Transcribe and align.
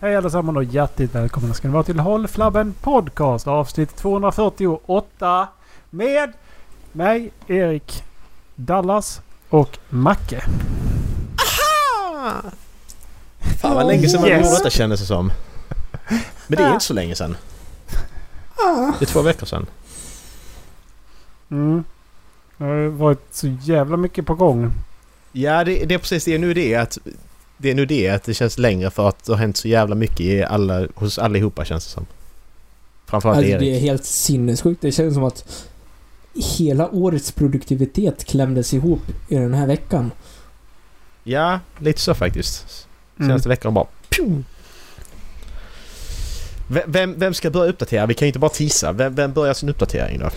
Hej 0.00 0.16
allesammans 0.16 0.56
och 0.56 0.64
hjärtligt 0.64 1.14
välkomna 1.14 1.54
ska 1.54 1.68
ni 1.68 1.74
vara 1.74 1.82
till 1.82 1.98
Håll 2.00 2.28
Flabben 2.28 2.74
Podcast 2.80 3.46
avsnitt 3.46 3.96
248 3.96 5.48
med 5.90 6.32
mig 6.92 7.30
Erik 7.46 8.02
Dallas 8.54 9.20
och 9.48 9.78
Macke. 9.88 10.42
Fan 13.60 13.74
vad 13.74 13.86
länge 13.86 14.08
sedan 14.08 14.20
man 14.20 14.30
Yes. 14.30 14.44
gjorde 14.44 14.56
detta 14.56 14.70
kändes 14.70 15.00
det 15.00 15.06
som. 15.06 15.32
Men 16.46 16.56
det 16.56 16.62
är 16.62 16.72
inte 16.72 16.84
så 16.84 16.94
länge 16.94 17.14
sedan. 17.14 17.36
Det 18.98 19.04
är 19.04 19.06
två 19.06 19.22
veckor 19.22 19.46
sedan. 19.46 19.66
Mm. 21.50 21.84
Det 22.56 22.64
har 22.64 22.88
varit 22.88 23.34
så 23.34 23.46
jävla 23.46 23.96
mycket 23.96 24.26
på 24.26 24.34
gång. 24.34 24.72
Ja, 25.32 25.64
det, 25.64 25.84
det 25.84 25.94
är 25.94 25.98
precis 25.98 26.24
det 26.24 26.34
är 26.34 26.38
nu 26.38 26.54
det 26.54 26.74
att 26.74 26.98
det 27.62 27.70
är 27.70 27.74
nu 27.74 27.86
det 27.86 28.08
att 28.08 28.24
det 28.24 28.34
känns 28.34 28.58
längre 28.58 28.90
för 28.90 29.08
att 29.08 29.24
det 29.24 29.32
har 29.32 29.38
hänt 29.38 29.56
så 29.56 29.68
jävla 29.68 29.94
mycket 29.94 30.20
i 30.20 30.42
alla, 30.42 30.86
hos 30.94 31.18
allihopa 31.18 31.64
känns 31.64 31.84
det 31.84 31.90
som. 31.90 32.06
Framförallt 33.06 33.38
Alltså 33.38 33.52
Erik. 33.52 33.60
det 33.60 33.76
är 33.76 33.80
helt 33.80 34.04
sinnessjukt. 34.04 34.82
Det 34.82 34.92
känns 34.92 35.14
som 35.14 35.24
att 35.24 35.66
hela 36.34 36.90
årets 36.90 37.32
produktivitet 37.32 38.24
klämdes 38.24 38.74
ihop 38.74 39.02
i 39.28 39.34
den 39.34 39.54
här 39.54 39.66
veckan. 39.66 40.10
Ja, 41.24 41.60
lite 41.78 42.00
så 42.00 42.14
faktiskt. 42.14 42.88
Mm. 43.18 43.28
Senaste 43.28 43.48
veckan 43.48 43.74
bara... 43.74 43.86
Pjum. 44.08 44.44
Vem, 46.86 47.18
vem, 47.18 47.34
ska 47.34 47.50
börja 47.50 47.70
uppdatera? 47.70 48.06
Vi 48.06 48.14
kan 48.14 48.26
ju 48.26 48.28
inte 48.28 48.38
bara 48.38 48.50
tisa. 48.50 48.92
Vem, 48.92 49.14
vem 49.14 49.32
börjar 49.32 49.54
sin 49.54 49.68
uppdatering 49.68 50.18
då? 50.18 50.30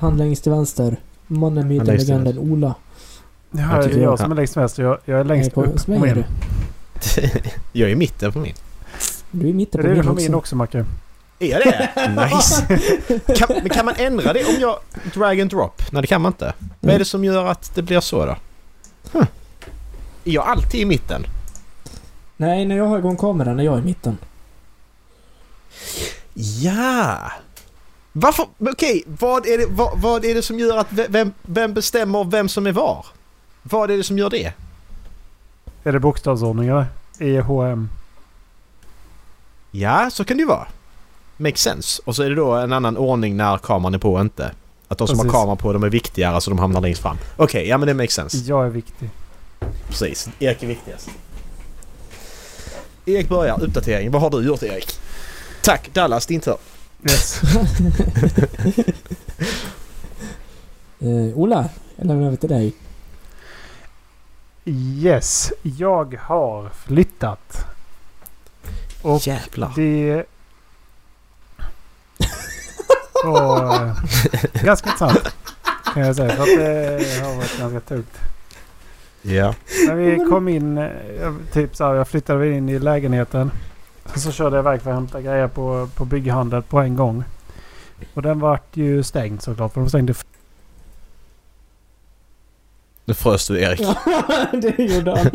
Han 0.00 0.16
längst 0.16 0.42
till 0.42 0.52
vänster. 0.52 0.96
Mannen, 1.26 1.68
myten, 1.68 1.96
legenden 1.96 2.38
Ola. 2.38 2.74
Ja, 3.56 3.60
Jag 3.76 3.84
det 3.88 3.94
är 3.94 3.98
jag 3.98 4.12
jag- 4.12 4.18
som 4.18 4.32
är 4.32 4.36
längst 4.36 4.56
vänster. 4.56 4.82
Jag, 4.82 4.98
jag 5.04 5.20
är 5.20 5.24
längst 5.24 5.52
på, 5.54 5.64
upp 5.64 5.72
hos 5.72 5.84
på 5.84 5.90
mig 5.90 6.10
är 6.10 6.14
min. 6.14 6.24
du. 7.16 7.30
Jag 7.72 7.88
är 7.88 7.92
i 7.92 7.96
mitten 7.96 8.32
på 8.32 8.38
min. 8.38 8.54
Du 9.30 9.46
är 9.46 9.50
i 9.50 9.52
mitten 9.52 9.80
Det 9.82 9.86
på 9.88 9.90
är 9.92 9.94
det 9.94 9.96
min 10.02 10.06
på 10.06 10.12
också. 10.12 10.22
min 10.22 10.34
också 10.34 10.56
Macke. 10.56 10.84
Är 11.38 11.46
jag 11.46 11.60
det? 11.60 11.90
Nice! 12.32 12.78
Kan, 13.36 13.48
men 13.62 13.68
kan 13.68 13.84
man 13.84 13.94
ändra 13.98 14.32
det 14.32 14.44
om 14.44 14.54
jag 14.60 14.78
drag 15.14 15.40
and 15.40 15.50
drop? 15.50 15.82
Nej 15.92 16.02
det 16.02 16.06
kan 16.08 16.22
man 16.22 16.30
inte. 16.32 16.52
Vad 16.80 16.94
är 16.94 16.98
det 16.98 17.04
som 17.04 17.24
gör 17.24 17.46
att 17.46 17.74
det 17.74 17.82
blir 17.82 18.00
så 18.00 18.26
då? 18.26 18.36
Huh. 19.12 19.24
Är 20.24 20.32
jag 20.32 20.44
alltid 20.46 20.80
i 20.80 20.84
mitten? 20.84 21.26
Nej, 22.36 22.64
när 22.66 22.76
jag 22.76 22.84
har 22.86 22.98
igång 22.98 23.16
kameran 23.16 23.60
är 23.60 23.64
jag 23.64 23.78
i 23.78 23.82
mitten. 23.82 24.18
Ja! 26.34 27.18
Varför? 28.12 28.46
Okej, 28.58 29.04
vad, 29.06 29.46
är 29.46 29.58
det, 29.58 29.66
vad, 29.70 29.98
vad 30.00 30.24
är 30.24 30.34
det 30.34 30.42
som 30.42 30.58
gör 30.58 30.76
att 30.78 30.86
vem, 30.90 31.32
vem 31.42 31.74
bestämmer 31.74 32.24
vem 32.24 32.48
som 32.48 32.66
är 32.66 32.72
var? 32.72 33.06
Vad 33.66 33.90
är 33.90 33.96
det 33.96 34.04
som 34.04 34.18
gör 34.18 34.30
det? 34.30 34.52
Är 35.84 35.92
det 35.92 36.00
bokstavsordning 36.00 36.68
eller? 36.68 36.86
EHM. 37.18 37.88
Ja, 39.70 40.10
så 40.10 40.24
kan 40.24 40.36
det 40.36 40.40
ju 40.40 40.46
vara. 40.46 40.66
Makes 41.36 41.60
sense. 41.60 42.02
Och 42.04 42.16
så 42.16 42.22
är 42.22 42.28
det 42.30 42.34
då 42.36 42.52
en 42.52 42.72
annan 42.72 42.96
ordning 42.96 43.36
när 43.36 43.58
kameran 43.58 43.94
är 43.94 43.98
på 43.98 44.14
och 44.14 44.20
inte. 44.20 44.52
Att 44.88 44.98
de 44.98 45.08
som 45.08 45.16
Precis. 45.16 45.32
har 45.32 45.40
kameran 45.40 45.56
på 45.56 45.72
de 45.72 45.82
är 45.84 45.88
viktigare 45.90 46.40
så 46.40 46.50
de 46.50 46.58
hamnar 46.58 46.80
längst 46.80 47.02
fram. 47.02 47.16
Okej, 47.36 47.68
ja 47.68 47.78
men 47.78 47.88
det 47.88 47.94
makes 47.94 48.14
sense. 48.14 48.36
Jag 48.36 48.66
är 48.66 48.70
viktig. 48.70 49.10
Precis. 49.88 50.28
Erik 50.38 50.62
är 50.62 50.66
viktigast. 50.66 51.10
Erik 53.06 53.28
börjar. 53.28 53.62
Uppdatering. 53.62 54.10
Vad 54.10 54.22
har 54.22 54.30
du 54.30 54.46
gjort 54.46 54.62
Erik? 54.62 54.98
Tack 55.62 55.90
Dallas, 55.92 56.26
din 56.26 56.40
tur. 56.40 56.56
Yes. 57.10 57.40
Eh, 61.00 61.38
Ola, 61.38 61.68
jag 61.96 62.06
lämnar 62.06 62.26
över 62.26 62.36
till 62.36 62.48
dig. 62.48 62.72
Yes. 64.64 65.52
Jag 65.62 66.18
har 66.22 66.68
flyttat. 66.68 67.66
Och 69.02 69.26
Jävlar. 69.26 69.72
Det 69.76 70.24
var 73.24 73.86
eh, 73.86 73.92
ganska 74.64 74.90
intressant 74.90 75.34
kan 75.94 76.02
jag 76.06 76.16
säga. 76.16 76.30
För 76.36 76.42
att 76.42 76.58
det 76.58 77.20
har 77.24 77.36
varit 77.36 77.58
ganska 77.58 77.80
tungt. 77.80 78.18
Ja. 79.22 79.54
När 79.86 79.94
vi 79.94 80.16
kom 80.30 80.48
in, 80.48 80.78
eh, 80.78 80.90
jag- 81.20 81.36
typ 81.52 81.76
så 81.76 81.84
här, 81.84 81.94
jag 81.94 82.08
flyttade 82.08 82.50
in 82.50 82.68
i 82.68 82.78
lägenheten. 82.78 83.50
Så 84.14 84.32
körde 84.32 84.56
jag 84.56 84.62
iväg 84.62 84.82
för 84.82 84.90
att 84.90 84.96
hämta 84.96 85.20
grejer 85.20 85.48
på, 85.48 85.88
på 85.94 86.04
bygghandel 86.04 86.62
på 86.62 86.78
en 86.80 86.96
gång. 86.96 87.24
Och 88.14 88.22
den 88.22 88.40
vart 88.40 88.76
ju 88.76 89.02
stängd 89.02 89.42
såklart. 89.42 89.72
För 89.72 89.80
de 89.80 89.88
stängde 89.88 90.14
Nu 93.04 93.14
frös 93.14 93.46
du 93.48 93.60
Erik. 93.60 93.80
det 94.52 94.78
gjorde 94.94 95.10
han. 95.10 95.30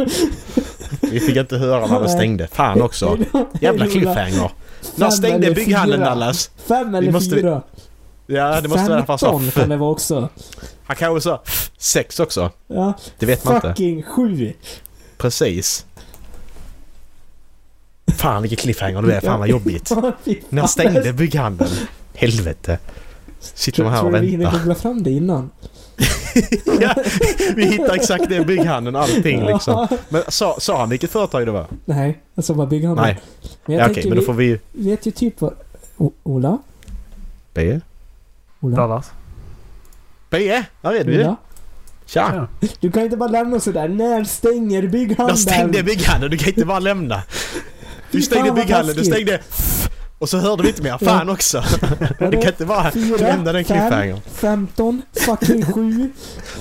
Vi 1.01 1.19
fick 1.19 1.35
inte 1.35 1.57
höra 1.57 1.87
när 1.87 1.99
det 2.01 2.09
stängde. 2.09 2.47
Fan 2.47 2.81
också. 2.81 3.17
Jävla 3.61 3.87
cliffhanger. 3.87 4.51
När 4.95 5.09
stängde 5.09 5.55
fyra. 5.55 5.97
Dallas? 5.97 6.51
Fem 6.67 6.95
eller 6.95 7.11
måste- 7.11 7.35
fyra. 7.35 7.61
Ja, 8.27 8.61
det 8.61 8.67
måste 8.69 8.89
vara 9.07 9.17
så. 9.17 9.39
15 9.39 9.51
kan 9.51 9.69
det 9.69 9.77
vara 9.77 9.91
också. 9.91 10.29
Han 10.83 10.95
kanske 10.95 11.21
sa 11.21 11.41
sex 11.77 12.19
också. 12.19 12.51
Ja. 12.67 12.93
Det 13.19 13.25
vet 13.25 13.45
man 13.45 13.55
inte. 13.55 13.67
Fucking 13.69 14.03
sju. 14.03 14.53
Precis. 15.17 15.85
Fan 18.17 18.41
vilken 18.41 18.57
cliffhanger 18.57 19.01
du 19.01 19.11
är. 19.11 19.21
Fan 19.21 19.39
vad 19.39 19.49
jobbigt. 19.49 19.91
När 20.49 20.67
stängde 20.67 21.13
bygghandeln? 21.13 21.69
Helvete. 22.13 22.77
Sitter 23.39 23.83
man 23.83 23.91
här 23.93 23.99
Tror 23.99 24.11
och 24.13 24.19
du 24.19 24.25
vi 24.25 24.31
hinner 24.31 24.43
väntar. 24.45 24.59
googla 24.59 24.75
fram 24.75 25.03
det 25.03 25.11
innan? 25.11 25.49
ja, 26.81 26.95
vi 27.55 27.65
hittar 27.65 27.95
exakt 27.95 28.29
det 28.29 28.45
bygghandeln 28.45 28.95
och 28.95 29.01
allting 29.01 29.45
liksom. 29.45 29.87
Men 30.09 30.23
sa, 30.27 30.55
sa 30.59 30.79
han 30.79 30.89
vilket 30.89 31.11
företag 31.11 31.45
det 31.45 31.51
var? 31.51 31.65
Nej, 31.85 32.19
alltså 32.35 32.53
bara 32.53 32.67
bygghandel. 32.67 33.05
Nej. 33.05 33.19
Men 33.65 33.75
jag 33.75 33.87
Ja, 33.87 33.91
okej, 33.91 34.03
men 34.03 34.15
då 34.15 34.19
vi 34.21 34.25
får 34.25 34.33
vi 34.33 34.59
vet 34.71 35.05
ju 35.05 35.11
typ 35.11 35.41
vad... 35.41 35.53
O- 35.97 36.13
Ola? 36.23 36.57
be. 37.53 37.81
Ola? 38.59 38.75
Dallas. 38.77 39.11
Be, 40.29 40.65
där 40.81 40.91
är 40.93 41.03
du 41.03 41.13
ju. 41.13 41.35
Tja! 42.05 42.47
Ja. 42.61 42.67
Du 42.79 42.91
kan 42.91 43.03
inte 43.03 43.17
bara 43.17 43.29
lämna 43.29 43.59
sådär. 43.59 43.87
När 43.87 44.23
stänger 44.23 44.87
bygghandeln? 44.87 45.27
Där 45.27 45.35
stängde 45.35 45.83
bygghandeln, 45.83 46.31
du 46.31 46.37
kan 46.37 46.47
inte 46.49 46.65
bara 46.65 46.79
lämna. 46.79 47.23
Du 48.11 48.21
stängde 48.21 48.51
bygghandeln, 48.51 48.97
du 48.97 49.05
stängde 49.05 49.39
och 50.19 50.29
så 50.29 50.37
hörde 50.37 50.63
vi 50.63 50.69
inte 50.69 50.81
mer. 50.81 50.97
Fan 50.97 51.29
också. 51.29 51.63
Du 52.19 52.31
kan 52.31 52.47
inte 52.47 52.65
bara 52.65 52.91
Fyra, 52.91 53.17
lämna 53.17 53.53
den 53.53 53.65
fem, 53.65 53.77
cliffhangern. 53.89 54.19
15, 54.33 55.01
fucking 55.25 55.73
7. 55.73 56.11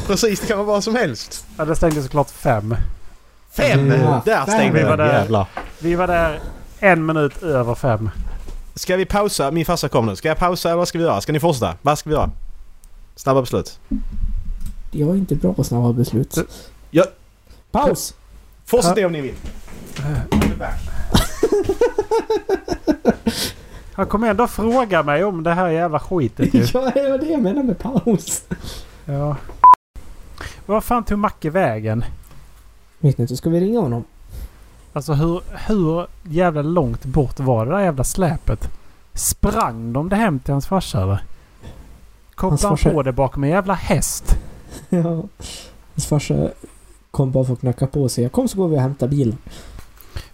Precis, 0.06 0.40
det 0.40 0.46
kan 0.46 0.58
vara 0.58 0.66
vad 0.66 0.84
som 0.84 0.94
helst. 0.94 1.46
Ja, 1.56 1.64
det 1.64 1.76
stängde 1.76 2.02
såklart 2.02 2.30
fem. 2.30 2.76
Fem! 3.50 3.90
Ja, 3.90 4.22
Där 4.24 4.42
stängde 4.42 4.78
Vi 4.78 4.84
var 4.84 4.96
där. 4.96 5.12
jävlar. 5.12 5.46
Vi 5.78 5.94
var 5.94 6.06
där 6.06 6.40
en 6.78 7.06
minut 7.06 7.42
över 7.42 7.74
fem. 7.74 8.10
Ska 8.74 8.96
vi 8.96 9.04
pausa? 9.04 9.50
Min 9.50 9.64
farsa 9.64 9.88
kom 9.88 10.06
nu. 10.06 10.16
Ska 10.16 10.28
jag 10.28 10.38
pausa 10.38 10.68
eller 10.68 10.78
vad 10.78 10.88
ska 10.88 10.98
vi 10.98 11.04
göra? 11.04 11.20
Ska 11.20 11.32
ni 11.32 11.40
fortsätta? 11.40 11.74
Vad 11.82 11.98
ska 11.98 12.10
vi 12.10 12.16
göra? 12.16 12.30
Snabba 13.16 13.40
beslut. 13.40 13.78
Jag 14.90 15.08
är 15.08 15.14
inte 15.14 15.34
bra 15.34 15.54
på 15.54 15.64
snabba 15.64 15.92
beslut. 15.92 16.38
Ja. 16.90 17.04
Paus! 17.70 18.14
Fortsätt 18.66 18.94
det 18.94 19.04
om 19.04 19.12
ni 19.12 19.20
vill. 19.20 19.34
Han 23.92 24.06
kommer 24.06 24.30
ändå 24.30 24.46
fråga 24.46 25.02
mig 25.02 25.24
om 25.24 25.42
det 25.42 25.54
här 25.54 25.68
jävla 25.68 25.98
skitet 26.00 26.54
ju. 26.54 26.66
ja, 26.74 26.90
det 26.94 27.10
var 27.10 27.18
det 27.18 27.26
jag 27.26 27.42
menar 27.42 27.62
med 27.62 27.78
paus. 27.78 28.42
Ja. 29.04 29.36
Vad 30.66 30.84
fan 30.84 31.04
tog 31.04 31.18
Macke 31.18 31.50
vägen? 31.50 32.04
Vet 32.98 33.18
inte, 33.18 33.36
ska 33.36 33.50
vi 33.50 33.60
ringa 33.60 33.80
honom? 33.80 34.04
Alltså 34.92 35.12
hur, 35.12 35.40
hur 35.66 36.06
jävla 36.22 36.62
långt 36.62 37.04
bort 37.04 37.40
var 37.40 37.66
det 37.66 37.72
där 37.72 37.80
jävla 37.80 38.04
släpet? 38.04 38.68
Sprang 39.14 39.92
de 39.92 40.08
det 40.08 40.16
hem 40.16 40.38
till 40.38 40.52
hans 40.52 40.66
farsa 40.66 41.02
eller? 41.02 41.22
Kopplade 42.34 42.66
han 42.66 42.76
farsa- 42.76 42.92
på 42.92 43.02
det 43.02 43.12
bakom 43.12 43.44
en 43.44 43.50
jävla 43.50 43.74
häst? 43.74 44.36
Ja. 44.88 45.22
Hans 45.94 46.06
farsa 46.08 46.48
kom 47.10 47.32
bara 47.32 47.44
för 47.44 47.52
att 47.52 47.60
knacka 47.60 47.86
på 47.86 48.02
och 48.02 48.10
säga 48.10 48.28
kom 48.28 48.48
så 48.48 48.56
går 48.58 48.68
vi 48.68 48.76
och 48.76 48.80
hämtar 48.80 49.08
bilen. 49.08 49.38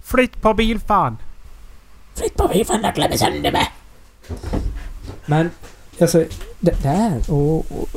Flytt 0.02 0.42
på 0.42 0.54
bil 0.54 0.78
fan! 0.78 1.16
Flytt 2.14 2.34
på 2.34 2.48
mig 2.48 2.64
fan 2.64 2.80
jag 2.82 2.94
klämmer 2.94 3.16
sönder 3.16 3.52
mig! 3.52 3.72
Men, 5.26 5.50
alltså, 6.00 6.24
det 6.60 6.82
där 6.82 7.30
och... 7.30 7.56
och 7.58 7.88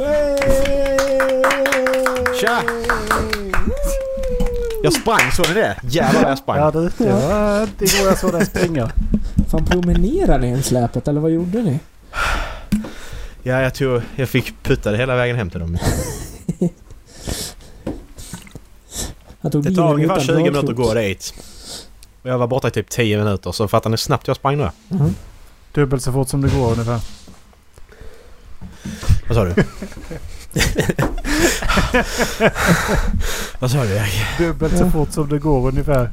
Tja! 2.42 2.62
Jag 4.84 4.94
sprang, 4.94 5.31
såg 5.31 5.48
ni 5.48 5.54
det? 5.54 5.78
Jävlar 5.84 6.22
vad 6.22 6.31
jag 6.31 6.38
sprang. 6.38 6.58
Ja 6.58 6.72
du, 6.72 6.92
det 6.98 7.12
var 7.12 7.64
igår 7.64 8.08
jag 8.08 8.18
såg 8.18 8.31
dig 8.31 8.46
springa. 8.46 8.92
Fan 9.52 9.66
promenerade 9.66 10.38
ni 10.38 10.48
en 10.48 10.63
släpet 10.63 11.08
eller 11.08 11.22
vad 11.22 11.31
gjorde 11.31 11.62
ni? 11.62 11.80
Ja, 13.44 13.62
jag 13.62 13.74
tog... 13.74 14.02
Jag 14.16 14.30
fick 14.30 14.63
putta 14.63 14.92
det 14.92 14.98
hela 14.98 15.16
vägen 15.16 15.36
hem 15.36 15.50
till 15.50 15.60
dem. 15.60 15.78
Det 19.42 19.75
tar 19.75 19.94
ungefär 19.94 20.16
utan 20.16 20.25
20 20.25 20.34
minuter 20.34 20.70
att 20.70 20.75
gå 20.75 20.94
dit. 20.94 21.34
Och 22.27 22.33
jag 22.33 22.38
var 22.38 22.47
borta 22.47 22.68
i 22.68 22.71
typ 22.71 22.89
10 22.89 23.18
minuter, 23.18 23.51
så 23.51 23.68
fattar 23.68 23.89
ni 23.89 23.97
snabbt 23.97 24.27
jag 24.27 24.35
sprang 24.35 24.57
då? 24.57 24.71
Mhm. 24.89 25.15
Dubbelt 25.71 26.03
så 26.03 26.12
fort 26.12 26.27
som 26.29 26.41
det 26.41 26.50
går 26.56 26.71
ungefär. 26.71 27.00
Vad 29.27 29.35
sa 29.38 29.44
du? 29.44 29.53
Vad 33.59 33.71
sa 33.71 33.83
du 33.83 33.95
Erik? 33.95 34.13
Dubbelt 34.38 34.77
så 34.77 34.89
fort 34.89 35.12
som 35.12 35.29
det 35.29 35.39
går 35.39 35.68
ungefär. 35.68 36.09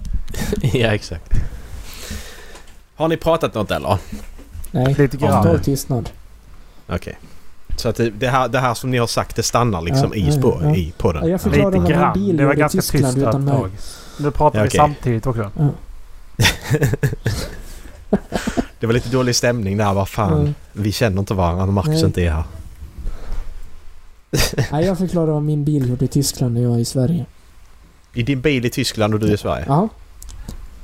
ja, 0.62 0.88
exakt. 0.94 1.32
Har 2.96 3.08
ni 3.08 3.16
pratat 3.16 3.54
något 3.54 3.70
eller? 3.70 3.98
Nej, 4.70 4.94
Lite 4.98 5.16
grann. 5.16 5.42
total 5.42 5.60
tystnad. 5.60 6.10
Okej. 6.86 7.18
Så 7.76 7.88
att 7.88 8.00
det, 8.18 8.28
här, 8.28 8.48
det 8.48 8.58
här 8.58 8.74
som 8.74 8.90
ni 8.90 8.98
har 8.98 9.06
sagt 9.06 9.36
det 9.36 9.42
stannar 9.42 9.82
liksom 9.82 10.12
Ja, 10.14 10.28
i, 10.28 10.32
spår, 10.32 10.60
ja. 10.62 10.74
i 10.74 10.92
podden? 10.98 11.22
Ja, 11.22 11.28
jag 11.28 11.40
förklarar 11.40 11.70
Lite 11.72 11.94
vad 11.94 12.06
en 12.06 12.12
bil 12.12 12.36
Det 12.36 12.44
var 12.46 12.54
ganska 12.54 12.80
Tyskland 12.80 13.14
tyst 13.14 13.26
ett 13.26 13.32
tag. 13.32 13.70
Nu 14.18 14.30
pratar 14.30 14.58
Ja, 14.58 14.62
vi 14.62 14.68
okej. 14.68 14.78
samtidigt 14.78 15.26
också. 15.26 15.50
Ja. 15.58 15.68
Det 18.80 18.86
var 18.86 18.94
lite 18.94 19.08
dålig 19.08 19.36
stämning 19.36 19.76
där. 19.76 19.94
Vad 19.94 20.08
fan. 20.08 20.40
Mm. 20.40 20.54
Vi 20.72 20.92
känner 20.92 21.18
inte 21.18 21.34
varandra 21.34 21.64
när 21.64 21.72
Marcus 21.72 21.92
Nej. 21.92 22.04
inte 22.04 22.22
är 22.22 22.30
här. 22.30 22.44
Nej, 24.72 24.84
jag 24.84 24.98
förklarar 24.98 25.32
vad 25.32 25.42
min 25.42 25.64
bil 25.64 25.88
gjorde 25.88 26.04
i 26.04 26.08
Tyskland 26.08 26.54
när 26.54 26.62
jag 26.62 26.70
var 26.70 26.78
i 26.78 26.84
Sverige. 26.84 27.26
I 28.14 28.22
din 28.22 28.40
bil 28.40 28.64
i 28.64 28.70
Tyskland 28.70 29.14
och 29.14 29.20
du 29.20 29.32
i 29.32 29.36
Sverige? 29.36 29.64
Ja. 29.68 29.88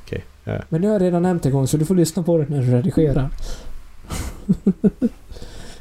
Okej, 0.05 0.23
ja. 0.43 0.59
Men 0.69 0.81
det 0.81 0.87
har 0.87 0.93
jag 0.93 1.01
redan 1.01 1.23
nämnt 1.23 1.45
en 1.45 1.51
gång 1.51 1.67
så 1.67 1.77
du 1.77 1.85
får 1.85 1.95
lyssna 1.95 2.23
på 2.23 2.37
det 2.37 2.45
när 2.49 2.61
du 2.61 2.71
redigerar. 2.71 3.29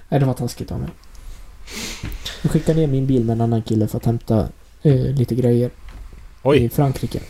Nej, 0.08 0.20
det 0.20 0.26
var 0.26 0.34
taskigt 0.34 0.72
av 0.72 0.80
mig. 0.80 0.88
Jag 2.42 2.52
skickade 2.52 2.80
ner 2.80 2.86
min 2.86 3.06
bil 3.06 3.24
med 3.24 3.32
en 3.32 3.40
annan 3.40 3.62
kille 3.62 3.88
för 3.88 3.96
att 3.96 4.06
hämta 4.06 4.48
eh, 4.82 4.94
lite 4.94 5.34
grejer 5.34 5.68
i 5.68 5.72
Oj. 6.42 6.68
Frankrike. 6.68 7.20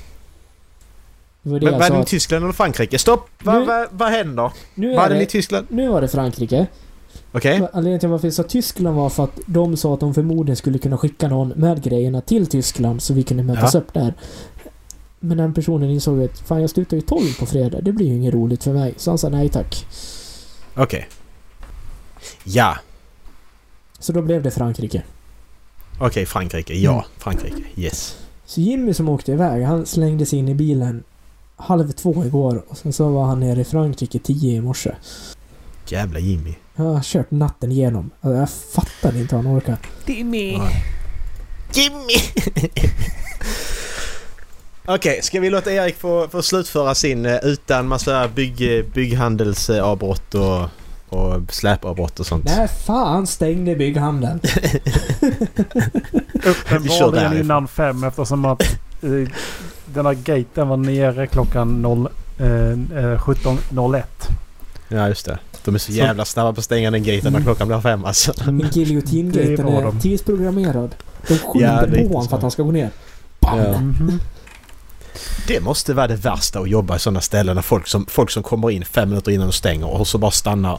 Var 1.43 1.53
Men 1.61 1.63
jag 1.73 1.73
var 1.79 1.87
sa. 1.87 1.93
det 1.93 1.99
i 1.99 2.03
att 2.03 2.07
Tyskland 2.07 2.45
eller 2.45 2.53
Frankrike? 2.53 2.99
Stopp! 2.99 3.29
Vad 3.43 3.67
va, 3.67 3.87
vad 3.91 4.11
händer? 4.11 4.53
Nu 4.75 4.97
Var 4.97 5.05
är 5.05 5.09
den 5.09 5.21
i 5.21 5.27
Tyskland? 5.27 5.67
nu 5.71 5.89
var 5.89 6.01
det 6.01 6.09
Frankrike. 6.09 6.67
Okej. 7.33 7.57
Anledningen 7.73 8.01
till 8.01 8.09
varför 8.09 8.27
jag 8.27 8.35
sa 8.35 8.43
Tyskland 8.43 8.97
var 8.97 9.11
för 9.11 9.25
att 9.25 9.39
de 9.47 9.77
sa 9.77 9.95
att 9.95 10.01
de 10.01 10.15
förmodligen 10.15 10.57
skulle 10.57 10.79
kunna 10.79 10.99
skicka 10.99 11.29
någon 11.29 11.49
med 11.49 11.83
grejerna 11.83 12.21
till 12.21 12.47
Tyskland 12.47 13.03
så 13.03 13.15
vi 13.15 13.23
kunde 13.23 13.43
mötas 13.43 13.75
Ja. 13.75 13.81
upp 13.81 13.93
där. 13.95 14.15
Men 15.21 15.37
den 15.37 15.55
personen 15.55 15.91
insåg 15.91 16.23
att 16.23 16.39
fan 16.39 16.61
jag 16.61 16.71
slutar 16.71 16.97
ju 16.97 17.01
12 17.01 17.21
på 17.39 17.47
fredag. 17.47 17.81
Det 17.81 17.93
blir 17.93 18.07
ju 18.07 18.15
inget 18.15 18.35
roligt 18.35 18.65
för 18.65 18.73
mig. 18.73 18.95
Så 18.97 19.11
han 19.11 19.19
sa 19.19 19.29
nej 19.29 19.49
tack. 19.49 19.87
Okej. 20.75 21.09
Ja. 22.45 22.77
Så 23.99 24.13
då 24.13 24.23
blev 24.23 24.43
det 24.43 24.51
Frankrike. 24.51 25.03
Okej, 26.01 26.27
Frankrike. 26.27 26.75
Ja, 26.75 26.93
Mm. 26.93 27.05
Frankrike. 27.19 27.63
Yes. 27.77 28.17
Så 28.47 28.61
Jimmy 28.61 28.95
som 28.95 29.09
åkte 29.09 29.33
iväg, 29.33 29.65
han 29.65 29.87
slängde 29.87 30.27
sig 30.27 30.39
in 30.39 30.49
i 30.49 30.55
bilen 30.55 31.05
halv 31.61 31.93
två 31.93 32.25
igår 32.25 32.63
och 32.69 32.77
sen 32.77 32.93
så 32.93 33.09
var 33.09 33.25
han 33.25 33.41
nere 33.41 33.61
i 33.61 33.65
Frankrike 33.65 34.19
tio 34.19 34.57
i 34.57 34.61
morse. 34.61 34.95
Jävla 35.87 36.19
Jimmy. 36.19 36.55
Jag 36.77 36.85
har 36.85 37.01
kört 37.03 37.31
natten 37.31 37.73
igenom. 37.73 38.11
Jag 38.21 38.51
fattar 38.51 39.17
inte 39.17 39.37
hur 39.37 39.43
han 39.43 39.59
orkar. 39.59 39.79
Timmy! 40.05 40.59
Jimmy! 41.73 42.17
Okej, 44.87 45.21
ska 45.23 45.41
vi 45.41 45.51
låta 45.51 45.73
Erik 45.73 45.97
få, 45.97 46.29
få 46.29 46.43
slutföra 46.43 46.95
sin 46.95 47.27
eh, 47.27 47.39
utan 47.43 47.89
massa 47.89 48.29
bygg, 48.29 48.85
bygghandelsavbrott 48.95 50.35
och, 50.35 50.63
och 51.09 51.53
släpavbrott 51.53 52.21
och 52.21 52.27
sånt? 52.27 52.45
Nej 52.45 52.69
fan 52.69 53.27
stängde 53.27 53.77
bygghandeln. 53.77 54.41
Därifrån. 56.71 57.37
innan 57.41 57.69
fem 57.69 58.05
eftersom 58.05 58.45
att 58.45 58.63
den 59.87 60.07
här 60.07 60.15
gaten 60.15 60.69
var 60.69 60.77
nere 60.77 61.27
klockan 61.27 61.83
0, 61.83 62.09
eh, 62.39 62.47
eh, 62.49 63.19
17.01. 63.19 64.03
Ja, 64.89 65.09
just 65.09 65.27
det. 65.27 65.39
De 65.65 65.75
är 65.75 65.79
så 65.79 65.93
Så- 65.93 65.99
jävla 65.99 66.25
snabba 66.25 66.53
på 66.53 66.59
att 66.59 66.65
stänga 66.65 66.91
den 66.91 67.03
gaten 67.03 67.21
när 67.23 67.31
Mm. 67.31 67.43
klockan 67.43 67.69
blir 67.69 67.81
fem 67.81 68.05
alltså. 68.05 68.33
Men 68.53 68.69
giljotingaten 68.73 69.69
är 69.69 69.83
de. 69.83 70.01
tidsprogrammerad. 70.01 70.95
De 71.29 71.39
skjuter 71.39 71.67
Ja, 71.67 71.81
är 71.81 72.03
på 72.03 72.09
honom 72.15 72.29
för 72.29 72.37
att 72.37 72.43
han 72.43 72.51
ska 72.51 72.63
gå 72.63 72.71
ner. 72.73 72.91
Bam! 73.41 73.59
Ja. 73.59 73.79
Mhm. 73.81 74.21
Det 75.49 75.61
måste 75.61 75.95
vara 75.95 76.07
det 76.09 76.17
värsta 76.17 76.61
att 76.61 76.69
jobba 76.71 76.97
i 76.97 76.99
sådana 76.99 77.21
ställen 77.21 77.55
när 77.55 77.63
folk 77.63 77.87
som, 77.87 78.07
folk 78.07 78.31
som 78.31 78.43
kommer 78.43 78.71
in 78.71 78.85
fem 78.85 79.09
minuter 79.09 79.33
innan 79.33 79.47
de 79.47 79.53
stänger 79.53 79.87
och 80.01 80.09
så 80.09 80.19
bara 80.19 80.31
stannar 80.31 80.79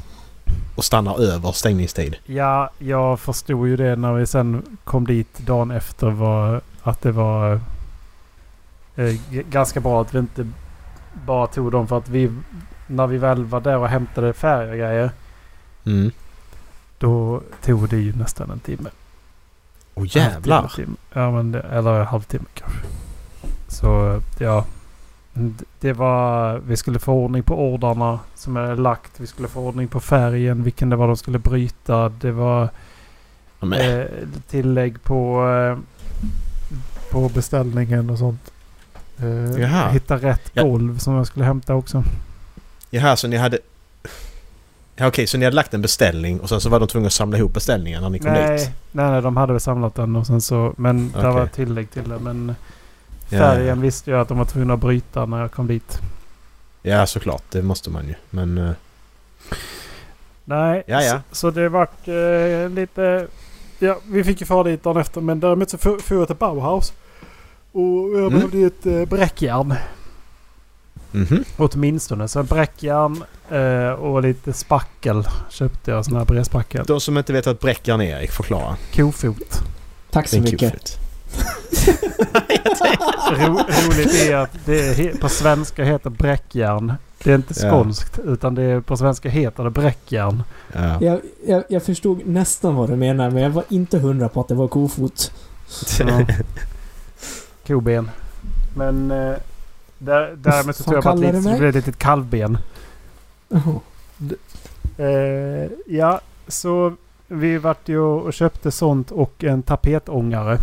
och 0.76 0.86
stannar 0.86 1.20
över 1.22 1.52
stängningstid. 1.52 2.16
Ja, 2.26 2.70
jag 2.80 3.20
förstod 3.20 3.68
ju 3.68 3.78
det 3.78 3.96
när 3.96 4.14
vi 4.14 4.28
sen 4.28 4.78
kom 4.84 5.08
dit 5.08 5.38
dagen 5.40 5.72
efter 5.72 6.10
var 6.10 6.62
att 6.84 7.02
det 7.02 7.12
var 7.12 7.60
eh, 9.08 9.42
ganska 9.50 9.80
bra 9.80 10.02
att 10.02 10.14
vi 10.16 10.20
inte 10.20 10.48
bara 11.26 11.48
tog 11.48 11.72
dem 11.72 11.88
för 11.88 11.98
att 11.98 12.10
vi 12.10 12.32
när 12.88 13.08
vi 13.08 13.18
väl 13.18 13.46
var 13.46 13.62
där 13.62 13.78
och 13.78 13.88
hämtade 13.88 14.34
färger 14.34 14.72
och 14.72 14.78
grejer 14.78 15.12
Mm. 15.86 16.12
då 17.00 17.42
tog 17.62 17.90
det 17.90 17.98
ju 17.98 18.14
nästan 18.16 18.52
en 18.52 18.60
timme. 18.60 18.90
Åh 19.96 20.06
jävlar! 20.18 20.60
Halvtimme, 20.60 20.86
timme. 20.86 20.98
Ja, 21.14 21.32
men 21.32 21.56
eller 21.56 22.00
en 22.00 22.06
halvtimme 22.06 22.46
kanske. 22.54 22.80
Så 23.68 24.22
ja. 24.40 24.66
Det 25.80 25.94
var... 25.94 26.58
Vi 26.58 26.78
skulle 26.78 27.00
få 27.00 27.14
ordning 27.14 27.44
på 27.44 27.74
ordrarna 27.74 28.20
som 28.36 28.58
är 28.58 28.76
lagt. 28.76 29.20
Vi 29.20 29.28
skulle 29.28 29.48
få 29.48 29.62
ordning 29.62 29.88
på 29.88 30.00
färgen. 30.00 30.64
Vilken 30.64 30.90
det 30.90 30.96
var 30.96 31.08
de 31.08 31.18
skulle 31.18 31.40
bryta. 31.40 32.10
Det 32.10 32.32
var 32.32 32.70
eh, 33.62 34.06
tillägg 34.50 35.04
på, 35.04 35.48
eh, 35.50 35.78
på 37.12 37.30
beställningen 37.30 38.10
och 38.10 38.18
sånt. 38.18 38.52
Eh, 39.22 39.62
Jaha. 39.62 39.90
hitta 39.90 40.18
rätt 40.18 40.52
Ja. 40.54 40.64
golv 40.64 40.98
som 40.98 41.14
jag 41.16 41.28
skulle 41.28 41.46
hämta 41.46 41.76
också. 41.76 42.04
Jaha, 42.90 43.16
så 43.16 43.28
ni 43.28 43.38
hade... 43.38 43.60
Ja, 44.96 45.08
okej, 45.08 45.28
så 45.28 45.38
ni 45.38 45.46
hade 45.46 45.56
lagt 45.56 45.74
en 45.74 45.82
beställning 45.82 46.40
och 46.40 46.50
sen 46.50 46.62
så 46.62 46.70
var 46.70 46.80
de 46.80 46.88
tvungna 46.88 47.08
att 47.08 47.14
samla 47.14 47.38
ihop 47.38 47.54
beställningen 47.54 48.02
när 48.02 48.10
ni 48.10 48.20
kom 48.20 48.32
Nej, 48.32 48.58
dit? 48.58 48.70
nej, 48.92 49.12
nej, 49.12 49.22
de 49.22 49.38
hade 49.38 49.54
väl 49.54 49.60
samlat 49.60 49.96
den 49.96 50.16
och 50.16 50.28
sen 50.28 50.42
så... 50.42 50.74
Men 50.78 51.12
det 51.12 51.20
Okej. 51.20 51.32
var 51.32 51.46
tillägg 51.48 51.92
till 51.92 52.10
det. 52.10 52.20
Men 52.20 52.56
Ja, 53.30 53.38
färgen 53.40 53.68
ja. 53.68 53.76
visste 53.76 54.12
jag 54.12 54.20
att 54.22 54.28
de 54.28 54.38
var 54.38 54.46
tvungna 54.46 54.74
att 54.74 54.80
bryta 54.80 55.26
när 55.26 55.40
jag 55.42 55.52
kom 55.52 55.68
dit. 55.68 56.00
Ja, 56.82 57.06
såklart. 57.08 57.44
Det 57.50 57.62
måste 57.62 57.90
man 57.90 58.08
ju. 58.08 58.14
Men... 58.30 58.58
eh, 58.58 58.72
Nej, 60.46 60.84
Ja, 60.88 61.02
ja. 61.04 61.22
Så, 61.32 61.36
så 61.36 61.52
det 61.52 61.70
vart 61.70 62.08
eh, 62.08 62.70
lite... 62.70 63.28
Ja, 63.80 63.98
vi 64.08 64.24
fick 64.24 64.40
ju 64.42 64.46
fara 64.48 64.64
dit 64.64 64.84
dagen 64.84 64.98
efter 65.02 65.22
men 65.22 65.40
däremot 65.40 65.70
så 65.70 65.78
for 65.78 66.00
jag 66.18 66.28
till 66.28 66.36
Bauhaus. 66.36 66.94
Och 67.72 67.82
jag 68.14 68.18
Mm. 68.18 68.34
behövde 68.34 68.58
ett 68.68 68.86
eh, 68.86 69.06
bräckjärn. 69.06 69.74
mhm. 71.12 71.44
Åtminstone. 71.58 72.28
Så 72.28 72.40
en 72.40 72.46
bräckjärn 72.46 73.24
eh, 73.50 73.92
och 73.92 74.22
lite 74.22 74.54
spackel 74.54 75.24
köpte 75.50 75.92
jag. 75.92 76.06
Sån 76.06 76.16
här 76.18 76.26
bredspackel. 76.26 76.86
De 76.88 77.02
som 77.02 77.18
inte 77.18 77.34
vet 77.34 77.46
vad 77.46 77.56
ett 77.56 77.62
bräckjärn 77.62 78.02
är, 78.02 78.18
Erik, 78.20 78.32
förklara. 78.32 78.76
Kofot. 78.96 79.60
Tack 80.12 80.28
så 80.28 80.36
Det 80.36 80.40
är 80.48 80.52
mycket. 80.52 80.98
Ro, 83.32 83.54
roligt 83.88 84.14
är 84.14 84.36
att 84.36 84.50
det 84.66 84.88
är 84.88 84.94
he- 84.94 85.22
på 85.22 85.30
svenska 85.30 85.84
heter 85.84 86.10
bräckjärn. 86.10 86.94
Det 87.24 87.32
är 87.32 87.36
inte 87.36 87.54
Ja. 87.62 87.70
skånskt 87.70 88.20
utan 88.26 88.56
det 88.56 88.64
är, 88.64 88.82
på 88.82 88.98
svenska 88.98 89.30
heter 89.30 89.64
det 89.64 89.70
bräckjärn. 89.70 90.44
Ja. 90.74 90.98
Jag, 91.02 91.20
jag, 91.48 91.64
jag 91.70 91.84
förstod 91.84 92.26
nästan 92.28 92.76
vad 92.76 92.90
du 92.90 92.96
menar 92.96 93.30
men 93.30 93.44
jag 93.44 93.50
var 93.50 93.64
inte 93.70 94.00
hundra 94.00 94.30
på 94.30 94.42
att 94.42 94.48
det 94.48 94.56
var 94.56 94.68
kofot. 94.68 95.32
Ja. 96.00 96.26
Koben. 97.72 98.10
Men 98.76 99.12
eh, 99.12 99.36
där, 99.98 100.36
därmed 100.36 100.76
så 100.76 100.84
tog 100.84 100.94
jag 100.94 101.04
bara 101.04 101.16
så 101.16 101.22
det 101.22 101.58
blev 101.58 101.70
ett 101.70 101.76
litet 101.76 101.98
kalvben. 101.98 102.58
Eh, 104.98 105.72
ja, 105.88 106.22
så 106.48 106.96
vi 107.28 107.58
vart 107.58 107.90
ju 107.90 108.00
och 108.00 108.34
köpte 108.34 108.72
sånt 108.72 109.12
och 109.12 109.44
en 109.44 109.64
tapetångare. 109.64 110.58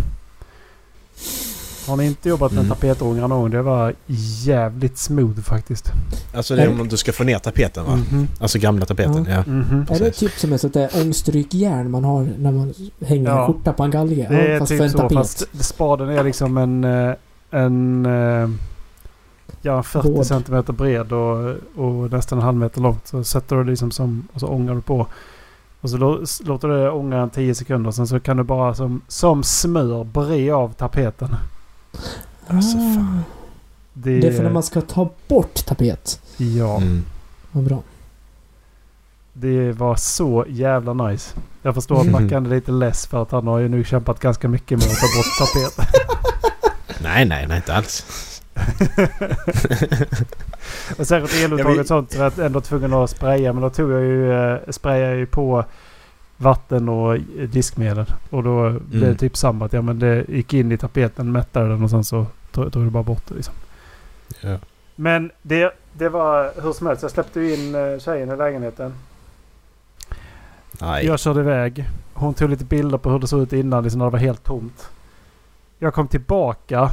Har 1.89 1.97
ni 1.97 2.07
inte 2.07 2.29
jobbat 2.29 2.53
med 2.53 2.59
Mm. 2.59 2.73
en 2.73 2.77
tapetångare 2.77 3.29
någon 3.29 3.41
gång? 3.41 3.51
Det 3.51 3.63
var 3.63 3.95
jävligt 4.07 4.99
smooth 4.99 5.41
faktiskt. 5.41 5.93
Alltså 6.35 6.57
det 6.57 6.63
är 6.63 6.81
om 6.81 6.89
du 6.89 6.97
ska 6.97 7.13
få 7.13 7.25
ner 7.25 7.39
tapeten 7.39 7.85
va? 7.85 7.97
Mhm. 7.97 8.29
Alltså 8.41 8.59
gamla 8.59 8.87
tapeten, 8.87 9.27
ja. 9.31 9.43
Mhm. 9.47 9.87
Är 9.91 9.99
det 9.99 10.11
typ 10.11 10.33
som 10.33 10.53
ett 10.53 10.61
sånt 10.61 10.75
där 10.75 10.91
ångstrykjärn 10.95 11.91
man 11.91 12.05
har 12.05 12.29
när 12.39 12.53
man 12.53 12.75
hänger 13.07 13.31
Ja. 13.31 13.41
en 13.41 13.47
skjorta 13.47 13.73
på 13.73 13.83
en 13.83 13.91
galge? 13.91 14.27
Det 14.31 14.37
är 14.37 14.53
ja, 14.53 14.59
fast 14.59 14.69
för 14.71 14.77
typ 14.77 14.85
en 14.85 14.91
så 14.91 14.99
tapet. 14.99 15.17
fast 15.19 15.65
spaden 15.65 16.09
är 16.09 16.25
liksom 16.25 16.59
en... 16.59 16.85
eh, 16.85 17.15
en 17.51 18.07
eh, 18.07 18.49
ja, 19.63 19.83
40 19.83 20.09
Hård. 20.09 20.27
centimeter 20.27 20.73
bred 20.73 21.13
och, 21.13 21.55
och 21.77 22.11
nästan 22.11 22.39
en 22.39 22.45
halv 22.45 22.57
meter 22.59 22.81
långt. 22.81 23.07
Så 23.07 23.25
sätter 23.25 23.57
du 23.57 23.65
liksom 23.65 23.91
som... 23.91 24.29
Och 24.33 24.41
så 24.41 24.47
ångar 24.47 24.75
du 24.75 24.81
på. 24.81 25.07
Och 25.81 25.91
så 25.91 25.97
lå- 25.97 26.43
låter 26.47 26.69
du 26.69 26.75
det 26.83 26.91
ånga 26.91 27.19
en 27.19 27.31
10 27.31 27.55
sekunder. 27.55 27.91
Sen 27.91 28.07
så 28.07 28.21
kan 28.21 28.37
du 28.37 28.43
bara 28.43 28.75
som, 28.75 29.01
som 29.09 29.43
smör 29.43 30.05
bre 30.05 30.51
av 30.53 30.73
tapeten. 30.73 31.29
Alltså, 32.47 32.79
fan. 32.79 33.23
Det, 33.93 34.21
Det 34.21 34.29
är 34.29 34.33
för 34.33 34.43
när 34.43 34.51
man 34.51 34.63
ska 34.63 34.81
ta 34.81 35.11
bort 35.29 35.67
tapet. 35.67 36.21
Ja, 36.37 36.77
Mm. 36.77 37.05
Vad 37.53 37.65
bra. 37.65 37.83
det 39.33 39.73
var 39.73 39.97
så 39.97 40.45
jävla 40.49 40.93
nice. 40.93 41.35
Jag 41.63 41.75
förstår 41.75 41.97
att 42.01 42.07
Mm. 42.07 42.25
Mackan 42.25 42.47
är 42.47 42.51
lite 42.51 42.73
less 42.73 43.07
för 43.07 43.23
att 43.23 43.31
han 43.31 43.47
har 43.47 43.59
ju 43.59 43.69
nu 43.69 43.85
kämpat 43.85 44.21
ganska 44.21 44.49
mycket 44.49 44.79
med 44.79 44.87
att 44.89 44.99
ta 45.01 45.07
bort 45.17 45.39
tapet. 45.39 45.79
Nej, 47.03 47.25
nej, 47.25 47.47
nej, 47.49 47.57
inte 47.57 47.75
alls. 47.75 48.05
och 50.99 51.07
säkert 51.07 51.35
eluttag 51.35 51.61
Jag 51.61 51.67
och 51.73 51.79
vill- 51.79 51.87
sånt 51.87 52.13
så 52.13 52.19
jag 52.19 52.31
var 52.37 52.45
ändå 52.45 52.61
tvungen 52.61 52.93
att 52.93 53.11
spraya. 53.11 53.53
Men 53.53 53.63
då 53.63 53.71
tog 53.71 53.93
jag 53.93 54.01
ju, 54.01 54.33
eh, 54.33 54.59
sprayade 54.71 55.07
jag 55.07 55.17
ju 55.17 55.27
på 55.27 55.65
vatten 56.41 56.89
och 56.89 57.15
eh, 57.15 57.21
diskmedel. 57.49 58.07
Och 58.31 58.43
då 58.43 58.71
blev 58.71 59.03
Mm. 59.03 59.13
det 59.13 59.19
typ 59.19 59.37
samma. 59.37 59.65
Att, 59.65 59.73
ja, 59.73 59.83
men 59.83 59.99
det 59.99 60.25
gick 60.29 60.55
in 60.55 60.73
i 60.73 60.77
tapeten, 60.79 61.33
mättade 61.33 61.69
den 61.69 61.83
och 61.85 61.91
sen 61.91 62.05
så 62.05 62.27
tog, 62.53 62.73
tog 62.73 62.85
det 62.85 62.91
bara 62.91 63.03
bort 63.03 63.23
det 63.29 63.35
liksom. 63.35 63.55
Ja. 64.41 64.59
Men 64.97 65.31
det, 65.43 65.73
det 65.93 66.09
var 66.09 66.63
hur 66.63 66.73
som 66.73 66.87
helst. 66.87 67.03
Jag 67.03 67.11
släppte 67.11 67.41
in 67.41 67.75
eh, 67.75 67.99
tjejen 67.99 68.31
i 68.31 68.37
lägenheten. 68.37 68.93
Nej. 70.81 71.07
Jag 71.07 71.19
körde 71.21 71.41
iväg. 71.41 71.85
Hon 72.15 72.35
tog 72.35 72.51
lite 72.51 72.65
bilder 72.65 72.99
på 72.99 73.11
hur 73.11 73.19
det 73.19 73.27
såg 73.27 73.41
ut 73.41 73.53
innan 73.53 73.83
liksom 73.83 73.99
när 73.99 74.07
det 74.07 74.11
var 74.13 74.19
helt 74.19 74.45
tomt. 74.45 74.91
Jag 75.79 75.95
kom 75.95 76.09
tillbaka. 76.09 76.91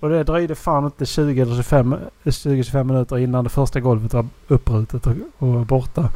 Och 0.00 0.08
det 0.08 0.24
dröjde 0.24 0.54
fan 0.54 0.84
inte 0.84 1.06
20 1.06 1.40
eller 1.42 1.54
25, 1.56 1.96
20-25 2.24 2.84
minuter 2.84 3.18
innan 3.18 3.44
det 3.44 3.50
första 3.50 3.80
golvet 3.80 4.12
var 4.14 4.26
upprutet 4.48 5.06
och, 5.06 5.12
och 5.38 5.66
borta. 5.66 6.10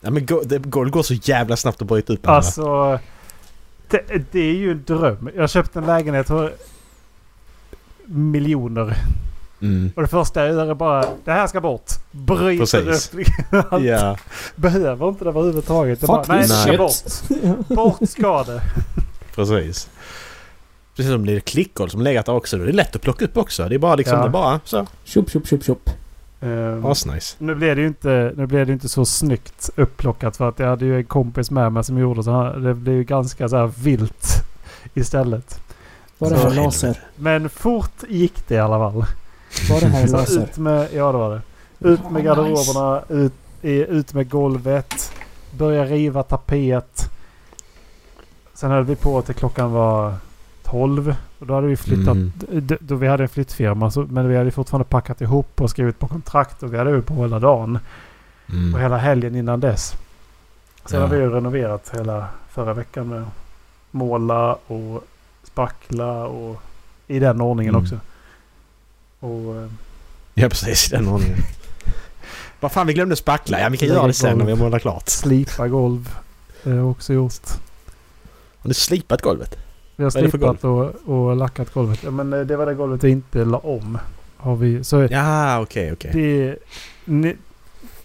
Ja, 0.00 0.10
men 0.10 0.26
golv 0.62 0.90
går 0.90 1.02
så 1.02 1.14
jävla 1.14 1.56
snabbt 1.56 1.82
att 1.82 1.88
bryta 1.88 2.12
upp. 2.12 2.28
Alltså... 2.28 2.98
Det, 3.90 4.22
det 4.32 4.40
är 4.40 4.54
ju 4.54 4.70
en 4.70 4.84
dröm. 4.86 5.30
Jag 5.36 5.50
köpte 5.50 5.78
en 5.78 5.86
lägenhet 5.86 6.26
för 6.26 6.52
miljoner. 8.06 8.96
Mm. 9.62 9.92
Och 9.96 10.02
det 10.02 10.08
första 10.08 10.46
jag 10.46 10.54
gör 10.54 10.66
är 10.66 10.74
bara 10.74 11.04
det 11.24 11.32
här 11.32 11.46
ska 11.46 11.60
bort. 11.60 11.90
Bryter 12.10 12.84
Precis. 12.84 13.14
upp. 13.14 13.64
Allt. 13.72 13.84
Ja. 13.84 14.16
Behöver 14.56 15.08
inte 15.08 15.24
det 15.24 15.30
överhuvudtaget. 15.30 16.00
Det 16.00 16.06
bara, 16.06 16.24
nej, 16.28 16.38
det 16.38 16.48
ska 16.48 16.76
bort. 16.76 17.68
Bort 17.68 18.08
ska 18.08 18.42
det. 18.42 18.62
Precis. 19.34 19.88
Precis 20.96 21.12
som 21.12 21.26
det 21.26 21.32
är 21.32 21.40
klickgolv 21.40 21.88
som 21.88 22.02
legat 22.02 22.26
där 22.26 22.32
också. 22.32 22.56
Det 22.56 22.68
är 22.68 22.72
lätt 22.72 22.96
att 22.96 23.02
plocka 23.02 23.24
upp 23.24 23.36
också. 23.36 23.68
Det 23.68 23.74
är 23.74 23.78
bara 23.78 23.94
liksom, 23.94 24.16
Ja. 24.16 24.22
det 24.22 24.28
är 24.28 24.32
bara 24.32 24.60
så. 24.64 24.86
Tjopp, 25.04 25.30
tjopp, 25.30 25.46
tjopp, 25.46 25.64
tjopp. 25.64 25.90
Um, 26.40 26.86
Asnice. 26.86 27.36
nu 27.38 27.54
blev 27.54 27.76
det 27.76 27.82
ju 27.82 27.88
inte, 27.88 28.32
nu 28.36 28.46
blev 28.46 28.66
det 28.66 28.72
inte 28.72 28.88
så 28.88 29.04
snyggt 29.04 29.70
upplockat 29.76 30.36
för 30.36 30.48
att 30.48 30.58
jag 30.58 30.66
hade 30.66 30.84
ju 30.84 30.96
en 30.96 31.04
kompis 31.04 31.50
med 31.50 31.72
mig 31.72 31.84
som 31.84 31.98
gjorde 31.98 32.22
så 32.22 32.30
här. 32.30 32.56
Det 32.56 32.74
blev 32.74 32.96
ju 32.96 33.04
ganska 33.04 33.48
så 33.48 33.56
här 33.56 33.66
vilt 33.66 34.26
istället. 34.94 35.60
Var 36.18 36.30
det 36.30 36.36
här 36.36 36.50
laser? 36.50 37.00
Men 37.16 37.48
fort 37.48 38.02
gick 38.08 38.48
det 38.48 38.54
i 38.54 38.58
alla 38.58 38.78
fall. 38.78 39.04
Var 39.70 39.80
det 39.80 39.86
här 39.86 40.08
laser? 40.08 40.42
ut 40.42 40.58
med, 40.58 40.88
ja 40.94 41.12
det 41.12 41.18
var 41.18 41.30
det. 41.30 41.42
Ut 41.88 42.10
med 42.10 42.24
garderoberna, 42.24 43.02
ut, 43.08 43.32
ut 43.62 44.14
med 44.14 44.30
golvet. 44.30 45.12
Börja 45.50 45.84
riva 45.84 46.22
tapet. 46.22 47.10
Sen 48.54 48.70
höll 48.70 48.84
vi 48.84 48.96
på 48.96 49.22
till 49.22 49.34
klockan 49.34 49.72
var 49.72 50.14
12. 50.70 51.16
Och 51.38 51.46
då 51.46 51.54
hade 51.54 51.66
vi 51.66 51.76
flyttat. 51.76 52.14
Mm. 52.16 52.32
Då 52.80 52.94
vi 52.94 53.06
hade 53.08 53.22
en 53.22 53.28
flyttfirma. 53.28 53.90
Så, 53.90 54.02
men 54.02 54.28
vi 54.28 54.36
hade 54.36 54.50
fortfarande 54.50 54.84
packat 54.84 55.20
ihop 55.20 55.60
och 55.60 55.70
skrivit 55.70 55.98
på 55.98 56.08
kontrakt. 56.08 56.62
Och 56.62 56.72
vi 56.74 56.78
hade 56.78 57.02
på 57.02 57.14
hela 57.14 57.38
dagen. 57.38 57.78
Och 58.46 58.52
Mm. 58.54 58.80
hela 58.80 58.96
helgen 58.96 59.36
innan 59.36 59.60
dess. 59.60 59.94
Sen 60.86 61.00
Ja. 61.00 61.06
har 61.06 61.14
vi 61.14 61.16
ju 61.22 61.30
renoverat 61.30 61.90
hela 61.94 62.26
förra 62.50 62.74
veckan 62.74 63.08
med 63.08 63.24
måla 63.90 64.52
och 64.66 65.04
spackla 65.44 66.24
och 66.26 66.62
i 67.06 67.18
den 67.18 67.40
ordningen 67.40 67.74
Mm. 67.74 67.82
också. 67.84 68.00
Och 69.20 69.56
eh, 69.56 69.68
Ja 70.34 70.48
precis, 70.48 70.92
i 70.92 70.96
den 70.96 71.08
ordningen. 71.08 71.38
Vad 72.60 72.72
fan 72.72 72.86
vi 72.86 72.92
glömde 72.94 73.16
spackla. 73.16 73.60
Ja 73.60 73.68
vi 73.68 73.76
kan 73.76 73.88
göra 73.88 74.06
det 74.06 74.12
sen 74.12 74.30
golv. 74.30 74.38
när 74.38 74.44
vi 74.46 74.52
har 74.52 74.58
målat 74.58 74.82
klart. 74.82 75.08
slipa 75.08 75.68
golv. 75.68 76.18
Det 76.62 76.70
har 76.70 76.76
jag 76.76 76.90
också 76.90 77.12
gjort. 77.12 77.46
Har 78.58 78.68
ni 78.68 78.74
slipat 78.74 79.22
golvet? 79.22 79.56
Vi 79.98 80.04
har 80.04 80.10
slipat 80.10 80.64
och, 80.64 80.94
och 81.04 81.36
lackat 81.36 81.72
golvet. 81.74 82.02
Ja, 82.02 82.10
men 82.10 82.32
eh, 82.32 82.40
det 82.40 82.56
var 82.56 82.66
det 82.66 82.74
golvet 82.74 83.04
vi 83.04 83.10
inte 83.10 83.44
la 83.44 83.58
om. 83.58 83.98
Har 84.36 84.56
vi, 84.56 84.84
så 84.84 85.08
Ja 85.10 85.60
okej 85.60 85.92
okej. 85.92 86.10
det... 86.14 86.56
Ni, 87.04 87.36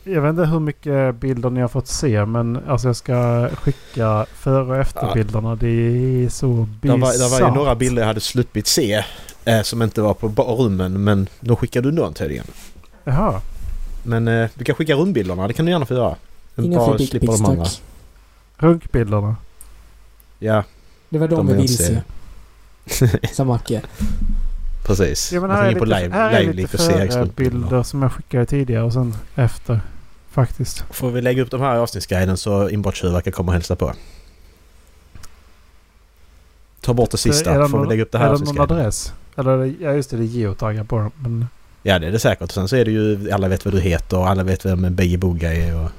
jag 0.04 0.22
vet 0.22 0.30
inte 0.30 0.46
hur 0.46 0.60
mycket 0.60 1.16
bilder 1.16 1.50
ni 1.50 1.62
har 1.62 1.68
fått 1.68 1.88
se 1.88 2.26
men 2.26 2.60
alltså 2.68 2.88
jag 2.88 2.96
ska 2.96 3.50
skicka 3.50 4.26
före 4.34 4.64
och 4.64 4.78
efterbilderna. 4.78 5.56
Det 5.56 5.68
är 5.68 6.30
så 6.30 6.48
var, 6.48 6.66
bisarrt. 6.98 7.20
det 7.20 7.40
var 7.40 7.50
ju 7.50 7.56
några 7.56 7.76
bilder 7.76 8.02
jag 8.02 8.08
hade 8.08 8.22
sluppit 8.22 8.68
se. 8.68 9.04
Eh, 9.46 9.62
som 9.62 9.82
inte 9.82 10.02
var 10.02 10.14
på 10.14 10.28
rummen 10.44 11.04
men 11.04 11.28
då 11.40 11.56
skickade 11.56 11.92
du 11.92 11.98
dem 11.98 12.14
tydligen. 12.14 12.46
Jaha. 13.04 13.42
Men 14.04 14.28
eh, 14.28 14.50
du 14.54 14.64
kan 14.64 14.76
skicka 14.76 14.96
rumbilderna. 14.96 15.48
Det 15.48 15.54
kan 15.54 15.66
du 15.66 15.72
gärna 15.72 15.86
få 15.86 15.94
göra. 15.94 16.16
Inga 16.58 16.78
bara 16.78 16.98
fler 16.98 17.06
slippa 17.06 17.32
de 17.32 17.46
andra. 17.46 17.66
Runkbilderna. 18.58 19.36
Ja 20.40 20.64
Det 21.14 21.20
var 21.20 21.28
de, 21.28 21.36
De 21.36 21.48
vi 21.48 21.54
vill 21.62 21.78
se. 21.78 22.02
Sa 23.34 23.44
Macke. 23.44 23.82
precis. 24.86 25.32
Ja, 25.32 25.42
men 25.42 25.50
här 25.50 25.64
är 25.72 25.76
på 25.80 25.86
lite, 25.86 26.00
live, 26.02 26.14
här 26.16 26.32
är 26.32 26.40
live 26.40 26.54
lite 26.54 26.62
lite 26.62 26.78
och 26.78 26.84
se 26.84 26.94
Eriksbilder. 27.02 27.34
bilder 27.36 27.84
som 27.84 28.02
jag 28.02 28.12
skickade 28.12 28.46
tidigare 28.46 28.84
och 28.84 28.94
sen 28.94 29.16
efter. 29.36 29.80
Faktiskt. 30.32 30.84
Får 30.92 31.12
vi 31.12 31.22
lägga 31.22 31.42
upp 31.44 31.52
de 31.52 31.62
här 31.62 31.76
i 31.76 31.80
avsnittsguiden 31.80 32.38
så 32.38 32.70
inbrottstjuvar 32.70 33.22
kan 33.22 33.34
komma 33.34 33.48
och 33.50 33.54
hälsa 33.54 33.76
på. 33.76 33.94
Ta 36.82 36.94
bort 36.94 37.12
det 37.12 37.18
sista. 37.18 37.58
det 37.60 37.70
Får 37.70 37.82
vi 37.82 37.88
lägga 37.88 38.04
upp 38.04 38.12
det 38.12 38.18
här 38.18 38.26
i 38.26 38.30
Är 38.30 38.34
det 38.34 38.40
någon 38.40 38.48
avsnittsguiden. 38.48 38.78
adress? 38.78 39.14
Eller 39.36 39.74
ja 39.82 39.92
just 39.94 40.10
det, 40.10 40.18
det 40.18 40.24
är 40.24 40.26
geotaggar 40.26 40.84
på 40.84 40.98
dem. 41.00 41.12
Men 41.18 41.48
Ja 41.84 42.00
det 42.00 42.08
är 42.08 42.12
det 42.12 42.20
säkert. 42.20 42.42
Och 42.44 42.52
sen 42.52 42.68
så 42.68 42.76
är 42.76 42.86
det 42.86 42.92
ju 42.92 43.32
alla 43.32 43.48
vet 43.48 43.66
vad 43.66 43.74
du 43.74 43.80
heter 43.82 44.18
och 44.18 44.30
alla 44.30 44.44
vet 44.44 44.66
vem 44.66 44.96
Beje 44.96 45.18
Boga 45.18 45.54
är 45.54 45.76
och 45.84 45.90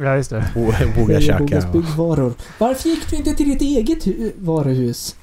ja 0.00 0.16
just 0.16 0.30
det. 0.30 0.50
Beijer. 1.06 1.38
Bogas 1.38 1.64
och- 1.64 1.70
byggvaror. 1.72 2.32
Varför 2.58 2.88
gick 2.88 3.10
du 3.10 3.16
inte 3.16 3.34
till 3.34 3.48
ditt 3.48 3.62
eget 3.62 4.06
hu- 4.06 4.32
varuhus? 4.38 5.16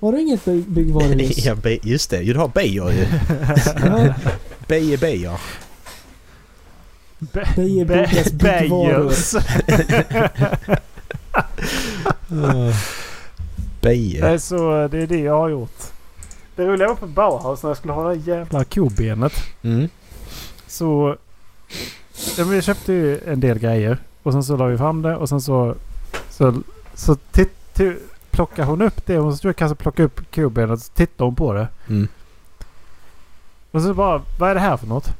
Har 0.00 0.12
du 0.12 0.20
inget 0.20 0.44
by- 0.44 0.64
byggvaruhus? 0.68 1.46
Ja, 1.46 1.56
just 1.82 2.10
det. 2.10 2.22
ju, 2.22 2.32
Du 2.32 2.38
har 2.38 2.48
Beijer 2.48 2.90
ju. 2.90 3.06
Beijer. 4.96 5.40
Be- 7.18 7.48
Beijer 7.56 7.84
Be- 7.84 7.94
Bogas 8.06 8.32
byggvaror. 8.32 9.12
Nej, 14.20 14.38
så 14.40 14.88
det 14.90 14.98
är 15.02 15.06
det 15.06 15.18
jag 15.20 15.38
har 15.38 15.48
gjort. 15.48 15.78
Det 16.56 16.66
roliga 16.66 16.88
var 16.88 16.94
på 16.94 17.06
Bauhaus 17.06 17.62
när 17.62 17.70
jag 17.70 17.76
skulle 17.76 17.92
ha 17.92 18.08
det 18.08 18.14
jävla 18.30 18.64
kobenet. 18.64 19.32
Mm. 19.62 19.88
Så... 20.66 21.16
Ja, 22.38 22.44
men 22.44 22.54
jag 22.54 22.64
köpte 22.64 22.92
ju 22.92 23.18
en 23.26 23.40
del 23.40 23.58
grejer. 23.58 23.98
Och 24.28 24.34
sen 24.34 24.44
så 24.44 24.56
la 24.56 24.66
vi 24.66 24.78
fram 24.78 25.02
det 25.02 25.16
och 25.16 25.28
sen 25.28 25.40
så... 25.40 25.74
Så, 26.30 26.62
så 26.94 27.14
titt, 27.14 27.80
plockade 28.30 28.68
hon 28.68 28.82
upp 28.82 29.06
det. 29.06 29.18
Hon 29.18 29.36
stod 29.36 29.56
kanske 29.56 29.74
plocka 29.74 30.02
upp 30.02 30.34
kobenet 30.34 30.70
och 30.70 30.78
så 30.78 30.92
tittade 30.92 31.24
hon 31.24 31.34
på 31.34 31.52
det. 31.52 31.68
Mm. 31.88 32.08
Och 33.70 33.82
så 33.82 33.94
bara, 33.94 34.22
vad 34.38 34.50
är 34.50 34.54
det 34.54 34.60
här 34.60 34.76
för 34.76 34.86
något? 34.86 35.16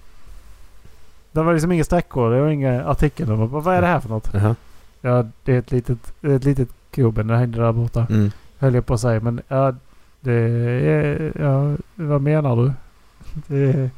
Det 1.33 1.43
var 1.43 1.53
liksom 1.53 1.73
inga 1.73 1.85
sträckor, 1.85 2.31
det 2.31 2.41
var 2.41 2.49
inga 2.49 2.85
artikelnummer. 2.85 3.47
Vad 3.47 3.75
är 3.75 3.81
det 3.81 3.87
här 3.87 4.01
för 4.01 4.09
något? 4.09 4.31
Jaha. 4.33 4.57
Ja, 5.01 5.27
det 5.45 5.55
är 5.55 5.59
ett 5.59 5.73
litet, 5.73 6.13
ett 6.23 6.45
litet 6.45 6.69
koben. 6.95 7.27
Det 7.27 7.37
hängde 7.37 7.61
där 7.61 7.73
borta. 7.73 8.07
Mm. 8.11 8.31
Höll 8.59 8.75
jag 8.75 8.87
på 8.87 8.95
att 8.95 9.01
säga. 9.01 9.21
Men 9.21 9.41
ja, 9.49 9.75
det 10.21 10.33
är... 10.33 11.33
Ja, 11.41 11.77
vad 11.95 12.21
menar 12.21 12.57
du? 12.57 12.73
Det 13.49 13.59
är, 13.59 13.91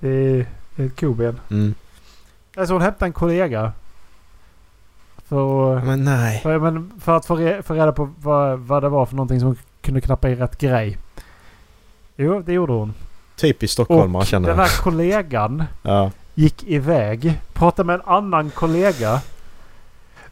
det 0.00 0.08
är 0.08 0.46
ett 0.76 1.00
koben. 1.00 1.40
Mm. 1.50 1.74
Alltså 2.56 2.74
hon 2.74 2.82
hämtade 2.82 3.06
en 3.06 3.12
kollega. 3.12 3.72
För, 5.28 5.80
Men 5.80 6.04
nej. 6.04 6.40
för, 6.42 6.58
men 6.58 6.92
för 7.00 7.16
att 7.16 7.26
få, 7.26 7.36
re, 7.36 7.62
få 7.62 7.74
reda 7.74 7.92
på 7.92 8.10
vad, 8.20 8.58
vad 8.58 8.82
det 8.82 8.88
var 8.88 9.06
för 9.06 9.16
någonting 9.16 9.40
som 9.40 9.46
hon 9.46 9.56
kunde 9.80 10.00
knappa 10.00 10.28
i 10.30 10.34
rätt 10.34 10.58
grej. 10.58 10.98
Jo, 12.16 12.42
det 12.46 12.52
gjorde 12.52 12.72
hon. 12.72 12.94
Typiskt 13.36 13.72
stockholmare 13.72 14.24
känner 14.24 14.48
den 14.48 14.58
jag. 14.58 14.64
här 14.64 14.82
kollegan 14.82 15.64
Ja. 15.82 16.10
gick 16.34 16.64
iväg, 16.64 17.40
pratade 17.52 17.86
med 17.86 17.94
en 17.94 18.02
annan 18.06 18.50
kollega. 18.50 19.20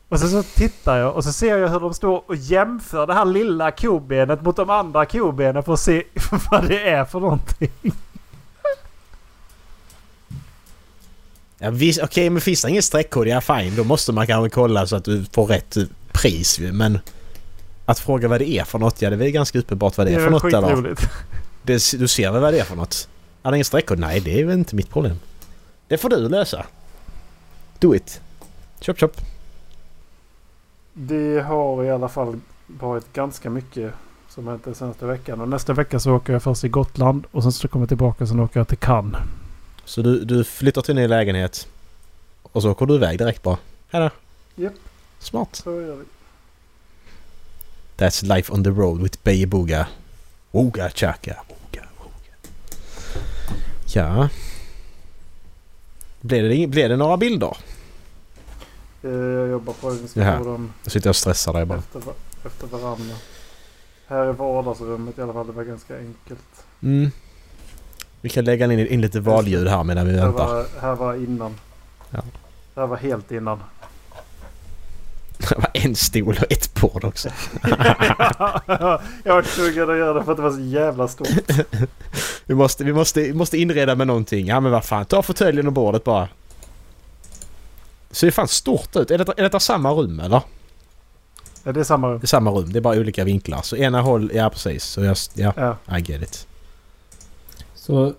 Och 0.09 0.21
sen 0.21 0.29
så 0.29 0.43
tittar 0.43 0.97
jag 0.97 1.15
och 1.17 1.25
så 1.25 1.33
ser 1.33 1.59
jag 1.59 1.69
hur 1.69 1.81
de 1.81 1.95
står 1.95 2.23
och 2.27 2.37
jämför 2.37 3.07
det 3.07 3.15
här 3.15 3.25
lilla 3.25 3.71
kobenet 3.71 4.43
mot 4.43 4.57
de 4.57 4.71
andra 4.71 5.07
kobenen 5.07 5.63
för 5.63 5.73
att 5.73 5.81
se 5.81 6.05
vad 6.51 6.69
det 6.69 6.89
är 6.91 7.05
för 7.05 7.21
någonting. 7.21 7.71
Ja, 11.63 11.71
Okej, 12.03 12.31
men 12.31 12.41
finns 12.41 12.63
det 12.63 12.71
ingen 12.71 12.83
streckkod, 12.83 13.29
ja 13.29 13.41
fine. 13.41 13.77
Då 13.77 13.85
måste 13.85 14.13
man 14.13 14.27
kanske 14.27 14.51
kolla 14.51 14.87
så 14.87 14.97
att 14.97 15.05
du 15.05 15.25
får 15.33 15.47
rätt 15.47 15.77
pris 16.13 16.59
ju. 16.59 16.73
Men 16.73 16.99
att 17.85 17.99
fråga 17.99 18.29
vad 18.29 18.41
det 18.41 18.49
är 18.49 18.65
för 18.65 18.79
något, 18.79 19.03
ja 19.03 19.11
det 19.11 19.17
är 19.17 19.19
väl 19.19 19.31
ganska 19.31 19.59
uppenbart 19.59 19.99
vad 19.99 20.07
det 20.07 20.15
är 20.15 20.21
för 20.21 20.31
något 20.31 20.45
eller? 20.45 20.63
skitroligt. 20.63 21.11
Det, 21.63 21.93
du 21.99 22.09
ser 22.09 22.31
väl 22.31 22.41
vad 22.41 22.53
det 22.53 22.61
är 22.61 22.65
för 22.65 22.77
något? 22.77 23.09
Är 23.43 23.51
det 23.51 23.57
ingen 23.57 23.65
streckkod? 23.65 23.99
Nej, 23.99 24.21
det 24.21 24.41
är 24.41 24.45
väl 24.45 24.59
inte 24.59 24.77
mitt 24.77 24.91
problem. 24.91 25.17
Det 25.89 25.99
får 25.99 26.09
du 26.09 26.29
lösa. 26.29 26.67
Do 27.79 27.95
it. 27.95 28.21
Chop 28.81 28.99
chop. 28.99 29.21
Det 30.93 31.41
har 31.41 31.85
i 31.85 31.91
alla 31.91 32.09
fall 32.09 32.41
varit 32.67 33.13
ganska 33.13 33.51
mycket 33.51 33.93
som 34.29 34.47
hänt 34.47 34.65
den 34.65 34.75
senaste 34.75 35.07
veckan. 35.07 35.41
Och 35.41 35.49
nästa 35.49 35.73
vecka 35.73 36.01
så 36.01 36.13
åker 36.13 36.33
jag 36.33 36.43
först 36.43 36.61
till 36.61 36.71
Gotland 36.71 37.27
och 37.31 37.43
sen 37.43 37.53
så 37.53 37.69
kommer 37.69 37.83
jag 37.83 37.89
tillbaka 37.89 38.25
och 38.25 38.29
sen 38.29 38.41
åker 38.41 38.61
jag 38.61 38.69
till 38.69 38.79
Cannes. 38.79 39.23
Så 39.85 40.03
du, 40.03 40.25
du 40.25 40.45
flyttar 40.45 40.83
till 40.83 40.91
en 40.91 41.03
ny 41.03 41.09
lägenhet 41.09 41.69
och 42.43 42.63
så 42.63 42.71
åker 42.71 42.87
du 42.87 42.95
iväg 42.95 43.19
direkt 43.19 43.43
bara? 43.43 43.59
Hejdå. 43.91 44.11
Japp. 44.57 44.73
Smart. 45.19 45.57
Så 45.57 45.71
gör 45.81 45.97
vi. 45.97 46.05
That's 47.97 48.25
life 48.37 48.53
on 48.53 48.65
the 48.65 48.71
road 48.71 49.03
with 49.03 49.19
Beijer 49.23 49.47
Boga. 49.47 49.87
Boga 50.51 50.91
chaka. 50.91 51.37
Boga, 51.49 51.87
boga. 51.99 52.35
Ja. 53.95 54.29
Blev 56.21 56.49
det, 56.49 56.67
blev 56.67 56.89
det 56.89 56.97
några 56.97 57.17
bilder? 57.17 57.57
Eh, 59.03 59.11
Jag 59.11 59.49
jobbar 59.49 59.73
på 59.73 59.91
det. 59.91 59.97
Vi 59.97 60.09
ska 60.09 60.39
få 60.39 60.45
dem 60.45 60.73
Jag 60.83 60.93
sitter 60.93 61.11
och 61.11 61.17
stressar 61.17 61.53
dig 61.53 61.65
bara. 61.65 61.79
efter, 61.79 62.03
efter 62.47 62.67
varandra. 62.67 63.15
Här 64.07 64.19
är 64.27 64.33
vardagsrummet 64.33 65.19
i 65.19 65.23
alla 65.23 65.33
fall. 65.33 65.47
Det 65.47 65.53
var 65.53 65.65
ganska 65.65 65.99
enkelt. 65.99 66.65
Mm. 66.83 67.11
Vi 68.23 68.29
kan 68.29 68.45
lägga 68.45 68.65
in, 68.73 68.87
in 68.87 69.01
lite 69.01 69.21
valljud 69.21 69.69
här 69.69 69.85
medan 69.85 70.07
vi 70.07 70.19
Här 70.19 70.27
väntar. 70.27 70.47
var, 70.47 70.67
här 70.81 70.95
var 70.95 71.15
innan. 71.15 71.55
Ja. 72.11 72.21
Det 72.75 72.81
här 72.81 72.87
var 72.87 72.97
helt 72.97 73.31
innan. 73.33 73.61
Det 75.39 75.57
var 75.57 75.71
en 75.73 75.95
stol 75.97 76.39
och 76.41 76.53
ett 76.53 76.75
bord 76.81 77.05
också. 77.05 77.29
jag 79.25 79.35
var 79.35 79.43
tvungen 79.43 79.91
att 79.91 79.97
göra 79.99 80.13
det 80.13 80.25
för 80.25 80.31
att 80.33 80.37
det 80.39 80.43
var 80.43 80.51
så 80.53 80.61
jävla 80.61 81.09
stort. 81.09 81.29
Vi 82.47 82.55
måste, 82.55 82.85
vi 82.85 82.93
måste, 82.93 83.21
vi 83.21 83.33
måste 83.33 83.59
inreda 83.59 83.95
med 83.95 84.07
någonting. 84.07 84.47
Ja 84.47 84.61
men 84.61 84.73
vad 84.73 84.85
fan, 84.85 85.05
ta 85.05 85.23
fåtöljen 85.23 85.67
och 85.67 85.73
bordet 85.73 86.05
bara. 86.05 86.29
Ser 88.11 88.31
fan 88.31 88.49
stort 88.49 88.97
ut. 88.97 89.11
Är 89.11 89.19
detta, 89.19 89.33
är 89.37 89.43
detta 89.43 89.61
samma 89.61 89.91
rum 89.91 90.21
eller? 90.21 90.43
Ja, 91.65 91.73
det 91.73 91.81
är 91.81 91.85
samma 91.85 92.09
rum. 92.09 92.19
Det 92.19 92.25
är 92.25 92.27
samma 92.27 92.51
rum, 92.51 92.73
det 92.73 92.79
är 92.79 92.81
bara 92.81 92.99
olika 92.99 93.25
vinklar. 93.25 93.63
Så 93.63 93.77
ena 93.77 94.01
håll, 94.01 94.31
ja 94.35 94.51
precis. 94.51 94.85
Så 94.85 95.01
jag, 95.05 95.17
ja, 95.35 95.53
Ja. 95.87 95.97
I 95.99 96.01
get 96.01 96.23
it. 96.23 96.47
Så, 97.83 98.13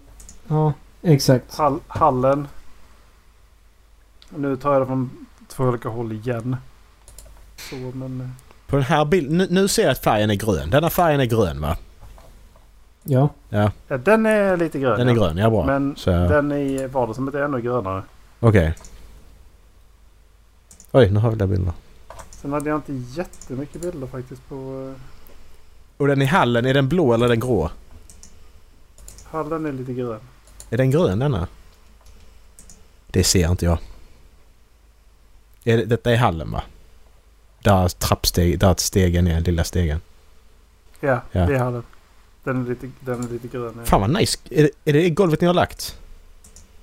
ja, 0.47 0.73
exakt. 1.01 1.55
Hall, 1.57 1.79
hallen. 1.87 2.47
Nu 4.29 4.55
tar 4.55 4.73
jag 4.73 4.81
det 4.81 4.85
från 4.85 5.25
två 5.47 5.63
olika 5.63 5.89
håll 5.89 6.11
igen. 6.11 6.55
Så 7.69 7.75
men... 7.75 8.21
eh, 8.21 8.27
På 8.67 8.75
den 8.75 8.85
här 8.85 9.05
bilden, 9.05 9.37
nu, 9.37 9.47
nu 9.49 9.67
ser 9.67 9.83
jag 9.83 9.91
att 9.91 10.03
färgen 10.03 10.29
är 10.29 10.35
grön. 10.35 10.69
Denna 10.69 10.89
färgen 10.89 11.19
är 11.19 11.25
grön 11.25 11.61
va? 11.61 11.77
Ja. 13.03 13.29
Ja, 13.49 13.71
Ja, 13.87 13.97
den 13.97 14.25
är 14.25 14.57
lite 14.57 14.79
grön. 14.79 14.99
den 14.99 15.07
är 15.09 15.13
grön. 15.13 15.37
Ja 15.37 15.49
bra. 15.49 15.65
Men 15.65 15.95
Så, 15.97 16.11
okej. 16.11 16.27
den 16.27 16.51
i 16.51 16.87
vardagsrummet 16.87 17.35
är 17.35 17.41
ännu 17.41 17.61
grönare. 17.61 18.03
Oj, 20.91 21.09
nu 21.09 21.19
har 21.19 21.29
vi 21.29 21.35
där 21.35 21.47
bilder. 21.47 21.73
Sen 22.31 22.53
hade 22.53 22.69
jag 22.69 22.77
inte 22.77 22.93
jättemycket 22.93 23.81
bilder 23.81 24.07
faktiskt 24.07 24.49
på... 24.49 24.55
eh, 24.95 25.01
Och 25.97 26.07
den 26.07 26.21
i 26.21 26.25
hallen, 26.25 26.65
är 26.65 26.73
den 26.73 26.89
blå 26.89 27.13
eller 27.13 27.27
den 27.27 27.39
grå? 27.39 27.69
Hallen 29.33 29.65
är 29.65 29.71
lite 29.71 29.93
grön. 29.93 30.19
Är 30.69 30.77
den 30.77 30.91
grön 30.91 31.19
denna? 31.19 31.47
Det 33.07 33.23
ser 33.23 33.51
inte 33.51 33.65
jag. 33.65 33.77
Är 35.63 35.77
det, 35.77 35.85
detta 35.85 36.11
är 36.11 36.15
hallen 36.17 36.51
va? 36.51 36.63
Där 37.63 37.87
trappsteg, 37.89 38.59
där 38.59 38.75
stegen 38.77 39.27
är, 39.27 39.41
lilla 39.41 39.63
stegen. 39.63 40.01
Ja, 40.99 41.21
Ja. 41.31 41.45
det 41.45 41.55
är 41.55 41.59
hallen. 41.59 41.83
Den 42.43 42.65
är 42.65 42.69
lite, 42.69 42.89
den 42.99 43.23
är 43.23 43.27
lite 43.29 43.47
grön. 43.47 43.85
Fan 43.85 44.01
vad 44.01 44.09
nice. 44.13 44.37
Är 44.49 44.63
det, 44.63 44.69
är 44.85 44.93
det 44.93 45.09
golvet 45.09 45.41
ni 45.41 45.47
har 45.47 45.53
lagt? 45.53 45.97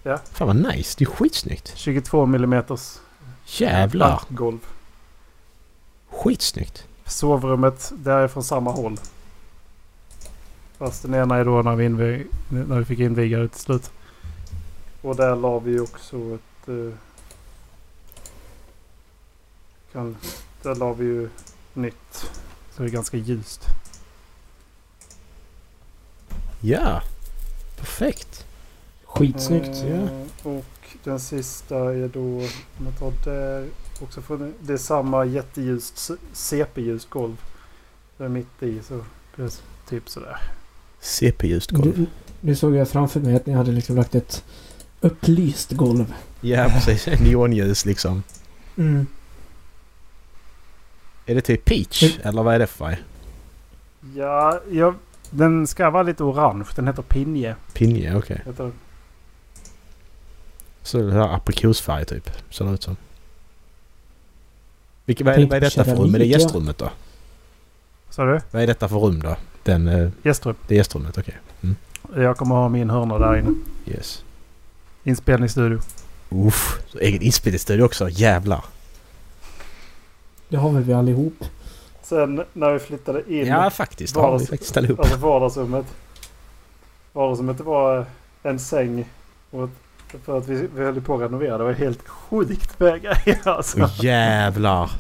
Ja. 0.02 0.19
Fan 0.33 0.47
vad 0.47 0.57
nice. 0.76 0.95
Det 0.99 1.04
är 1.04 1.07
skitsnyggt. 1.07 1.73
22 1.76 2.26
millimeters 2.26 2.99
Jävlar. 3.47 4.21
golv. 4.28 4.59
Skitsnyggt. 6.11 6.85
Sovrummet, 7.07 7.92
det 7.97 8.12
är 8.12 8.28
från 8.28 8.45
samma 8.45 8.71
håll. 8.71 8.97
Fast 10.80 11.02
den 11.02 11.14
ena 11.14 11.37
är 11.37 11.44
då 11.44 11.62
när 11.62 11.76
vi, 11.76 11.84
invig, 11.84 12.26
när 12.49 12.78
vi 12.78 12.84
fick 12.84 12.99
inviga 12.99 13.38
det 13.38 13.49
till 13.49 13.60
slut. 13.60 13.90
Och 15.02 15.16
där 15.16 15.37
la 15.37 15.58
vi 15.58 15.80
också 15.80 16.16
ett... 16.16 16.68
eh, 16.68 16.92
kan, 19.92 20.16
där 20.62 20.75
la 20.75 20.92
vi 20.92 21.04
ju 21.04 21.28
nytt. 21.75 22.30
Så 22.70 22.82
det 22.82 22.88
är 22.88 22.92
ganska 22.92 23.16
ljust. 23.16 23.64
Ja. 26.60 27.02
Perfekt. 27.76 28.46
Skitsnyggt. 29.04 29.84
Eh, 29.84 30.08
Och 30.42 30.64
den 31.04 31.20
sista 31.20 31.76
är 31.94 32.08
då, 32.08 32.20
om 32.20 32.84
man 32.84 32.92
tar 32.92 33.12
där, 33.25 33.68
också 34.02 34.22
från, 34.22 34.54
det 34.60 34.72
är 34.72 34.76
samma 34.76 35.25
jätteljust 35.25 36.10
CP-ljust 36.32 37.10
golv. 37.10 37.37
Det 38.16 38.25
är 38.25 38.28
mitt 38.28 38.62
i 38.62 38.82
så 38.82 39.04
det 39.37 39.42
är 39.42 39.52
typ 39.88 40.08
sådär. 40.08 40.52
CP-ljust 41.00 41.71
golv. 41.71 42.07
Nu, 42.40 42.54
såg 42.54 42.75
jag 42.75 42.88
framför 42.88 43.21
mig 43.21 43.37
att 43.37 43.47
ni 43.47 43.52
hade 43.52 43.73
liksom 43.73 43.97
lagt 43.97 44.14
ett 44.14 44.45
upplyst 45.00 45.73
golv. 45.73 46.14
Ja 46.40 46.64
precis. 46.69 47.07
Neonljus 47.21 47.85
liksom. 47.85 48.22
Mm. 48.77 49.07
Är 51.27 51.35
det 51.35 51.40
typ 51.40 51.64
peach? 51.64 52.03
Mm. 52.03 52.29
Eller 52.29 52.42
vad 52.42 52.55
är 52.55 52.59
det 52.59 52.66
för 52.66 52.85
färg? 52.85 53.03
Ja, 54.16 54.61
jag, 54.70 54.94
den 55.31 55.66
ska 55.66 55.90
vara 55.90 56.03
lite 56.03 56.22
orange. 56.24 56.66
Den 56.77 56.87
heter 56.87 57.03
Pinje. 57.03 57.57
Pinje, 57.72 58.16
okej. 58.16 58.42
Heter 58.46 58.64
den. 58.64 58.72
Så 60.83 60.98
det 60.98 61.12
här 61.12 61.35
aprikosfärg 61.35 62.05
typ. 62.05 62.31
Ser 62.51 62.64
det 62.64 62.70
ut 62.70 62.83
som. 62.83 62.96
Vilket, 65.05 65.27
vad, 65.27 65.35
är, 65.35 65.46
vad 65.46 65.57
är 65.57 65.61
detta 65.61 65.85
för 65.85 65.96
rum? 65.96 66.14
Är 66.14 66.18
det 66.18 66.24
gästrummet 66.24 66.79
då? 66.79 66.90
Sa 68.11 68.24
du? 68.24 68.40
Vad 68.51 68.62
är 68.62 68.66
detta 68.66 68.88
för 68.88 68.96
rum 68.96 69.20
då? 69.20 69.37
Den, 69.62 69.88
eh, 69.88 70.09
Gästrum. 70.23 70.55
det 70.66 70.75
är 70.75 70.77
gästrummet, 70.77 71.18
okej. 71.18 71.37
Jag 72.16 72.37
kommer 72.37 72.55
ha 72.55 72.68
min 72.68 72.90
hörna 72.90 73.18
där 73.18 73.37
inne. 73.37 73.55
Yes. 73.87 74.25
Inspelningsstudio. 75.05 75.79
Uff, 76.31 76.79
egen 77.01 77.23
inspelningsstudio 77.23 77.83
också. 77.85 78.09
Jävlar. 78.09 78.64
Det 80.49 80.57
har 80.57 80.70
väl 80.70 80.83
vi 80.83 80.92
allihop. 80.92 81.44
Sen 82.03 82.44
när 82.53 82.73
vi 82.73 82.79
flyttade 82.79 83.23
in. 83.35 83.46
Ja, 83.46 83.70
faktiskt. 83.70 84.14
Det 84.14 84.20
har 84.20 84.38
vi 84.38 84.46
faktiskt 84.46 84.77
allihop. 84.77 85.01
Alltså 85.01 85.16
vardagsrummet. 85.16 85.87
Vardagsrummet 87.12 87.61
var 87.61 88.07
en 88.42 88.59
säng. 88.59 89.05
Och 89.51 89.64
ett- 89.64 89.70
för 90.25 90.38
att 90.38 90.49
vi, 90.49 90.68
vi 90.75 90.85
höll 90.85 91.01
på 91.01 91.14
att 91.14 91.20
renovera. 91.20 91.59
Det 91.59 91.64
var 91.64 91.73
helt 91.73 92.09
sjukt 92.09 92.81
med 92.81 93.03
grejer 93.03 93.49
alltså. 93.49 93.90
Jävlar. 94.03 94.90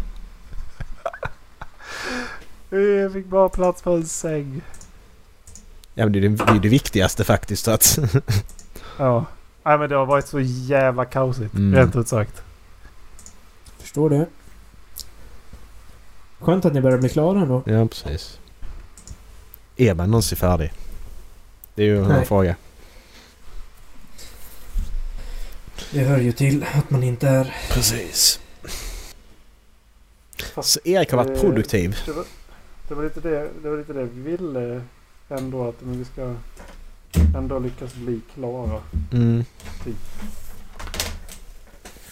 Vi 2.70 3.10
fick 3.12 3.26
bara 3.26 3.48
plats 3.48 3.82
för 3.82 3.96
en 3.96 4.06
säng. 4.06 4.60
Ja 5.94 6.04
men 6.04 6.12
det 6.12 6.18
är 6.18 6.20
det, 6.20 6.28
det, 6.28 6.42
är 6.42 6.60
det 6.60 6.68
viktigaste 6.68 7.24
faktiskt. 7.24 7.64
Så 7.64 7.70
att 7.70 7.98
Ja. 8.98 9.24
Nej 9.62 9.78
men 9.78 9.88
det 9.88 9.96
har 9.96 10.06
varit 10.06 10.26
så 10.26 10.40
jävla 10.40 11.04
kaosigt. 11.04 11.54
Mm. 11.54 11.74
Rent 11.78 11.96
ut 11.96 12.08
sagt. 12.08 12.42
Förstår 13.78 14.10
det. 14.10 14.26
Skönt 16.38 16.64
att 16.64 16.72
ni 16.74 16.80
börjar 16.80 16.98
bli 16.98 17.08
klara 17.08 17.40
ändå. 17.40 17.62
ja, 17.66 17.86
precis. 17.86 18.38
Är 19.76 19.94
man 19.94 20.10
någonsin 20.10 20.38
färdig? 20.38 20.72
Det 21.74 21.82
är 21.82 21.86
ju 21.86 22.04
en 22.04 22.26
fråga. 22.26 22.56
Det 25.90 26.00
hör 26.00 26.18
ju 26.18 26.32
till 26.32 26.64
att 26.74 26.90
man 26.90 27.02
inte 27.02 27.28
är... 27.28 27.56
Precis. 27.70 28.40
Fast 30.54 30.70
Så 30.72 30.80
Erik 30.84 31.10
har 31.10 31.16
varit 31.24 31.36
Eh, 31.36 31.40
produktiv. 31.40 31.96
Det 32.90 32.96
var, 32.96 33.02
lite 33.02 33.20
det, 33.20 33.50
det 33.62 33.70
var 33.70 33.76
lite 33.76 33.92
det 33.92 34.04
vi 34.04 34.22
ville 34.22 34.82
ändå. 35.28 35.68
Att 35.68 35.80
men 35.80 35.98
vi 35.98 36.04
ska 36.04 36.34
ändå 37.36 37.58
lyckas 37.58 37.94
bli 37.94 38.20
klara. 38.34 38.80
Mm. 39.12 39.44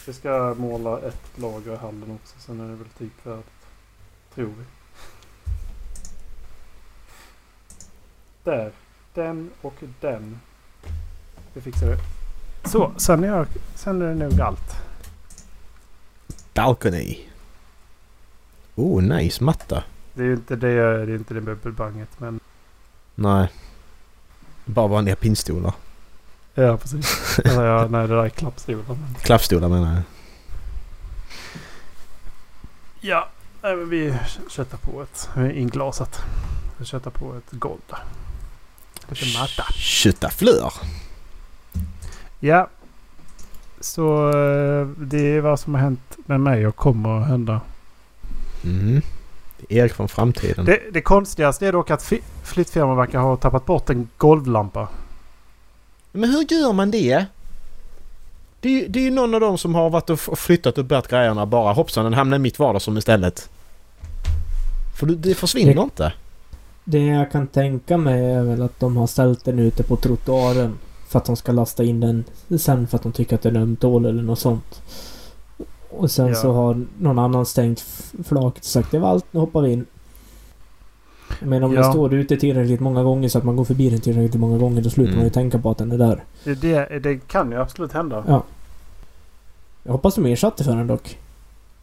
Vi 0.06 0.12
ska 0.12 0.54
måla 0.58 0.98
ett 0.98 1.38
lager 1.38 1.72
i 1.72 1.76
hallen 1.76 2.18
också. 2.22 2.34
Sen 2.38 2.60
är 2.60 2.64
det 2.64 2.74
väl 2.74 2.88
typ 2.98 3.20
färdigt. 3.22 3.46
Tror 4.34 4.46
vi. 4.46 4.64
Där. 8.44 8.72
Den 9.14 9.50
och 9.62 9.74
den. 10.00 10.40
Vi 11.54 11.60
fixar 11.60 11.86
det. 11.86 11.98
Så, 12.68 12.92
sen 12.96 13.24
är, 13.24 13.28
jag, 13.28 13.46
sen 13.74 14.02
är 14.02 14.06
det 14.06 14.14
nog 14.14 14.40
allt. 14.40 14.76
Balcony. 16.54 17.18
Oh, 18.74 19.02
nice 19.02 19.44
matta. 19.44 19.84
Det 20.18 20.24
är 20.24 20.26
ju 20.26 20.32
inte 20.32 20.56
det, 20.56 21.06
det, 21.06 21.12
är 21.12 21.16
inte 21.16 21.34
det 21.34 21.40
möbelbanget 21.40 22.08
men... 22.18 22.40
Nej. 23.14 23.48
Bara 24.64 24.86
vanliga 24.86 25.16
pinnstolar. 25.16 25.72
Ja 26.54 26.76
precis. 26.76 27.38
Eller 27.44 27.64
ja, 27.64 27.86
nej 27.90 28.08
det 28.08 28.14
där 28.14 28.24
är 28.24 28.28
klappstolar. 28.28 28.84
Men... 28.88 29.14
Klappstolar 29.22 29.68
menar 29.68 29.94
jag. 29.94 30.02
Ja, 33.00 33.28
nej, 33.62 33.76
men 33.76 33.88
vi 33.88 34.14
köttar 34.48 34.78
på 34.78 35.02
ett 35.02 35.28
inglasat. 35.54 36.20
Vi 36.76 36.84
köttar 36.84 37.10
på 37.10 37.34
ett 37.34 37.52
golv 37.52 37.80
där. 37.86 38.02
Lite 39.08 39.38
matta. 39.38 39.72
Köttaflör. 39.72 40.72
Ja. 42.40 42.68
Så 43.80 44.28
eh, 44.28 44.86
det 44.86 45.36
är 45.36 45.40
vad 45.40 45.60
som 45.60 45.74
har 45.74 45.80
hänt 45.80 46.16
med 46.26 46.40
mig 46.40 46.66
och 46.66 46.76
kommer 46.76 47.20
att 47.20 47.28
hända. 47.28 47.60
Mm. 48.64 49.02
Det 49.58 49.74
är 49.78 49.82
Erik 49.82 49.92
från 49.92 50.08
framtiden. 50.08 50.64
Det, 50.64 50.80
det 50.92 51.00
konstigaste 51.00 51.66
är 51.66 51.72
dock 51.72 51.90
att 51.90 52.02
fi- 52.02 52.22
flyttfirman 52.42 52.96
verkar 52.96 53.18
ha 53.18 53.36
tappat 53.36 53.66
bort 53.66 53.90
en 53.90 54.08
golvlampa. 54.16 54.88
Men 56.12 56.30
hur 56.30 56.52
gör 56.52 56.72
man 56.72 56.90
det? 56.90 57.24
Det 58.60 58.68
är, 58.68 58.72
ju- 58.72 58.88
det 58.88 58.98
är 58.98 59.02
ju 59.02 59.10
någon 59.10 59.34
av 59.34 59.40
dem 59.40 59.58
som 59.58 59.74
har 59.74 59.90
varit 59.90 60.10
och 60.10 60.20
flyttat 60.38 60.78
och 60.78 60.84
bärt 60.84 61.08
grejerna 61.08 61.46
bara 61.46 61.72
hoppsan 61.72 62.04
den 62.04 62.14
hamnar 62.14 62.36
i 62.36 62.40
mitt 62.40 62.58
vardagsrum 62.58 62.96
istället. 62.98 63.48
För 64.98 65.06
det, 65.06 65.14
det 65.14 65.34
försvinner 65.34 65.74
Det- 65.74 65.80
inte. 65.82 66.12
Det 66.84 67.06
jag 67.06 67.32
kan 67.32 67.46
tänka 67.46 67.96
mig 67.96 68.24
är 68.34 68.42
väl 68.42 68.62
att 68.62 68.80
de 68.80 68.96
har 68.96 69.06
ställt 69.06 69.44
den 69.44 69.58
ute 69.58 69.82
på 69.82 69.96
trottoaren. 69.96 70.78
För 71.08 71.18
att 71.18 71.24
de 71.24 71.36
ska 71.36 71.52
lasta 71.52 71.84
in 71.84 72.00
den 72.00 72.24
sen 72.58 72.86
för 72.86 72.96
att 72.96 73.02
de 73.02 73.12
tycker 73.12 73.34
att 73.34 73.42
den 73.42 73.56
är 73.56 73.60
ömtålig 73.60 74.08
eller 74.10 74.22
något 74.22 74.38
sånt. 74.38 74.82
Och 75.90 76.10
sen 76.10 76.26
Ja. 76.28 76.34
så 76.34 76.52
har 76.52 76.84
någon 76.98 77.18
annan 77.18 77.46
stängt 77.46 77.80
flaket 78.24 78.58
och 78.58 78.64
sagt 78.64 78.90
det 78.90 78.98
var 78.98 79.08
allt, 79.10 79.24
nu 79.30 79.40
hoppar 79.40 79.62
vi 79.62 79.72
in. 79.72 79.86
Men 81.40 81.62
om 81.64 81.72
Ja. 81.74 81.80
den 81.82 81.92
står 81.92 82.14
ute 82.14 82.36
tillräckligt 82.36 82.80
många 82.80 83.02
gånger 83.02 83.28
så 83.28 83.38
att 83.38 83.44
man 83.44 83.56
går 83.56 83.64
förbi 83.64 83.90
den 83.90 84.00
tillräckligt 84.00 84.40
många 84.40 84.58
gånger 84.58 84.82
då 84.82 84.90
slutar 84.90 85.08
Mm. 85.12 85.16
man 85.18 85.24
ju 85.24 85.30
tänka 85.30 85.58
på 85.58 85.70
att 85.70 85.78
den 85.78 85.92
är 85.92 85.98
där. 85.98 86.24
Det, 86.44 86.98
det, 87.02 87.28
kan 87.28 87.50
ju 87.50 87.56
absolut 87.60 87.92
hända. 87.92 88.24
Ja. 88.28 88.42
Jag 89.82 89.92
hoppas 89.92 90.14
de 90.14 90.26
ersatte 90.26 90.64
för 90.64 90.76
den 90.76 90.86
dock. 90.86 91.18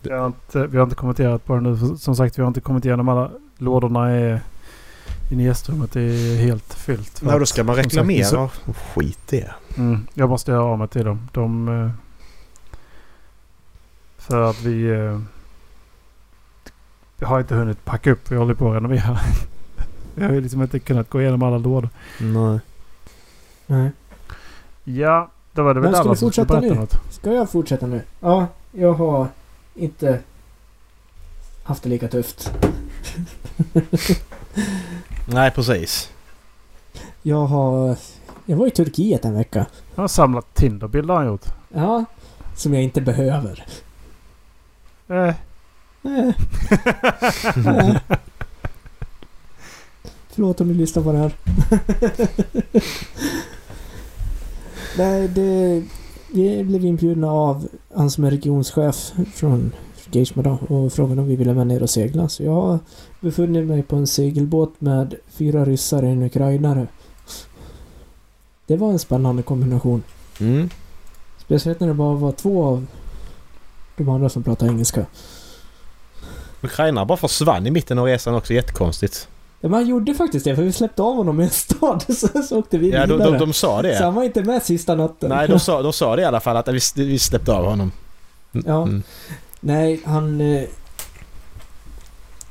Vi 0.01 0.11
har, 0.11 0.25
inte, 0.25 0.67
vi 0.67 0.77
har 0.77 0.83
inte 0.83 0.95
kommenterat 0.95 1.45
på 1.45 1.55
det 1.55 1.61
nu. 1.61 1.77
Som 1.97 2.15
sagt, 2.15 2.37
vi 2.37 2.41
har 2.41 2.47
inte 2.47 2.61
kommenterat 2.61 2.89
igenom 2.91 3.09
alla 3.09 3.31
lådorna 3.57 4.09
är, 4.09 4.41
i 5.31 5.35
nedströmmet. 5.35 5.91
Det 5.91 6.01
är 6.01 6.37
helt 6.37 6.73
fyllt. 6.73 7.21
Nej, 7.21 7.39
då 7.39 7.45
ska 7.45 7.63
man 7.63 7.75
som 7.75 7.83
sagt, 7.83 7.93
reklamera. 7.93 8.25
så- 8.25 8.49
Skit 8.73 9.33
i 9.33 9.39
det. 9.39 9.53
Mm, 9.77 10.07
jag 10.13 10.29
måste 10.29 10.51
höra 10.51 10.63
av 10.63 10.77
mig 10.79 10.87
till 10.87 11.05
dem. 11.05 11.27
De... 11.31 11.91
För 14.27 14.41
att 14.49 14.61
vi... 14.61 14.89
eh, 14.89 15.19
Vi 17.17 17.25
har 17.25 17.39
inte 17.39 17.55
hunnit 17.55 17.85
packa 17.85 18.11
upp. 18.11 18.31
Vi 18.31 18.35
håller 18.35 18.53
på 18.53 18.69
att 18.69 18.75
renovera. 18.75 19.19
Vi 20.15 20.23
har 20.23 20.31
ju 20.31 20.41
liksom 20.41 20.61
inte 20.61 20.79
kunnat 20.79 21.09
gå 21.09 21.21
igenom 21.21 21.43
alla 21.43 21.57
lådor. 21.57 21.89
Nej. 22.19 22.59
Nej. 23.67 23.91
Ja, 24.83 25.29
då 25.53 25.63
var 25.63 25.73
det 25.73 25.79
väl 25.79 25.91
Men 25.91 25.99
alla 25.99 26.11
vi 26.11 26.17
som 26.17 26.31
skulle 26.31 26.45
fortsätta 26.45 26.61
berätta 26.61 26.73
nu? 26.75 26.79
något. 26.81 27.13
Ska 27.13 27.31
jag 27.33 27.49
fortsätta 27.49 27.87
nu? 27.87 28.01
Ja, 28.19 28.47
jag 28.71 28.93
har 28.93 29.27
inte 29.75 30.19
haft 31.63 31.83
det 31.83 31.89
lika 31.89 32.07
tufft. 32.07 32.51
Nej, 35.27 35.51
precis. 35.51 36.11
Jag 37.21 37.45
har... 37.45 37.95
Jag 38.45 38.57
var 38.57 38.67
i 38.67 38.71
Turkiet 38.71 39.25
en 39.25 39.33
vecka. 39.33 39.65
Jag 39.95 40.03
har 40.03 40.07
samlat 40.07 40.53
Tinder-bilder 40.53 41.13
har 41.13 41.21
han 41.21 41.31
gjort. 41.31 41.45
Ja. 41.73 42.05
Som 42.55 42.73
jag 42.73 42.83
inte 42.83 43.01
behöver. 43.01 43.65
Eh. 45.07 45.33
Nej. 46.01 46.33
Nej. 47.55 47.99
Förlåt 50.29 50.61
om 50.61 50.67
du 50.67 50.73
lyssnar 50.73 51.03
på 51.03 51.11
det 51.11 51.17
här. 51.17 51.33
Nej, 54.97 55.27
det... 55.27 55.83
Vi 56.33 56.63
blev 56.63 56.85
inbjudna 56.85 57.31
av 57.31 57.67
han 57.95 58.11
som 58.11 58.23
är 58.23 58.31
regionschef 58.31 59.13
från 59.33 59.71
Geisma 60.11 60.41
då 60.41 60.57
och 60.75 60.93
frågade 60.93 61.21
om 61.21 61.27
vi 61.27 61.35
ville 61.35 61.53
med 61.53 61.67
ner 61.67 61.83
och 61.83 61.89
segla. 61.89 62.29
Så 62.29 62.43
jag 62.43 62.61
har 62.61 62.79
befunnit 63.19 63.65
mig 63.65 63.83
på 63.83 63.95
en 63.95 64.07
segelbåt 64.07 64.81
med 64.81 65.15
fyra 65.27 65.65
ryssar 65.65 66.03
och 66.03 66.09
en 66.09 66.23
ukrainare. 66.23 66.87
Det 68.67 68.77
var 68.77 68.91
en 68.91 68.99
spännande 68.99 69.43
kombination. 69.43 70.03
Mm. 70.39 70.69
Speciellt 71.37 71.79
när 71.79 71.87
det 71.87 71.93
bara 71.93 72.15
var 72.15 72.31
två 72.31 72.65
av 72.65 72.85
de 73.97 74.09
andra 74.09 74.29
som 74.29 74.43
pratade 74.43 74.71
engelska. 74.71 75.05
Ukraina 76.61 77.05
bara 77.05 77.17
försvann 77.17 77.67
i 77.67 77.71
mitten 77.71 77.99
av 77.99 78.05
resan 78.05 78.35
också. 78.35 78.53
Jättekonstigt. 78.53 79.27
Ja, 79.61 79.69
man 79.69 79.87
gjorde 79.87 80.13
faktiskt 80.13 80.45
det 80.45 80.55
för 80.55 80.63
vi 80.63 80.71
släppte 80.71 81.01
av 81.01 81.15
honom 81.15 81.39
i 81.41 81.43
en 81.43 81.49
stad 81.49 82.03
så, 82.17 82.43
så 82.43 82.59
åkte 82.59 82.77
vi 82.77 82.89
Ja, 82.91 83.05
de, 83.05 83.13
vidare. 83.17 83.31
de, 83.31 83.37
de 83.45 83.53
sa 83.53 83.75
Så 83.77 83.81
det. 83.81 83.95
han 84.03 84.13
var 84.15 84.23
inte 84.23 84.43
med 84.43 84.63
sista 84.63 84.95
natten. 84.95 85.29
Nej, 85.29 85.47
de 85.47 85.59
sa, 85.67 85.81
de 85.81 85.93
sa 85.93 86.15
det 86.15 86.21
i 86.21 86.25
alla 86.25 86.39
fall 86.39 86.57
att 86.57 86.67
vi, 86.67 86.79
vi 86.95 87.19
släppte 87.19 87.53
av 87.53 87.65
honom. 87.65 87.91
Mm. 88.53 88.65
Ja. 88.67 88.83
Mm. 88.83 89.03
Nej, 89.59 90.01
han... 90.05 90.41
eh, 90.41 90.63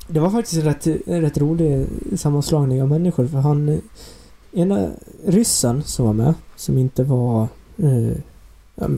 Det 0.08 0.20
var 0.20 0.30
faktiskt 0.30 0.56
en 0.62 0.64
rätt, 0.68 0.86
en 1.06 1.20
rätt 1.20 1.38
rolig 1.38 1.86
sammanslagning 2.16 2.82
av 2.82 2.88
människor 2.88 3.26
för 3.26 3.38
han... 3.38 3.68
eh, 3.68 3.78
Ena 4.56 4.88
ryssen 5.26 5.82
som 5.82 6.06
var 6.06 6.12
med, 6.12 6.34
som 6.56 6.78
inte 6.78 7.04
var 7.04 7.42
eh, 7.78 8.16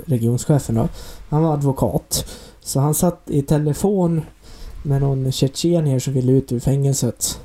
regionschefen 0.06 0.74
då, 0.74 0.88
han 1.28 1.42
var 1.42 1.54
advokat. 1.54 2.24
Så 2.60 2.80
han 2.80 2.94
satt 2.94 3.20
i 3.26 3.42
telefon 3.42 4.22
med 4.82 5.00
någon 5.00 5.32
tjetjenier 5.32 5.98
som 5.98 6.12
ville 6.12 6.32
ut 6.32 6.52
ur 6.52 6.60
fängelset 6.60 7.40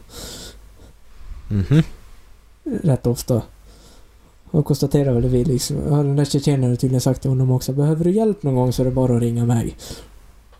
Mhm. 1.47 1.83
rätt 2.63 3.07
ofta. 3.07 3.41
Och 4.51 4.65
konstaterade 4.65 5.21
väl 5.21 5.29
vi 5.29 5.43
liksom, 5.45 5.77
ja, 5.77 5.95
den 5.95 6.15
där 6.15 6.25
tjetjenen 6.25 6.63
hade 6.63 6.75
tydligen 6.75 7.01
sagt 7.01 7.21
till 7.21 7.29
honom 7.31 7.51
också, 7.51 7.73
behöver 7.73 8.03
du 8.05 8.11
hjälp 8.11 8.43
någon 8.43 8.55
gång 8.55 8.73
så 8.73 8.81
är 8.81 8.85
det 8.85 8.91
bara 8.91 9.15
att 9.15 9.21
ringa 9.21 9.45
mig. 9.45 9.75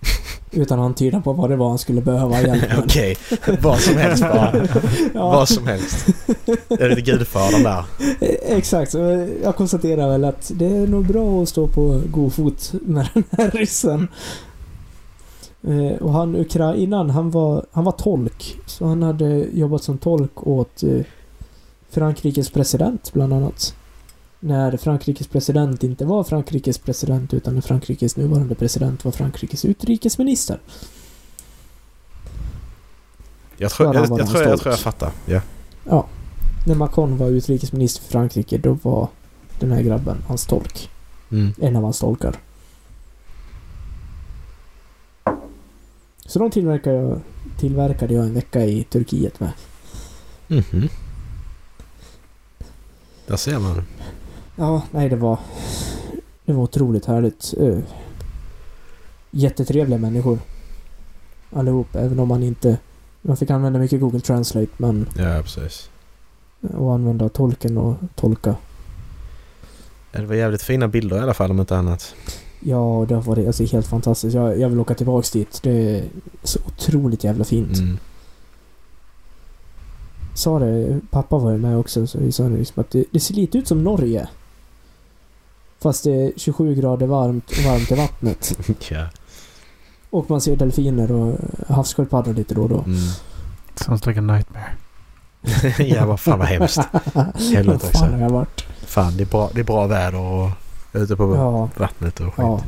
Utan 0.54 0.80
att 0.80 0.86
antyda 0.86 1.22
på 1.22 1.34
vad 1.34 1.50
det 1.50 1.56
var 1.56 1.70
han 1.70 1.78
skulle 1.78 2.02
behöva 2.02 2.42
hjälp 2.42 2.70
med. 2.70 2.80
Okej, 2.86 3.18
vad 3.62 3.80
som 3.80 3.98
helst 3.98 4.22
bara. 4.24 4.54
ja, 5.14 5.32
Vad 5.32 5.50
som 5.50 5.68
helst. 5.68 6.08
Det 6.68 6.82
är 6.82 6.90
lite 6.90 7.02
gudfadern 7.02 7.64
där. 7.64 7.84
eh, 8.20 8.58
exakt. 8.58 8.92
Så 8.92 9.28
jag 9.44 9.56
konstaterar 9.56 10.10
väl 10.10 10.24
att 10.26 10.52
det 10.56 10.66
är 10.66 10.88
nog 10.88 11.06
bra 11.08 11.44
att 11.44 11.50
stå 11.50 11.68
på 11.68 12.02
god 12.12 12.34
fot 12.34 12.74
med 12.82 13.08
den 13.14 13.24
här 13.32 13.52
ryssen. 13.54 14.08
Eh, 15.64 16.02
Och 16.02 16.14
han 16.14 16.36
Ukrainan, 16.36 17.10
han 17.10 17.32
var, 17.32 17.66
han 17.72 17.84
var 17.84 17.92
tolk. 17.92 18.60
Så 18.66 18.86
han 18.86 19.04
hade 19.04 19.46
jobbat 19.54 19.84
som 19.84 19.98
tolk 19.98 20.48
åt 20.48 20.84
eh, 20.84 21.02
Frankrikes 21.90 22.50
president 22.50 23.14
bland 23.14 23.34
annat. 23.34 23.76
När 24.44 24.78
Frankrikes 24.78 25.28
president 25.28 25.84
inte 25.84 26.06
var 26.06 26.24
Frankrikes 26.24 26.78
president 26.78 27.34
utan 27.34 27.54
när 27.54 27.62
Frankrikes 27.62 28.18
nuvarande 28.18 28.56
president 28.56 29.06
var 29.06 29.12
Frankrikes 29.12 29.66
utrikesminister. 29.66 30.60
Jag 33.58 33.72
tror 33.72 33.96
Ja, 33.96 34.08
jag, 34.10 34.20
jag, 34.20 34.30
tror, 34.30 34.44
jag, 34.44 34.60
tror 34.60 34.72
jag 34.72 34.80
fattar. 34.80 35.12
Ja. 35.26 35.42
Ja. 35.84 36.08
När 36.66 36.76
Macron 36.76 37.18
var 37.18 37.28
utrikesminister 37.28 38.04
för 38.04 38.12
Frankrike 38.12 38.58
då 38.58 38.78
var 38.82 39.08
den 39.60 39.72
här 39.72 39.82
grabben 39.82 40.18
hans 40.28 40.46
tolk. 40.46 40.90
Mm. 41.32 41.54
En 41.62 41.76
av 41.76 41.84
hans 41.84 42.00
tolkar. 42.00 42.36
Så 46.26 46.40
de 46.40 46.52
tillverkade 46.52 46.96
jag, 46.96 47.20
tillverkade 47.60 48.14
jag 48.14 48.26
en 48.26 48.34
vecka 48.34 48.66
i 48.66 48.84
Turkiet 48.84 49.40
med. 49.40 49.52
Mhm. 50.48 50.90
Där 53.28 53.36
ser 53.38 53.60
man. 53.60 53.84
Ja, 54.62 54.82
nej 54.92 55.10
det 55.10 55.16
var... 55.16 55.40
Det 56.46 56.54
var 56.54 56.64
otroligt 56.64 57.06
härligt. 57.06 57.54
Jättetrevliga 59.32 60.00
människor. 60.00 60.40
Allihop, 61.54 61.96
även 61.96 62.20
om 62.20 62.28
man 62.28 62.44
inte... 62.44 62.78
Man 63.22 63.38
fick 63.38 63.50
använda 63.50 63.80
mycket 63.80 64.00
Google 64.02 64.20
Translate 64.20 64.72
men... 64.78 65.10
Ja, 65.18 65.42
precis. 65.44 65.90
Och 66.78 66.94
använda 66.94 67.30
tolken 67.30 67.78
och 67.78 67.96
tolka. 68.16 68.56
Det 70.12 70.26
var 70.26 70.36
jävligt 70.36 70.62
fina 70.62 70.88
bilder 70.88 71.18
i 71.18 71.20
alla 71.20 71.34
fall 71.34 71.52
om 71.52 71.60
inte 71.60 71.78
annat. 71.78 72.16
Ja, 72.60 73.06
det 73.08 73.16
har 73.16 73.22
varit 73.22 73.48
alltså, 73.48 73.66
helt 73.66 73.88
fantastiskt. 73.88 74.36
Jag, 74.36 74.60
jag 74.60 74.70
vill 74.70 74.80
åka 74.80 74.94
tillbaks 74.94 75.32
dit. 75.32 75.60
Det 75.64 75.72
är 75.72 76.04
så 76.44 76.60
otroligt 76.68 77.24
jävla 77.24 77.44
fint. 77.44 77.78
Mm. 77.78 77.98
Sa 80.36 80.60
det, 80.60 81.00
pappa 81.10 81.38
var 81.38 81.52
ju 81.52 81.58
med 81.58 81.78
också, 81.78 82.08
så 82.08 82.18
vi 82.18 82.32
sa 82.32 82.44
det 82.44 82.58
liksom 82.58 82.82
att 82.82 82.92
det, 82.92 83.06
det 83.12 83.20
ser 83.20 83.34
lite 83.34 83.58
ut 83.58 83.68
som 83.68 83.84
Norge. 83.84 84.28
Fast 85.82 86.04
det 86.04 86.12
är 86.12 86.32
27 86.38 86.76
grader 86.76 87.08
varmt 87.08 87.52
och 87.52 87.64
varmt 87.64 87.92
i 87.92 87.96
vattnet. 87.96 88.58
ja. 88.90 89.06
Och 90.10 90.30
man 90.30 90.42
ser 90.42 90.56
delfiner 90.56 91.12
och 91.12 91.38
havssköldpaddor 91.68 92.34
lite 92.34 92.54
då 92.54 92.62
och 92.62 92.70
då. 92.70 92.78
Mm. 92.80 92.98
Sounds 93.76 94.06
like 94.06 94.20
a 94.20 94.24
nightmare. 94.24 94.72
ja, 95.96 96.06
vad 96.06 96.20
fan 96.20 96.40
vad 96.40 96.48
hemskt. 96.48 96.78
Helvete 97.54 97.72
också. 97.76 97.88
fan 97.88 98.14
har 98.14 98.20
jag 98.20 98.30
varit? 98.30 98.62
Fan, 98.86 99.18
det 99.18 99.24
är 99.24 99.28
bra, 99.28 99.50
det 99.54 99.60
är 99.60 99.64
bra 99.64 99.88
väder 99.88 100.20
och 100.20 100.50
ute 100.94 101.16
på 101.16 101.36
Ja, 101.36 101.70
vattnet 101.78 102.20
och 102.20 102.26
skit. 102.26 102.34
ja. 102.38 102.62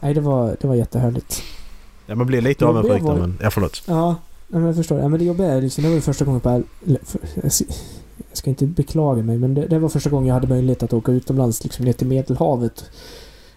Nej, 0.00 0.14
det 0.14 0.20
var, 0.20 0.56
det 0.60 0.66
var 0.68 0.74
jättehärligt. 0.74 1.42
Ja, 2.06 2.14
man 2.14 2.26
blir 2.26 2.40
lite 2.40 2.66
avundsjuk 2.66 3.02
var- 3.02 3.16
man... 3.16 3.38
Ja, 3.42 3.50
förlåt. 3.50 3.82
Ja, 3.86 4.16
men 4.48 4.62
jag 4.66 4.76
förstår. 4.76 4.98
Ja, 5.00 5.08
men 5.08 5.18
det 5.18 5.24
jobbiga 5.24 5.46
är 5.52 5.62
liksom, 5.62 5.82
det 5.84 5.88
var 5.88 5.94
ju 5.94 6.00
första 6.00 6.24
gången 6.24 6.40
på... 6.40 6.62
Jag 8.28 8.36
ska- 8.38 8.50
inte 8.50 8.66
beklaga 8.66 9.22
mig, 9.22 9.38
men 9.38 9.54
det, 9.54 9.66
det 9.66 9.78
var 9.78 9.88
första 9.88 10.10
gången 10.10 10.26
jag 10.26 10.34
hade 10.34 10.46
möjlighet 10.46 10.82
att 10.82 10.92
åka 10.92 11.12
utomlands, 11.12 11.64
liksom 11.64 11.84
ner 11.84 11.92
till 11.92 12.06
Medelhavet. 12.06 12.84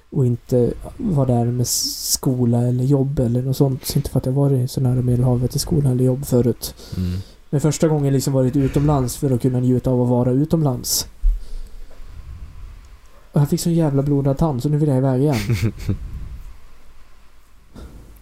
Och 0.09 0.25
inte 0.25 0.73
vara 0.97 1.25
där 1.25 1.45
med 1.45 1.67
skola 1.67 2.57
eller 2.61 2.83
jobb 2.83 3.19
eller 3.19 3.41
något 3.41 3.57
sånt. 3.57 3.95
Inte 3.95 4.09
för 4.09 4.19
att 4.19 4.25
jag 4.25 4.33
varit 4.33 4.71
så 4.71 4.81
nära 4.81 5.01
Medelhavet 5.01 5.55
i 5.55 5.59
skola 5.59 5.89
eller 5.89 6.03
jobb 6.03 6.25
förut. 6.25 6.75
Mm. 6.97 7.19
Men 7.49 7.61
första 7.61 7.87
gången 7.87 8.13
liksom 8.13 8.33
varit 8.33 8.55
utomlands 8.55 9.17
för 9.17 9.31
att 9.31 9.41
kunna 9.41 9.59
njuta 9.59 9.89
av 9.91 10.01
att 10.01 10.09
vara 10.09 10.31
utomlands. 10.31 11.07
Och 13.31 13.41
jag 13.41 13.49
fick 13.49 13.61
sån 13.61 13.73
jävla 13.73 14.01
blodad 14.03 14.37
tand 14.37 14.63
så 14.63 14.69
nu 14.69 14.77
vill 14.77 14.89
jag 14.89 14.97
iväg 14.97 15.21
igen. 15.21 15.35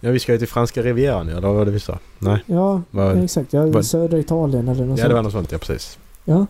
ja, 0.00 0.10
vi 0.10 0.18
ska 0.18 0.32
ju 0.32 0.38
till 0.38 0.48
franska 0.48 0.82
rivieran 0.82 1.28
ja, 1.28 1.36
eller 1.36 1.48
vad 1.48 1.56
var 1.56 1.64
det 1.64 1.70
vi 1.70 1.80
sa? 1.80 1.98
Nej. 2.18 2.42
Ja, 2.46 2.82
Vad, 2.90 3.24
exakt. 3.24 3.52
Jag 3.52 3.66
vad- 3.66 3.84
södra 3.86 4.18
Italien 4.18 4.68
eller 4.68 4.84
något 4.86 4.98
ja, 4.98 5.08
det 5.08 5.14
var 5.14 5.22
sånt. 5.22 5.34
något 5.34 5.50
sånt. 5.50 5.52
Ja, 5.52 5.58
precis. 5.58 5.98
Ja. 6.24 6.46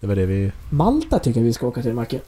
Det 0.00 0.06
var 0.06 0.14
det 0.14 0.26
vi... 0.26 0.52
Malta 0.70 1.18
tycker 1.18 1.40
jag 1.40 1.44
vi 1.44 1.52
ska 1.52 1.66
åka 1.66 1.82
till, 1.82 1.94
Macke. 1.94 2.20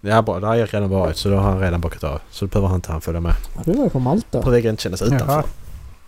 Ja, 0.00 0.22
bra. 0.22 0.40
Där 0.40 0.46
har 0.46 0.54
jag 0.54 0.74
redan 0.74 0.90
varit 0.90 1.16
så 1.16 1.28
då 1.28 1.36
har 1.36 1.42
han 1.50 1.60
redan 1.60 1.80
bockat 1.80 2.04
av. 2.04 2.20
Så 2.30 2.44
då 2.44 2.48
behöver 2.48 2.68
han 2.68 2.74
inte 2.74 2.92
han 2.92 3.00
följa 3.00 3.20
med. 3.20 3.34
Ja, 3.56 3.62
du 3.64 3.72
var 3.72 3.84
ju 3.84 3.90
på 3.90 3.98
Malta. 3.98 4.42
På 4.42 4.50
vägen 4.50 4.70
inte 4.70 4.82
känna 4.82 4.96
sig 4.96 5.06
utanför. 5.06 5.32
Jaha. 5.34 5.44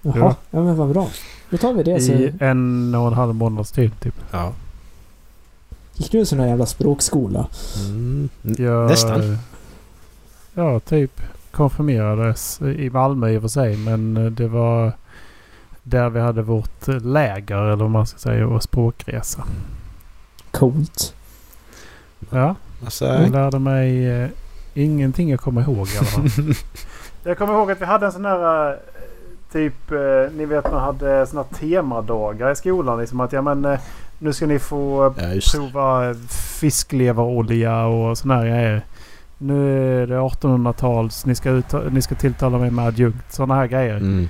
Jaha, 0.02 0.14
Ja. 0.18 0.36
ja 0.50 0.62
men 0.62 0.76
vad 0.76 0.88
bra. 0.88 1.08
Då 1.50 1.56
tar 1.58 1.72
vi 1.72 1.82
det 1.82 2.00
så... 2.00 2.12
I 2.12 2.32
en 2.40 2.94
och 2.94 3.06
en 3.06 3.12
halv 3.12 3.34
månads 3.34 3.72
tid 3.72 4.00
typ. 4.00 4.14
Ja. 4.30 4.52
Gick 5.94 6.12
du 6.12 6.18
en 6.18 6.26
sån 6.26 6.38
där 6.38 6.46
jävla 6.46 6.66
språkskola? 6.66 7.46
Mm. 7.88 8.28
Jag, 8.42 8.90
Nästan. 8.90 9.38
Ja, 10.54 10.80
typ 10.80 11.22
konfirmerades 11.50 12.60
i 12.60 12.90
Malmö 12.90 13.28
i 13.30 13.36
och 13.36 13.42
för 13.42 13.48
sig. 13.48 13.76
Men 13.76 14.34
det 14.34 14.48
var 14.48 14.92
där 15.84 16.10
vi 16.10 16.20
hade 16.20 16.42
vårt 16.42 16.88
läger 16.88 17.56
eller 17.56 17.76
vad 17.76 17.90
man 17.90 18.06
ska 18.06 18.18
säga 18.18 18.46
och 18.46 18.62
språkresa. 18.62 19.44
Coolt. 20.50 21.14
Ja, 22.30 22.54
Alltså, 22.84 23.04
jag 23.04 23.30
lärde 23.30 23.58
mig 23.58 24.08
eh, 24.08 24.28
ingenting 24.74 25.30
jag 25.30 25.40
kommer 25.40 25.60
ihåg 25.60 25.88
i 25.88 25.98
alla 25.98 26.06
fall. 26.06 26.28
jag 27.24 27.38
kommer 27.38 27.54
ihåg 27.54 27.70
att 27.70 27.80
vi 27.80 27.84
hade 27.84 28.06
en 28.06 28.12
sån 28.12 28.24
här 28.24 28.70
eh, 28.70 28.78
typ, 29.52 29.92
eh, 29.92 30.32
ni 30.36 30.44
vet 30.46 30.72
man 30.72 30.80
hade 30.80 31.26
såna 31.26 31.42
här 31.42 31.58
temadagar 31.58 32.50
i 32.50 32.56
skolan. 32.56 33.00
Liksom 33.00 33.20
att 33.20 33.32
ja 33.32 33.42
men 33.42 33.64
eh, 33.64 33.80
nu 34.18 34.32
ska 34.32 34.46
ni 34.46 34.58
få 34.58 35.14
ja, 35.16 35.40
prova 35.52 36.14
fiskleverolja 36.60 37.84
och 37.86 38.18
såna 38.18 38.34
här 38.34 38.44
grejer. 38.44 38.82
Nu 39.38 40.02
är 40.02 40.06
det 40.06 40.18
1800-tals. 40.18 41.26
Ni 41.26 41.34
ska, 41.34 41.62
ni 41.90 42.02
ska 42.02 42.14
tilltala 42.14 42.58
mig 42.58 42.70
med 42.70 42.86
adjunkt. 42.86 43.32
Såna 43.32 43.54
här 43.54 43.66
grejer. 43.66 43.96
Mm. 43.96 44.28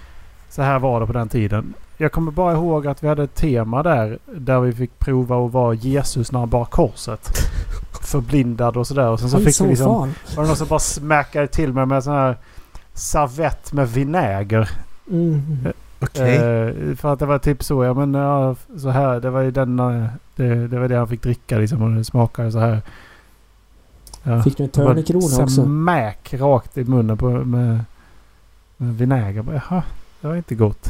Så 0.54 0.62
här 0.62 0.78
var 0.78 1.00
det 1.00 1.06
på 1.06 1.12
den 1.12 1.28
tiden. 1.28 1.74
Jag 1.96 2.12
kommer 2.12 2.32
bara 2.32 2.52
ihåg 2.52 2.86
att 2.86 3.04
vi 3.04 3.08
hade 3.08 3.22
ett 3.22 3.34
tema 3.34 3.82
där. 3.82 4.18
Där 4.34 4.60
vi 4.60 4.72
fick 4.72 4.98
prova 4.98 5.46
att 5.46 5.52
vara 5.52 5.74
Jesus 5.74 6.32
när 6.32 6.40
han 6.40 6.48
bar 6.48 6.64
korset. 6.64 7.28
Förblindad 8.02 8.76
och 8.76 8.86
sådär. 8.86 9.08
Och 9.08 9.20
sen 9.20 9.30
så 9.30 9.38
fick 9.40 9.54
så 9.54 9.64
vi 9.64 9.70
liksom... 9.70 9.86
fan. 9.86 10.14
Var 10.36 10.42
det 10.42 10.48
någon 10.48 10.56
som 10.56 10.68
bara 10.68 10.78
smackade 10.78 11.46
till 11.46 11.72
mig 11.72 11.86
med 11.86 12.04
sån 12.04 12.12
här 12.12 12.36
servett 12.92 13.72
med 13.72 13.88
vinäger. 13.88 14.70
Mm. 15.10 15.42
Okej. 16.00 16.36
Eh, 16.36 16.96
för 16.96 17.12
att 17.12 17.18
det 17.18 17.26
var 17.26 17.38
typ 17.38 17.62
så. 17.64 17.84
Ja 17.84 17.94
men 17.94 18.14
ja, 18.14 18.54
så 18.78 18.88
här. 18.90 19.20
Det 19.20 19.30
var 19.30 19.40
ju 19.40 19.50
den... 19.50 19.78
eh, 19.78 20.06
Det, 20.36 20.68
det 20.68 20.78
var 20.78 20.88
det 20.88 20.96
han 20.96 21.08
fick 21.08 21.22
dricka 21.22 21.58
liksom. 21.58 21.82
Och 21.82 21.90
det 21.90 22.04
smakade 22.04 22.52
så 22.52 22.58
här. 22.58 22.82
Ja. 24.22 24.42
Fick 24.42 24.56
du 24.56 24.64
en 24.64 24.70
Det 24.72 24.84
var 24.84 24.94
törnekrona 24.94 25.24
också? 25.24 25.46
Smack 25.48 26.34
rakt 26.34 26.78
i 26.78 26.84
munnen 26.84 27.16
på, 27.16 27.30
med, 27.30 27.84
med 28.76 28.98
vinäger. 28.98 29.44
Jaha, 29.68 29.82
det 30.24 30.28
var 30.28 30.37
inte 30.37 30.54
gott. 30.54 30.88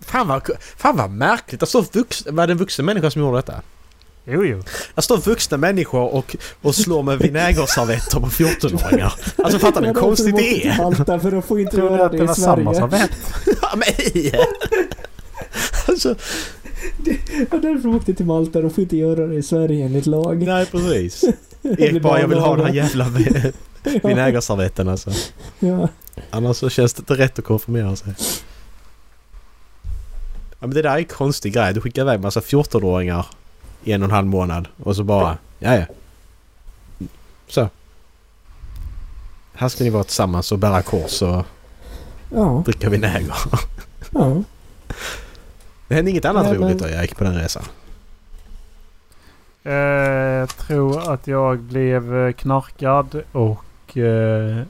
Fan, 0.00 0.28
vad, 0.28 0.42
fan 0.76 0.96
vad 0.96 1.10
märkligt. 1.10 1.60
Det 1.60 1.66
står 1.66 1.84
vux, 1.92 2.26
var 2.30 2.46
det 2.46 2.52
en 2.52 2.56
vuxen 2.58 2.84
människa 2.84 3.10
som 3.10 3.22
gjorde 3.22 3.36
detta? 3.38 3.54
Jo, 4.24 4.44
jo. 4.44 4.62
Det 4.94 5.02
står 5.02 5.18
vuxna 5.18 5.56
människor 5.56 6.14
och, 6.14 6.36
och 6.62 6.74
slår 6.74 7.02
med 7.02 7.18
vinägerservetter 7.18 8.20
på 8.20 8.26
14-åringar. 8.26 9.12
Alltså 9.36 9.58
fattar 9.58 9.80
ni 9.80 9.86
hur 9.86 9.94
konstigt 9.94 10.36
det 10.36 10.66
är? 10.66 10.76
Malta 10.76 11.20
för 11.20 11.32
att 11.32 11.44
få 11.44 11.58
inte 11.60 11.76
Tror 11.76 12.00
att 12.00 12.12
det 12.12 12.18
det 12.18 12.24
i 12.24 12.26
var 12.26 12.34
samma 12.34 12.74
Sverige. 12.74 12.90
servett? 12.90 13.10
Ja, 13.62 13.76
men, 13.76 14.40
alltså, 15.88 16.10
Och 17.50 17.60
därför 17.60 17.88
åkte 17.88 18.14
till 18.14 18.26
Malta 18.26 18.58
och 18.58 18.74
får 18.74 18.82
inte 18.82 18.96
göra 18.96 19.26
det 19.26 19.34
i 19.34 19.42
Sverige 19.42 19.84
enligt 19.84 20.06
lag. 20.06 20.42
nej 20.42 20.66
precis. 20.66 21.24
Erik 21.62 22.02
bara, 22.02 22.20
jag 22.20 22.28
vill 22.28 22.38
ha 22.38 22.56
den 22.56 22.66
här 22.66 22.74
jävla 22.74 23.06
vinägerservetten 24.02 24.88
alltså. 24.88 25.10
ja. 25.58 25.88
Annars 26.30 26.56
så 26.56 26.68
känns 26.70 26.94
det 26.94 27.00
inte 27.00 27.14
rätt 27.14 27.38
att 27.38 27.44
konfirmera 27.44 27.96
sig. 27.96 28.14
Ja, 30.60 30.66
men 30.66 30.70
det 30.70 30.82
där 30.82 30.90
är 30.94 30.98
en 30.98 31.04
konstig 31.04 31.52
grej. 31.54 31.74
Du 31.74 31.80
skickar 31.80 32.02
iväg 32.02 32.20
massa 32.20 32.40
14-åringar 32.40 33.26
i 33.84 33.92
en 33.92 34.02
och 34.02 34.08
en 34.08 34.14
halv 34.14 34.26
månad 34.26 34.68
och 34.82 34.96
så 34.96 35.04
bara... 35.04 35.38
Ja, 35.58 35.76
ja. 35.76 35.84
Så. 37.48 37.68
Här 39.54 39.68
ska 39.68 39.84
ni 39.84 39.90
vara 39.90 40.04
tillsammans 40.04 40.52
och 40.52 40.58
bära 40.58 40.82
kors 40.82 41.22
och 41.22 41.44
ja. 42.34 42.62
dricka 42.66 42.88
vinäger. 42.90 43.34
ja. 44.10 44.42
Det 45.88 45.94
hände 45.94 46.10
inget 46.10 46.24
annat 46.24 46.42
Nej, 46.44 46.52
men- 46.58 46.62
roligt 46.62 46.78
då 46.78 46.88
jag 46.88 47.02
gick 47.02 47.16
på 47.16 47.24
den 47.24 47.34
resan. 47.34 47.62
Eh, 49.64 49.72
Jag 50.38 50.48
tror 50.56 51.12
att 51.12 51.26
jag 51.26 51.58
blev 51.58 52.16
eh, 52.16 52.32
knarkad 52.32 53.22
och 53.32 53.96
eh, 53.96 54.62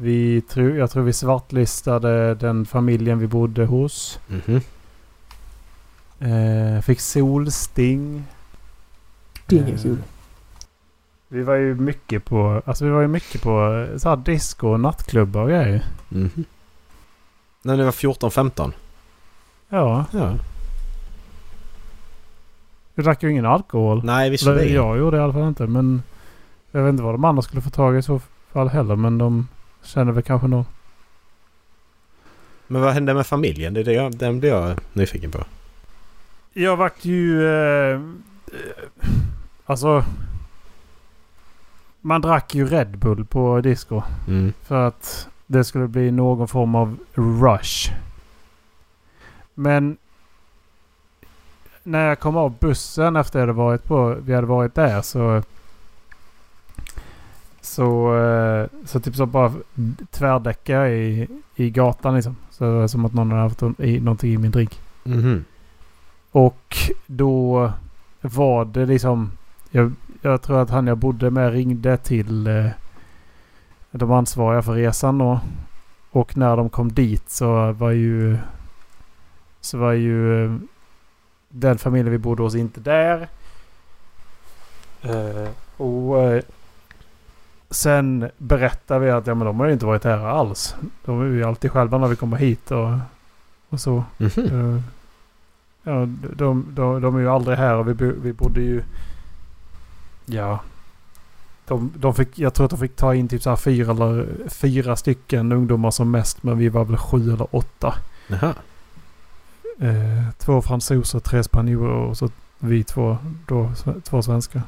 vi 0.00 0.40
tro, 0.40 0.68
jag 0.76 0.90
tror 0.90 1.02
vi 1.02 1.12
svartlistade 1.12 2.34
den 2.34 2.66
familjen 2.66 3.18
vi 3.18 3.26
bodde 3.26 3.64
hos. 3.66 4.20
Mhm. 4.26 4.60
Eh, 6.20 6.80
fick 6.82 7.00
solsting. 7.00 8.24
Det 9.46 9.56
är 9.56 9.60
inget 9.60 9.74
Eh, 9.76 9.82
kul. 9.82 9.96
Vi 11.28 11.42
var 11.42 11.54
ju 11.54 11.74
mycket 11.74 12.24
på, 12.24 12.62
alltså 12.64 12.84
vi 12.84 12.90
var 12.90 13.00
ju 13.00 13.08
mycket 13.08 13.42
på 13.42 13.86
eh, 13.92 13.98
så 13.98 14.08
här 14.08 14.16
disco 14.16 14.68
och 14.68 14.80
nattklubbar 14.80 15.42
och 15.42 15.48
grejer. 15.48 15.84
Mhm. 16.08 16.44
När 17.62 17.76
ni 17.76 17.82
var 17.84 17.92
14-15? 17.92 18.72
Ja, 19.68 20.04
Ja. 20.12 20.34
vi 22.94 23.02
drack 23.02 23.22
ju 23.22 23.30
ingen 23.30 23.46
alkohol. 23.46 24.04
Nej, 24.04 24.22
Eller, 24.22 24.30
visserligen. 24.30 24.74
jag 24.74 24.98
gjorde 24.98 25.16
det 25.16 25.20
i 25.20 25.24
alla 25.24 25.32
fall 25.32 25.48
inte 25.48 25.66
men 25.66 26.02
jag 26.70 26.82
vet 26.82 26.90
inte 26.90 27.02
vad 27.02 27.14
de 27.14 27.24
andra 27.24 27.42
skulle 27.42 27.62
få 27.62 27.70
tag 27.70 27.96
i 27.98 28.02
så 28.02 28.20
fall 28.52 28.68
heller 28.68 28.96
men 28.96 29.18
de 29.18 29.48
känner 29.82 30.12
väl 30.12 30.22
kanske 30.22 30.48
någon. 30.48 30.64
Men 32.66 32.82
vad 32.82 32.92
hände 32.92 33.14
med 33.14 33.26
familjen? 33.26 33.74
Det 33.74 33.80
är 33.80 33.84
det 33.84 33.92
jag, 33.92 34.16
den 34.16 34.40
blir 34.40 34.50
jag 34.50 34.78
nyfiken 34.92 35.30
på. 35.30 35.44
Jag 36.52 36.76
vart 36.76 37.04
ju... 37.04 37.46
Eh, 37.46 37.94
eh, 37.94 38.00
alltså... 39.66 40.04
Man 42.00 42.20
drack 42.20 42.54
ju 42.54 42.66
Red 42.66 42.98
Bull 42.98 43.24
på 43.24 43.60
disco. 43.60 44.02
Mm. 44.28 44.52
För 44.62 44.86
att 44.86 45.28
det 45.46 45.64
skulle 45.64 45.88
bli 45.88 46.10
någon 46.10 46.48
form 46.48 46.74
av 46.74 46.96
rush. 47.14 47.92
Men... 49.54 49.96
När 51.82 52.08
jag 52.08 52.20
kom 52.20 52.36
av 52.36 52.58
bussen 52.58 53.16
efter 53.16 53.76
på, 53.78 54.16
vi 54.22 54.34
hade 54.34 54.46
varit 54.46 54.74
där 54.74 55.02
så... 55.02 55.42
Så, 57.60 58.16
eh, 58.18 58.66
så 58.84 59.00
typ 59.00 59.16
så 59.16 59.26
bara 59.26 59.52
tvärdäckade 60.10 60.80
jag 60.80 60.92
i, 60.92 61.28
i 61.56 61.70
gatan 61.70 62.14
liksom. 62.14 62.36
Så 62.50 62.64
det 62.64 62.70
var 62.70 62.88
som 62.88 63.04
att 63.04 63.14
någon 63.14 63.30
hade 63.30 63.42
haft 63.42 63.62
i, 63.78 64.00
någonting 64.00 64.32
i 64.32 64.38
min 64.38 64.50
drink. 64.50 64.80
Mhm. 65.04 65.44
Och 66.30 66.76
då 67.06 67.72
var 68.20 68.64
det 68.64 68.86
liksom... 68.86 69.32
Jag, 69.70 69.92
jag 70.22 70.42
tror 70.42 70.58
att 70.58 70.70
han 70.70 70.86
jag 70.86 70.98
bodde 70.98 71.30
med 71.30 71.52
ringde 71.52 71.96
till 71.96 72.46
eh, 72.46 72.66
de 73.90 74.12
ansvariga 74.12 74.62
för 74.62 74.72
resan 74.72 75.18
då. 75.18 75.40
Och 76.10 76.36
när 76.36 76.56
de 76.56 76.68
kom 76.68 76.92
dit 76.92 77.30
så 77.30 77.72
var 77.72 77.90
ju... 77.90 78.38
Så 79.60 79.78
var 79.78 79.92
ju 79.92 80.44
eh, 80.44 80.56
den 81.48 81.78
familjen 81.78 82.12
vi 82.12 82.18
bodde 82.18 82.42
hos 82.42 82.54
inte 82.54 82.80
där. 82.80 83.28
Eh, 85.02 85.48
och 85.76 86.22
eh, 86.22 86.42
sen 87.70 88.30
berättade 88.38 89.00
vi 89.00 89.10
att 89.10 89.26
ja, 89.26 89.34
men 89.34 89.46
de 89.46 89.60
har 89.60 89.66
ju 89.66 89.72
inte 89.72 89.86
varit 89.86 90.04
här 90.04 90.18
alls. 90.18 90.74
De 91.04 91.20
är 91.20 91.24
ju 91.24 91.44
alltid 91.44 91.70
själva 91.70 91.98
när 91.98 92.08
vi 92.08 92.16
kommer 92.16 92.36
hit 92.36 92.70
och, 92.70 92.90
och 93.68 93.80
så. 93.80 94.04
Mhm. 94.18 94.74
Eh, 94.76 94.82
Ja, 95.82 96.06
de, 96.36 96.66
de, 96.74 97.00
de 97.00 97.16
är 97.16 97.20
ju 97.20 97.28
aldrig 97.28 97.58
här 97.58 97.74
och 97.74 97.88
vi, 97.88 97.92
vi 98.22 98.32
bodde 98.32 98.60
ju... 98.60 98.82
Ja. 100.26 100.60
De, 101.66 101.92
de 101.96 102.14
fick, 102.14 102.38
jag 102.38 102.54
tror 102.54 102.64
att 102.64 102.70
de 102.70 102.78
fick 102.78 102.96
ta 102.96 103.14
in 103.14 103.28
typ 103.28 103.42
så 103.42 103.50
här 103.50 103.56
fyra, 103.56 103.90
eller, 103.92 104.26
fyra 104.48 104.96
stycken 104.96 105.52
ungdomar 105.52 105.90
som 105.90 106.10
mest. 106.10 106.42
Men 106.42 106.58
vi 106.58 106.68
var 106.68 106.84
väl 106.84 106.96
sju 106.96 107.32
eller 107.32 107.56
åtta. 107.56 107.94
Jaha. 108.28 108.54
Eh, 109.78 110.30
två 110.38 110.62
fransoser, 110.62 111.20
tre 111.20 111.42
spanjorer 111.42 111.94
och 111.94 112.18
så 112.18 112.30
vi 112.58 112.84
två, 112.84 113.18
då, 113.46 113.72
två 114.04 114.22
svenskar. 114.22 114.62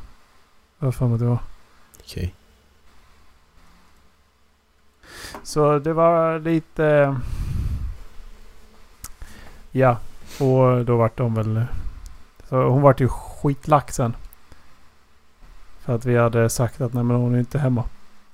Jag 0.79 0.87
har 0.87 0.93
för 0.93 1.07
mig 1.07 1.15
att 1.15 1.21
det 1.21 1.27
var. 1.27 1.39
Okej. 2.01 2.35
Så 5.43 5.79
det 5.79 5.93
var 5.93 6.39
lite... 6.39 7.17
Ja, 9.71 9.97
och 10.41 10.85
då 10.85 10.97
vart 10.97 11.17
de 11.17 11.35
väl... 11.35 11.65
Så 12.49 12.63
hon 12.63 12.83
vart 12.83 13.01
ju 13.01 13.09
skitlack 13.09 13.91
sen. 13.91 14.15
För 15.85 15.95
att 15.95 16.05
vi 16.05 16.17
hade 16.17 16.51
sagt 16.51 16.81
att 16.81 16.93
nej 16.93 17.05
men 17.05 17.17
hon 17.17 17.35
är 17.35 17.39
inte 17.39 17.59
hemma. 17.59 17.85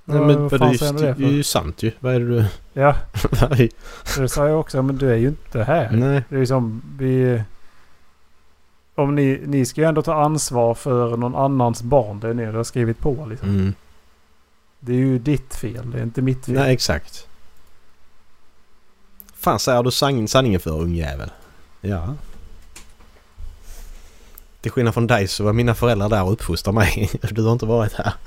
Nej, 0.05 0.20
men 0.20 0.51
fan 0.51 0.72
det, 0.72 0.79
säger 0.79 0.94
är 0.94 0.98
du 0.98 1.07
ju, 1.07 1.14
det 1.14 1.24
är 1.24 1.29
för? 1.29 1.37
ju 1.37 1.42
sant 1.42 1.83
ju. 1.83 1.92
Vad 2.01 2.14
är 2.14 2.20
det 2.20 2.27
du... 2.27 2.44
Ja, 2.72 2.96
så 4.05 4.20
det 4.20 4.29
sa 4.29 4.48
jag 4.48 4.61
också. 4.61 4.83
Men 4.83 4.96
du 4.96 5.11
är 5.11 5.16
ju 5.16 5.29
inte 5.29 5.62
här. 5.62 5.90
Nej. 5.92 6.24
Det 6.29 6.37
är 6.37 6.40
liksom 6.40 6.83
vi... 6.98 7.42
Om 8.94 9.14
ni, 9.14 9.42
ni 9.46 9.66
ska 9.66 9.81
ju 9.81 9.87
ändå 9.87 10.03
ta 10.03 10.14
ansvar 10.14 10.74
för 10.74 11.16
någon 11.16 11.35
annans 11.35 11.83
barn. 11.83 12.20
Det 12.20 12.35
ni 12.35 12.44
har 12.44 12.64
skrivit 12.64 12.98
på 12.98 13.27
liksom. 13.31 13.48
Mm. 13.48 13.74
Det 14.81 14.93
är 14.93 14.97
ju 14.97 15.19
ditt 15.19 15.55
fel. 15.55 15.91
Det 15.91 15.99
är 15.99 16.03
inte 16.03 16.23
mitt 16.23 16.45
fel. 16.47 16.55
Nej, 16.55 16.73
exakt. 16.73 17.27
Fan 19.35 19.59
säger 19.59 19.83
du 19.83 19.91
sanning, 19.91 20.29
sanningen 20.29 20.61
för 20.61 20.71
ungjävel? 20.81 21.31
Ja. 21.81 22.14
Till 24.61 24.71
skillnad 24.71 24.95
från 24.95 25.07
dig 25.07 25.29
så 25.29 25.45
var 25.45 25.53
mina 25.53 25.75
föräldrar 25.75 26.09
där 26.09 26.23
och 26.23 26.33
uppfostrade 26.33 26.79
mig. 26.79 27.11
Du 27.31 27.43
har 27.43 27.53
inte 27.53 27.67
varit 27.67 27.93
här. 27.93 28.12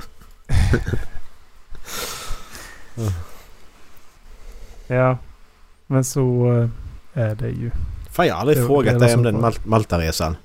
Ja. 4.87 5.17
Men 5.87 6.03
så 6.03 6.51
eh, 7.13 7.21
är 7.23 7.35
det 7.35 7.49
ju. 7.49 7.71
Fan 8.11 8.27
jag 8.27 8.33
har 8.33 8.41
aldrig 8.41 8.57
frågat 8.67 8.99
dig 8.99 9.15
om 9.15 9.23
den. 9.23 9.41
Mal- 9.41 9.59
Maltaresan. 9.65 10.35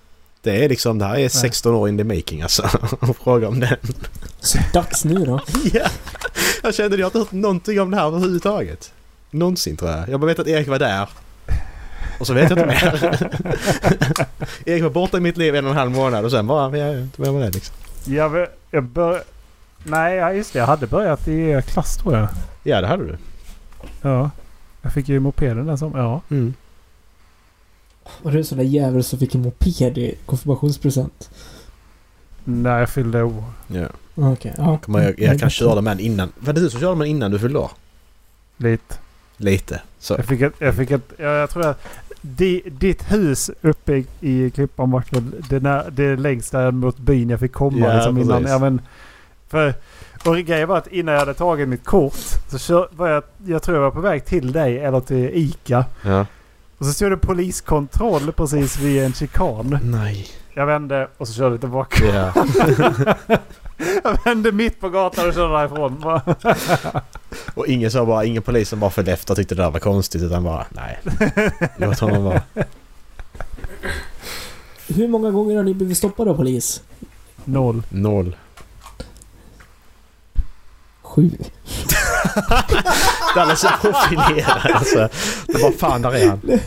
Det 0.47 0.65
är 0.65 0.69
liksom, 0.69 0.99
det 0.99 1.05
här 1.05 1.19
är 1.19 1.29
16 1.29 1.75
år 1.75 1.89
in 1.89 1.99
the 1.99 2.05
making 2.05 2.43
alltså. 2.43 2.63
Att 3.01 3.17
fråga 3.25 3.49
om 3.49 3.61
den. 3.61 3.77
Så 4.41 4.59
dags 4.73 5.05
nu 5.05 5.25
då. 5.25 5.41
ja. 5.73 5.87
Jag 6.63 6.75
kände 6.75 6.95
att 6.95 7.01
jag 7.01 7.05
har 7.05 7.09
inte 7.09 7.19
hört 7.19 7.33
någonting 7.33 7.81
om 7.81 7.91
det 7.91 7.97
här 7.97 8.07
överhuvudtaget. 8.07 8.93
Någonsin 9.31 9.77
tror 9.77 9.91
jag. 9.91 10.09
Jag 10.09 10.21
bara 10.21 10.27
vet 10.27 10.39
att 10.39 10.47
Erik 10.47 10.69
var 10.69 10.79
där. 10.79 11.09
Och 12.21 12.27
så 12.27 12.35
vet 12.35 12.51
jag 12.51 12.59
inte 12.59 12.67
mer. 12.67 13.29
Erik 14.67 14.83
var 14.83 14.91
borta 14.91 15.17
i 15.17 15.21
mitt 15.21 15.37
liv 15.37 15.57
en 15.57 15.65
och 15.65 15.71
en 15.71 15.77
halv 15.77 15.91
månad 15.91 16.25
och 16.25 16.31
sen 16.31 16.47
bara... 16.47 16.79
Jag 16.79 16.99
inte 17.01 17.21
med 17.21 17.43
det 17.43 17.51
liksom. 17.51 17.75
Jag, 18.05 18.47
jag 18.71 18.83
bör... 18.83 19.23
Nej, 19.85 20.17
ja, 20.17 20.33
just 20.33 20.53
det. 20.53 20.59
Jag 20.59 20.67
hade 20.67 20.87
börjat 20.87 21.29
i 21.29 21.41
er 21.41 21.61
klass 21.61 21.97
tror 21.97 22.17
jag. 22.17 22.29
Ja, 22.63 22.81
det 22.81 22.87
hade 22.87 23.05
du. 23.05 23.17
Ja. 24.03 24.31
Jag 24.83 24.93
fick 24.93 25.09
ju 25.09 25.21
mopeden 25.21 25.67
den 25.67 25.79
som... 25.79 25.93
Ja. 25.95 26.21
Mm. 26.31 26.55
Var 28.23 28.33
du 28.33 28.39
en 28.39 28.45
sån 28.45 28.59
där 28.59 28.65
jävel 28.65 29.05
som 29.05 29.19
fick 29.19 29.35
en 29.35 29.43
moped 29.43 29.99
i 29.99 30.15
konfirmationspresent? 30.27 31.31
När 32.45 32.79
jag 32.79 32.91
fyllde 32.91 33.23
år. 33.23 33.45
Ja. 33.67 33.87
Okej, 34.15 34.55
ja. 34.57 34.79
Kommer 34.79 35.03
jag, 35.03 35.21
jag 35.21 35.41
kan 35.41 35.51
köra 35.51 35.81
med 35.81 35.97
den 35.97 36.07
innan. 36.07 36.33
Var 36.39 36.53
det 36.53 36.61
du 36.61 36.71
som 36.71 36.81
körde 36.81 36.97
med 36.97 37.07
den 37.07 37.17
innan 37.17 37.31
du 37.31 37.39
fyllde 37.39 37.59
år? 37.59 37.71
Lite. 38.57 38.95
Lite. 39.37 39.81
Så. 39.99 40.15
Jag 40.15 40.25
fick 40.25 40.41
ett... 40.41 40.53
Jag, 40.59 40.75
fick 40.75 40.91
ett, 40.91 41.13
jag, 41.17 41.33
jag 41.33 41.51
tror 41.51 41.67
att... 41.67 41.87
Di, 42.21 42.63
ditt 42.67 43.13
hus 43.13 43.51
uppe 43.61 44.05
i, 44.21 44.51
Klippan 44.51 44.91
var 44.91 45.05
det, 45.49 45.61
när, 45.61 45.91
det 45.91 46.17
längst 46.17 46.53
där 46.53 46.71
mot 46.71 46.99
byn 46.99 47.31
jag 47.31 47.41
fick 47.41 47.53
komma. 47.53 47.87
Ja, 47.87 47.95
liksom, 47.95 48.19
innan, 48.19 48.43
precis. 48.43 48.51
ja, 48.51 48.59
men, 48.59 48.81
för, 49.49 49.75
och 50.25 50.37
grejen 50.37 50.69
var 50.69 50.79
att 50.79 50.87
innan 50.87 51.15
jag 51.15 51.21
hade 51.21 51.35
tagit 51.35 51.69
mitt 51.69 51.85
kort 51.85 52.15
så 52.49 52.59
kör, 52.59 52.89
var 52.91 53.09
jag, 53.09 53.23
jag 53.47 53.63
tror 53.63 53.77
jag 53.77 53.83
var 53.83 53.91
på 53.91 54.01
väg 54.01 54.25
till 54.25 54.53
dig 54.53 54.79
eller 54.79 55.01
till 55.01 55.31
ICA. 55.35 55.85
Ja. 56.03 56.27
Och 56.79 56.87
så 56.87 56.93
stod 56.93 57.11
det 57.11 57.17
poliskontroll 57.17 58.33
precis 58.33 58.79
vid 58.79 59.03
en 59.03 59.13
chikan. 59.13 59.79
Nej. 59.83 60.29
Jag 60.55 60.67
vände 60.67 61.09
och 61.17 61.29
så 61.29 61.35
körde 61.35 61.51
jag 61.51 61.61
tillbaka. 61.61 62.05
Ja. 62.05 62.33
Jag 64.05 64.25
vände 64.25 64.53
mitt 64.53 64.81
på 64.81 64.89
gatan 64.89 65.29
och 65.29 65.35
körde 65.35 65.55
därifrån. 65.55 66.05
Och 67.55 67.67
ingen 67.67 67.91
sa 67.91 68.07
bara, 68.07 68.25
ingen 68.25 68.43
polis 68.43 68.69
som 68.69 68.81
bara 68.81 68.91
följde 68.91 69.13
efter 69.13 69.33
och 69.33 69.37
tyckte 69.37 69.55
det 69.55 69.63
där 69.63 69.71
var 69.71 69.81
konstigt 69.81 70.23
utan 70.23 70.45
bara 70.45 70.67
nej. 70.71 70.99
Låt 71.77 71.99
honom 71.99 72.25
vara. 72.25 72.43
Hur 74.89 75.09
många 75.09 75.31
gånger 75.31 75.57
har 75.57 75.63
ni 75.65 75.75
blivit 75.75 75.99
stoppade 75.99 76.31
av 76.31 76.35
polis? 76.35 76.83
Noll. 77.45 77.83
Noll. 77.89 78.37
Sju. 81.03 81.31
Den 83.35 83.51
är 83.51 83.81
profilerad 83.81 84.73
alltså. 84.75 85.09
Det 85.47 85.63
var 85.63 85.71
fan 85.71 86.03
där 86.03 86.15
är 86.15 86.29
han. 86.29 86.41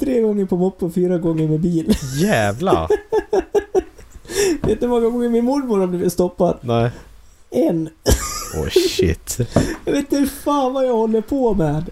Tre 0.00 0.20
gånger 0.20 0.44
på 0.46 0.56
moppe 0.56 0.84
och 0.84 0.94
fyra 0.94 1.18
gånger 1.18 1.48
med 1.48 1.60
bil. 1.60 1.94
Jävlar. 2.16 2.88
Vet 4.66 4.80
du 4.80 4.86
hur 4.86 4.88
många 4.88 5.08
gånger 5.08 5.28
min 5.28 5.44
mormor 5.44 5.78
har 5.78 5.86
blivit 5.86 6.12
stoppad? 6.12 6.58
Nej. 6.60 6.90
En. 7.50 7.88
Oh 8.56 8.68
shit. 8.68 9.38
Jag 9.84 9.92
vet 9.92 10.12
inte 10.12 10.32
fan 10.32 10.72
vad 10.72 10.86
jag 10.86 10.92
håller 10.94 11.20
på 11.20 11.54
med. 11.54 11.90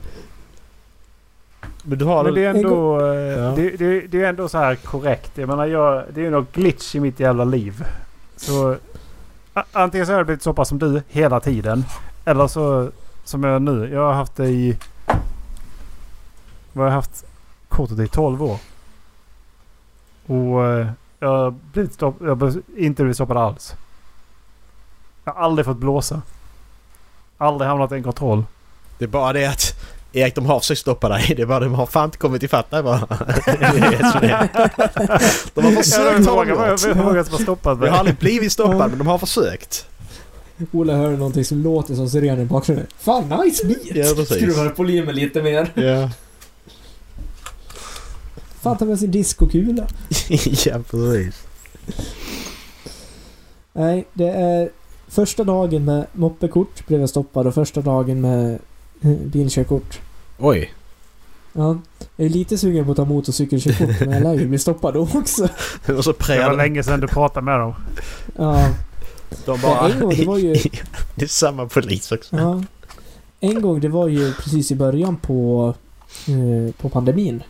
Men 1.83 1.99
du 1.99 2.05
har 2.05 2.25
Men 2.25 2.35
det 2.35 2.45
är 2.45 2.51
ändå, 2.51 3.01
eh, 3.01 3.17
Ja. 3.17 3.53
det, 3.57 3.71
det, 3.71 4.01
det 4.01 4.23
är 4.25 4.29
ändå 4.29 4.49
så 4.49 4.59
här 4.59 4.75
korrekt. 4.75 5.31
Jag 5.35 5.49
menar, 5.49 5.67
jag, 5.67 6.05
det 6.15 6.21
är 6.21 6.25
ju 6.25 6.31
något 6.31 6.53
glitch 6.53 6.95
i 6.95 7.01
mitt 7.01 7.21
jävla 7.21 7.45
liv. 7.45 7.85
Så 8.37 8.77
antingen 9.73 10.07
så 10.07 10.13
har 10.13 10.19
jag 10.19 10.27
blivit 10.27 10.43
så 10.43 10.53
pass 10.53 10.69
som 10.69 10.79
du 10.79 11.03
hela 11.09 11.41
tiden. 11.41 11.85
Eller 12.29 12.47
så 12.47 12.91
som 13.25 13.45
jag 13.45 13.63
nu. 13.63 13.91
Jag 13.93 14.07
har 14.07 14.13
haft 14.13 14.37
det 14.37 14.49
i... 14.49 14.77
Vad 16.73 16.85
har 16.85 16.85
jag 16.85 16.93
haft 16.93 17.25
kortet 17.69 17.99
i 17.99 18.09
12 18.09 18.43
år. 18.43 18.59
Och 20.27 20.67
eh, 20.67 20.89
jag 21.19 21.29
har 21.29 21.51
blivit 21.51 21.93
stopp, 21.93 22.17
jag 22.21 22.37
har 22.37 22.55
inte 22.77 23.03
blivit 23.03 23.17
stoppad 23.17 23.37
alls. 23.37 23.75
Jag 25.25 25.33
har 25.33 25.43
aldrig 25.43 25.67
fått 25.67 25.77
blåsa. 25.77 26.23
Aldrig 27.39 27.69
hamnat 27.69 27.93
i 27.93 27.95
en 27.95 28.03
kontroll. 28.03 28.45
Det 28.99 29.05
är 29.05 29.09
bara 29.09 29.33
det 29.33 29.47
att 29.47 29.75
Erik 30.13 30.35
de 30.35 30.47
har 30.47 30.61
försökt 30.61 30.81
stoppa 30.81 31.09
dig. 31.09 31.35
Det 31.37 31.43
är 31.43 31.47
bara 31.47 31.61
de 31.61 31.75
har 31.75 31.87
fan 31.87 32.05
inte 32.05 32.19
kommit 32.19 32.43
ifatt 32.43 32.71
dig 32.71 32.83
bara. 32.83 32.99
De 35.55 35.65
har 35.65 35.83
försökt 35.83 36.27
ta 36.27 36.45
mig 36.45 36.73
åt. 36.73 36.87
hur 36.87 36.95
många 36.95 37.25
som 37.25 37.33
har 37.33 37.43
stoppat 37.43 37.79
mig. 37.79 37.87
Jag 37.87 37.93
har 37.93 37.99
aldrig 37.99 38.17
blivit 38.17 38.53
stoppad 38.53 38.91
men 38.91 38.99
de 38.99 39.07
har 39.07 39.19
försökt. 39.19 39.87
Ola 40.73 40.97
hör 40.97 41.11
någonting 41.17 41.45
som 41.45 41.63
låter 41.63 41.95
som 41.95 42.09
siren 42.09 42.41
i 42.41 42.45
bakgrunden. 42.45 42.87
Fan 42.99 43.29
nice 43.45 43.67
beat! 43.67 43.81
Ja, 43.95 44.15
precis. 44.17 44.37
Skruvar 44.37 44.69
på 44.69 44.83
volymen 44.83 45.15
lite 45.15 45.43
mer. 45.43 45.73
Ja. 45.75 46.11
Fan 48.61 48.77
ta 48.77 48.85
med 48.85 48.99
sin 48.99 49.11
discokula. 49.11 49.87
ja 50.67 50.83
precis. 50.91 51.43
Nej, 53.73 54.07
det 54.13 54.29
är 54.29 54.71
första 55.09 55.45
dagen 55.45 55.85
med 55.85 56.07
moppekort 56.13 56.87
blev 56.87 57.01
jag 57.01 57.11
stoppad 57.11 57.47
och 57.47 57.55
första 57.55 57.81
dagen 57.81 58.21
med 58.21 58.59
eh, 59.03 59.11
bilkörkort. 59.11 60.01
Oj. 60.39 60.75
Ja, 61.53 61.79
jag 62.17 62.25
är 62.27 62.29
lite 62.31 62.59
sugen 62.59 62.85
på 62.85 62.91
att 62.91 62.97
ta 62.97 63.05
motorcykelkörkort 63.05 64.01
men 64.01 64.13
jag 64.13 64.23
lär 64.23 64.35
ju 64.35 64.47
bli 64.47 64.59
stoppad 64.59 64.95
då 64.95 65.09
också. 65.15 65.49
Och 65.99 66.05
så 66.05 66.13
Det 66.13 66.47
var 66.47 66.57
länge 66.57 66.83
sedan 66.83 67.01
du 67.01 67.07
pratade 67.07 67.45
med 67.45 67.61
dem. 67.61 67.75
Ja, 68.37 68.69
de 69.45 69.61
bara... 69.61 69.93
en 69.93 70.01
gång 70.01 70.15
det 70.17 70.25
var 70.25 70.39
ju... 70.39 70.53
det 71.15 71.25
är 71.25 71.29
samma 71.29 71.67
polis 71.67 72.13
också. 72.13 72.37
Ja. 72.37 72.63
En 73.41 73.63
gång, 73.63 73.81
det 73.81 73.89
var 73.89 74.09
ju 74.09 74.33
precis 74.33 74.71
i 74.71 74.75
början 74.75 75.17
på, 75.17 75.75
eh, 76.29 76.75
på 76.75 76.89
pandemin. 76.89 77.43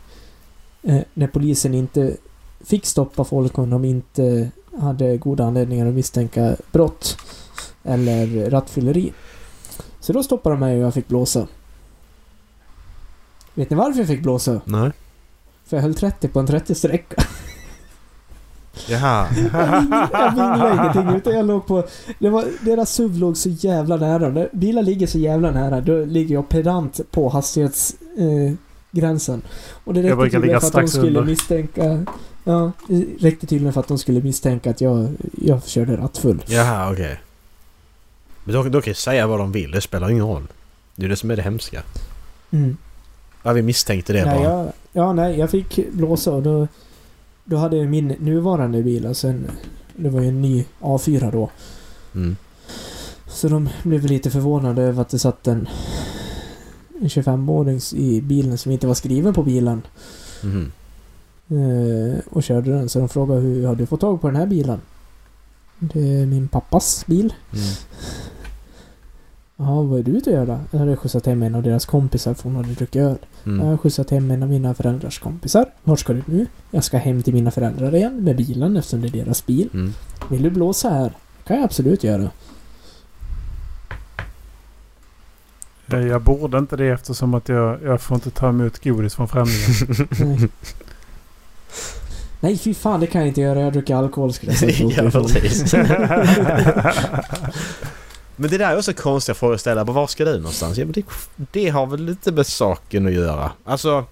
Eh, 0.83 1.01
när 1.15 1.27
polisen 1.27 1.75
inte 1.75 2.17
fick 2.61 2.87
stoppa 2.87 3.25
folk 3.25 3.59
om 3.59 3.71
de 3.71 3.85
inte 3.85 4.51
hade 4.81 5.17
goda 5.17 5.45
anledningar 5.45 5.87
att 5.87 5.95
misstänka 5.95 6.57
brott. 6.73 7.17
Eller 7.85 8.51
rattfylleri. 8.51 9.13
Så 10.01 10.13
då 10.13 10.23
stoppade 10.23 10.55
de 10.55 10.61
mig 10.61 10.77
och 10.77 10.83
jag 10.83 10.95
fick 10.95 11.09
blåsa. 11.09 11.47
Vet 13.55 13.71
ni 13.71 13.77
varför 13.77 13.99
jag 13.99 14.09
fick 14.09 14.23
blåsa? 14.23 14.61
Nej. 14.65 14.91
För 15.65 15.77
jag 15.77 15.83
höll 15.83 15.95
30 15.95 16.29
på 16.29 16.41
en 16.41 16.47
30-sträcka. 16.47 17.23
Jaha. 18.87 19.27
Jag 20.13 20.31
vinglade 20.31 20.75
ingenting 20.75 21.17
utan 21.17 21.35
jag 21.37 21.47
låg 21.47 21.67
på... 21.67 21.85
Det 22.19 22.31
var, 22.31 22.45
deras 22.61 22.93
SUV 22.93 23.19
låg 23.19 23.37
så 23.37 23.49
jävla 23.49 23.97
nära. 23.97 24.29
När 24.29 24.49
bilar 24.53 24.83
ligger 24.83 25.07
så 25.07 25.19
jävla 25.19 25.51
nära 25.51 25.81
då 25.81 26.05
ligger 26.05 26.35
jag 26.35 26.49
pedant 26.49 27.01
på 27.11 27.29
hastighetsgränsen. 27.29 28.47
Eh, 28.47 28.55
gränsen. 28.91 29.43
och 29.85 29.95
det 29.95 30.03
räckte 30.03 30.31
tydligen 30.31 30.61
för 30.61 30.67
att 30.67 30.73
de 30.73 30.89
skulle 30.89 31.07
under. 31.07 31.23
misstänka... 31.23 32.05
Ja, 32.45 32.73
det 32.89 33.05
räckte 33.21 33.47
tydligen 33.47 33.73
för 33.73 33.81
att 33.81 33.89
de 33.89 33.99
skulle 33.99 34.21
misstänka 34.23 34.71
att 34.71 34.81
jag, 34.81 35.09
jag 35.43 35.65
körde 35.67 35.97
rattfull. 35.97 36.43
Jaha 36.47 36.93
okej. 36.93 37.21
Men 38.45 38.55
då, 38.55 38.63
då 38.63 38.81
kan 38.81 38.91
jag 38.91 38.97
säga 38.97 39.27
vad 39.27 39.39
de 39.39 39.53
vill. 39.53 39.71
Det 39.71 39.81
spelar 39.81 40.11
ingen 40.11 40.25
roll. 40.27 40.47
Det 40.95 41.05
är 41.05 41.09
det 41.09 41.17
som 41.17 41.31
är 41.31 41.37
det 41.37 41.43
hemska. 41.43 41.83
Mm. 42.51 42.77
Ja, 43.43 43.53
vi 43.53 43.63
misstänkte 43.63 44.13
det 44.13 44.25
nej, 44.25 44.39
bara. 44.39 44.51
jag, 44.51 44.73
ja, 44.93 45.13
nej, 45.13 45.39
jag 45.39 45.51
fick 45.51 45.93
blåsa 45.93 46.33
och 46.33 46.43
då... 46.43 46.69
Då 47.51 47.57
hade 47.57 47.77
jag 47.77 47.89
min 47.89 48.09
nuvarande 48.09 48.83
bil, 48.83 49.07
alltså 49.07 49.29
en, 49.29 49.51
Det 49.97 50.09
var 50.09 50.21
ju 50.21 50.29
en 50.29 50.43
ny 50.43 50.65
A4 50.81 51.33
då. 51.33 51.51
Mm. 52.15 52.37
Så 53.27 53.49
de 53.49 53.69
blev 53.83 54.07
lite 54.07 54.31
förvånade 54.31 54.83
över 54.83 55.03
att 55.03 55.09
det 55.09 55.19
satt 55.19 55.47
en, 55.47 55.69
en 57.01 57.09
25-åring 57.09 57.81
i 57.95 58.21
bilen 58.21 58.59
som 58.59 58.73
inte 58.73 58.87
var 58.87 58.95
skriven 58.95 59.35
på 59.35 59.43
bilen. 59.43 59.83
Mhm. 60.43 60.73
Eh, 61.49 62.19
och 62.31 62.43
körde 62.43 62.71
den. 62.71 62.89
Så 62.89 62.99
de 62.99 63.09
frågade 63.09 63.41
hur 63.41 63.67
har 63.67 63.75
du 63.75 63.87
fått 63.87 64.01
tag 64.01 64.21
på 64.21 64.27
den 64.27 64.37
här 64.37 64.47
bilen? 64.47 64.81
Det 65.79 66.21
är 66.21 66.27
min 66.27 66.49
pappas 66.49 67.07
bil. 67.07 67.35
Mm. 67.53 67.65
Ja, 69.61 69.83
vad 69.83 69.99
är 69.99 70.03
du 70.03 70.11
ute 70.11 70.31
och 70.31 70.37
gör 70.37 70.47
då? 70.47 70.59
Jag 70.71 70.79
hade 70.79 70.97
skjutsat 70.97 71.27
hem 71.27 71.43
en 71.43 71.55
av 71.55 71.63
deras 71.63 71.87
kompisar 71.87 72.35
för 72.35 72.43
hon 72.43 72.57
hade 72.57 72.69
druckit 72.69 72.97
öl. 73.03 73.17
Jag 73.45 73.53
Mm. 73.55 73.67
har 73.67 73.77
skjutsat 73.77 74.11
hem 74.11 74.31
en 74.31 74.43
av 74.43 74.49
mina 74.49 74.75
föräldrars 74.75 75.19
kompisar. 75.19 75.67
Vart 75.85 75.99
ska 76.01 76.13
du 76.13 76.23
nu? 76.27 76.47
Jag 76.71 76.85
ska 76.85 76.99
hem 76.99 77.23
till 77.23 77.35
mina 77.35 77.51
föräldrar 77.51 77.95
igen 77.95 78.25
med 78.25 78.37
bilen 78.37 78.77
eftersom 78.77 79.01
det 79.01 79.09
är 79.09 79.25
deras 79.25 79.47
bil. 79.47 79.69
Mm. 79.75 79.93
Vill 80.31 80.43
du 80.43 80.51
blåsa 80.51 80.91
här? 80.91 81.13
Kan 81.47 81.57
jag 81.57 81.65
absolut 81.65 82.05
göra. 82.05 82.31
Eh, 85.93 85.99
Jag 86.07 86.23
borde 86.23 86.59
inte 86.59 86.77
det 86.77 86.89
eftersom 86.89 87.35
att 87.35 87.49
jag, 87.49 87.83
jag 87.83 88.01
får 88.01 88.15
inte 88.15 88.31
ta 88.31 88.49
emot 88.49 88.85
godis 88.85 89.15
från 89.15 89.29
främlingar. 89.29 90.25
Nej. 90.25 90.49
Nej, 92.41 92.59
fy 92.59 92.75
fan 92.75 93.01
det 93.01 93.07
kan 93.07 93.21
jag 93.21 93.29
inte 93.29 93.41
göra. 93.41 93.61
Jag 93.61 93.73
druckit 93.73 93.97
alkohol 93.97 94.33
skulle 94.33 94.53
jag 94.53 94.59
säga. 94.75 94.91
ja, 94.91 95.11
precis. 95.11 95.75
Men 98.41 98.51
det 98.51 98.59
där 98.59 98.71
är 98.73 98.79
också 98.79 98.93
konstiga 98.93 99.35
frågor 99.35 99.55
att 99.55 99.61
ställa. 99.61 99.85
Var 99.85 100.07
ska 100.07 100.25
du 100.25 100.37
någonstans? 100.37 100.79
Ja, 100.79 100.85
men 100.85 100.93
det, 100.93 101.05
det 101.53 101.69
har 101.69 101.87
väl 101.87 102.05
lite 102.05 102.33
med 102.33 102.47
saken 102.47 103.07
att 103.07 103.13
göra. 103.13 103.53
Alltså... 103.65 104.05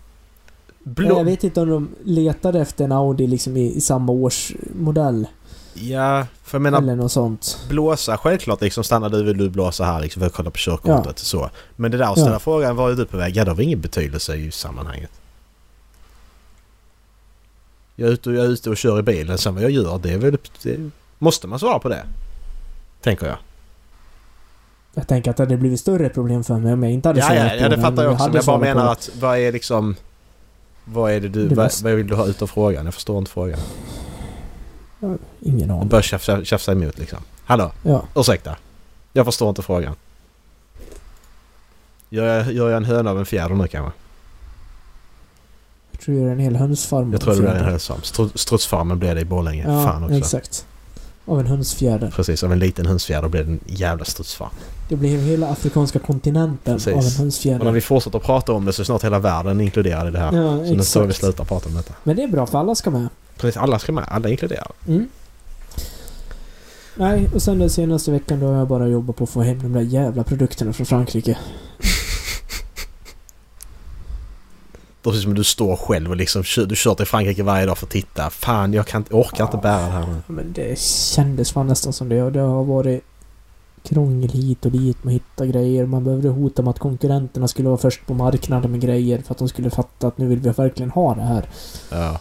Blå... 0.82 1.18
Jag 1.18 1.24
vet 1.24 1.44
inte 1.44 1.60
om 1.60 1.70
de 1.70 1.88
letade 2.04 2.60
efter 2.60 2.84
en 2.84 2.92
Audi 2.92 3.26
liksom 3.26 3.56
i, 3.56 3.74
i 3.76 3.80
samma 3.80 4.12
årsmodell. 4.12 5.26
Ja, 5.74 6.26
för 6.42 6.58
jag 6.58 6.62
menar 6.62 6.78
Eller 6.78 6.96
något 6.96 7.12
sånt. 7.12 7.58
blåsa 7.68 8.16
självklart 8.18 8.60
liksom 8.60 8.84
stannar 8.84 9.08
du 9.08 9.22
vill 9.22 9.36
du 9.38 9.50
blåsa 9.50 9.84
här 9.84 10.00
liksom 10.00 10.20
för 10.20 10.26
att 10.26 10.32
kolla 10.32 10.50
på 10.50 10.58
körkortet 10.58 11.18
så. 11.18 11.50
Men 11.76 11.90
det 11.90 11.98
där 11.98 12.04
att 12.12 12.18
ställa 12.18 12.32
Ja. 12.32 12.38
frågan 12.38 12.76
var 12.76 12.90
är 12.90 12.94
du 12.94 13.06
på 13.06 13.16
väg? 13.16 13.36
Ja 13.36 13.44
det 13.44 13.50
har 13.50 13.60
ingen 13.60 13.80
betydelse 13.80 14.36
i 14.36 14.50
sammanhanget. 14.50 15.10
Jag 17.96 18.08
är 18.08 18.12
ute 18.12 18.28
och, 18.30 18.34
jag 18.36 18.44
är 18.44 18.48
ute 18.48 18.70
och 18.70 18.76
kör 18.76 18.98
i 18.98 19.02
bilen 19.02 19.38
sen 19.38 19.54
vad 19.54 19.62
jag 19.62 19.70
gör 19.70 19.98
det 19.98 20.12
är 20.12 20.18
väl... 20.18 20.38
Det, 20.62 20.90
måste 21.18 21.46
man 21.46 21.58
svara 21.58 21.78
på 21.78 21.88
det? 21.88 22.06
Tänker 23.02 23.26
jag. 23.26 23.36
Jag 24.98 25.08
tänker 25.08 25.30
att 25.30 25.36
det 25.36 25.42
hade 25.42 25.56
blivit 25.56 25.80
större 25.80 26.08
problem 26.08 26.44
för 26.44 26.58
mig 26.58 26.72
om 26.72 26.82
jag 26.82 26.92
inte 26.92 27.08
hade 27.08 27.20
Ja, 27.20 27.34
ja, 27.34 27.54
ja 27.54 27.68
det 27.68 27.80
fattar 27.80 28.02
jag 28.02 28.12
också. 28.12 28.24
Men 28.26 28.34
jag 28.34 28.44
bara 28.44 28.56
på 28.58 28.62
menar 28.64 28.92
att 28.92 29.10
vad 29.20 29.38
är 29.38 29.52
liksom... 29.52 29.96
Vad 30.84 31.12
är 31.12 31.20
det 31.20 31.28
du... 31.28 31.48
Det 31.48 31.54
vad, 31.54 31.72
vad 31.82 31.92
vill 31.92 32.06
du 32.06 32.14
ha 32.14 32.26
ut 32.26 32.42
av 32.42 32.46
frågan? 32.46 32.84
Jag 32.84 32.94
förstår 32.94 33.18
inte 33.18 33.30
frågan. 33.30 33.58
Ingen 35.40 35.68
Du 35.68 35.74
aning. 35.74 35.88
börjar 35.88 36.02
tjafsa, 36.02 36.44
tjafsa 36.44 36.72
emot 36.72 36.98
liksom. 36.98 37.18
Hallå? 37.44 37.72
Ja. 37.82 38.02
Ursäkta. 38.14 38.56
Jag 39.12 39.26
förstår 39.26 39.48
inte 39.48 39.62
frågan. 39.62 39.94
Gör 42.08 42.24
jag, 42.36 42.52
gör 42.52 42.68
jag 42.70 42.76
en 42.76 42.84
höna 42.84 43.10
av 43.10 43.18
en 43.18 43.26
fjäder 43.26 43.54
nu 43.54 43.68
kanske? 43.68 43.92
Jag 45.90 46.00
tror 46.00 46.14
det 46.14 46.20
är 46.28 46.32
en 46.32 46.38
hel 46.38 46.56
hönsfarm. 46.56 47.12
Jag 47.12 47.20
tror 47.20 47.34
det 47.34 47.40
blir 47.40 47.50
en 47.50 47.64
hönsfarm. 47.64 48.00
Stru- 48.02 48.36
Strutsfarmen 48.36 48.98
blev 48.98 49.14
det 49.14 49.20
i 49.20 49.24
Borlänge. 49.24 49.64
Ja, 49.68 49.84
Fan 49.84 50.04
också. 50.04 50.16
exakt. 50.16 50.66
Av 51.26 51.40
en 51.40 51.46
hönsfjäder. 51.46 52.10
Precis, 52.16 52.42
av 52.44 52.52
en 52.52 52.58
liten 52.58 52.86
hönsfjäder 52.86 53.28
blev 53.28 53.46
det 53.46 53.52
en 53.52 53.60
jävla 53.66 54.04
strutsfarm. 54.04 54.50
Det 54.88 54.96
blir 54.96 55.18
hela 55.18 55.48
afrikanska 55.48 55.98
kontinenten 55.98 56.74
Precis. 56.74 56.86
av 56.86 56.92
en 56.92 56.98
Och 56.98 57.04
när 57.04 57.18
hönsfjäder. 57.18 57.70
vi 57.72 57.80
fortsätter 57.80 58.18
prata 58.18 58.52
om 58.52 58.64
det 58.64 58.72
så 58.72 58.82
är 58.82 58.84
snart 58.84 59.04
hela 59.04 59.18
världen 59.18 59.60
inkluderad 59.60 60.08
i 60.08 60.10
det 60.10 60.18
här. 60.18 60.32
Ja, 60.36 60.64
så 60.66 60.74
nu 60.74 60.82
ska 60.82 61.00
vi 61.00 61.06
exakt. 61.06 61.20
sluta 61.24 61.44
prata 61.44 61.68
om 61.68 61.74
detta. 61.74 61.94
Men 62.04 62.16
det 62.16 62.22
är 62.22 62.28
bra 62.28 62.46
för 62.46 62.58
alla 62.58 62.74
ska 62.74 62.90
med. 62.90 63.08
Precis, 63.36 63.56
alla 63.56 63.78
ska 63.78 63.92
med. 63.92 64.04
Alla 64.08 64.28
är 64.28 64.32
inkluderade. 64.32 64.70
Mm. 64.88 65.08
Nej, 66.98 67.28
och 67.34 67.42
sen 67.42 67.58
den 67.58 67.70
senaste 67.70 68.10
veckan 68.10 68.40
då 68.40 68.46
har 68.46 68.54
jag 68.58 68.68
bara 68.68 68.88
jobbat 68.88 69.16
på 69.16 69.24
att 69.24 69.30
få 69.30 69.42
hem 69.42 69.62
de 69.62 69.72
där 69.72 69.80
jävla 69.80 70.24
produkterna 70.24 70.72
från 70.72 70.86
Frankrike. 70.86 71.38
Precis 75.06 75.22
som 75.22 75.34
du 75.34 75.44
står 75.44 75.76
själv 75.76 76.10
och 76.10 76.16
liksom 76.16 76.42
du 76.68 76.76
kör 76.76 76.94
till 76.94 77.06
Frankrike 77.06 77.42
varje 77.42 77.66
dag 77.66 77.78
för 77.78 77.86
att 77.86 77.90
titta. 77.90 78.30
Fan, 78.30 78.72
jag 78.72 78.86
kan, 78.86 79.04
jag 79.10 79.18
orkar 79.18 79.44
inte 79.44 79.56
bära 79.56 79.82
det 79.82 79.90
här 79.90 80.06
nu. 80.06 80.34
Men 80.34 80.52
det 80.52 80.78
kändes 80.78 81.52
fan 81.52 81.66
nästan 81.66 81.92
som 81.92 82.08
det. 82.08 82.30
Det 82.30 82.40
har 82.40 82.64
varit 82.64 83.04
krångel 83.82 84.30
hit 84.30 84.64
och 84.64 84.72
dit 84.72 85.04
med 85.04 85.12
att 85.12 85.22
hitta 85.22 85.46
grejer. 85.46 85.86
Man 85.86 86.04
behövde 86.04 86.28
hota 86.28 86.62
med 86.62 86.70
att 86.70 86.78
konkurrenterna 86.78 87.48
skulle 87.48 87.68
vara 87.68 87.78
först 87.78 88.06
på 88.06 88.14
marknaden 88.14 88.70
med 88.70 88.80
grejer 88.80 89.22
för 89.22 89.32
att 89.32 89.38
de 89.38 89.48
skulle 89.48 89.70
fatta 89.70 90.06
att 90.06 90.18
nu 90.18 90.26
vill 90.26 90.40
vi 90.40 90.50
verkligen 90.50 90.90
ha 90.90 91.14
det 91.14 91.22
här. 91.22 91.48
Ja. 91.90 92.20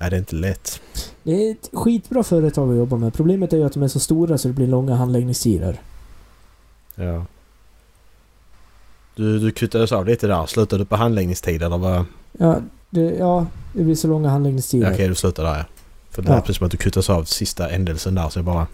Nej, 0.00 0.10
det 0.10 0.16
är 0.16 0.18
inte 0.18 0.36
lätt. 0.36 0.80
Det 1.22 1.32
är 1.32 1.50
ett 1.52 1.70
skitbra 1.72 2.22
företag 2.22 2.70
att 2.70 2.76
jobba 2.76 2.96
med. 2.96 3.14
Problemet 3.14 3.52
är 3.52 3.56
ju 3.56 3.64
att 3.64 3.72
de 3.72 3.82
är 3.82 3.88
så 3.88 4.00
stora 4.00 4.38
så 4.38 4.48
det 4.48 4.54
blir 4.54 4.66
långa 4.66 4.94
handläggningstider. 4.94 5.80
Ja. 6.94 7.24
Du, 9.16 9.38
du 9.38 9.50
kuttades 9.50 9.92
av 9.92 10.06
lite 10.06 10.26
där. 10.26 10.46
Slutade 10.46 10.82
du 10.82 10.86
på 10.86 10.96
handläggningstid 10.96 11.62
eller 11.62 11.78
vad? 11.78 12.04
Ja, 12.38 12.56
det, 12.90 13.00
ja, 13.00 13.46
det 13.72 13.82
blir 13.82 13.94
så 13.94 14.08
långa 14.08 14.28
handläggningstider. 14.30 14.92
Okej, 14.94 15.08
du 15.08 15.14
slutade 15.14 15.48
där 15.48 15.56
ja. 15.58 15.64
För 16.10 16.22
det 16.22 16.28
är 16.30 16.34
Ja. 16.34 16.40
precis 16.40 16.56
som 16.56 16.64
att 16.66 16.70
du 16.70 16.76
kuttades 16.76 17.10
av 17.10 17.24
sista 17.24 17.70
ändelsen 17.70 18.14
där 18.14 18.28
så 18.28 18.38
jag 18.38 18.44
bara... 18.44 18.66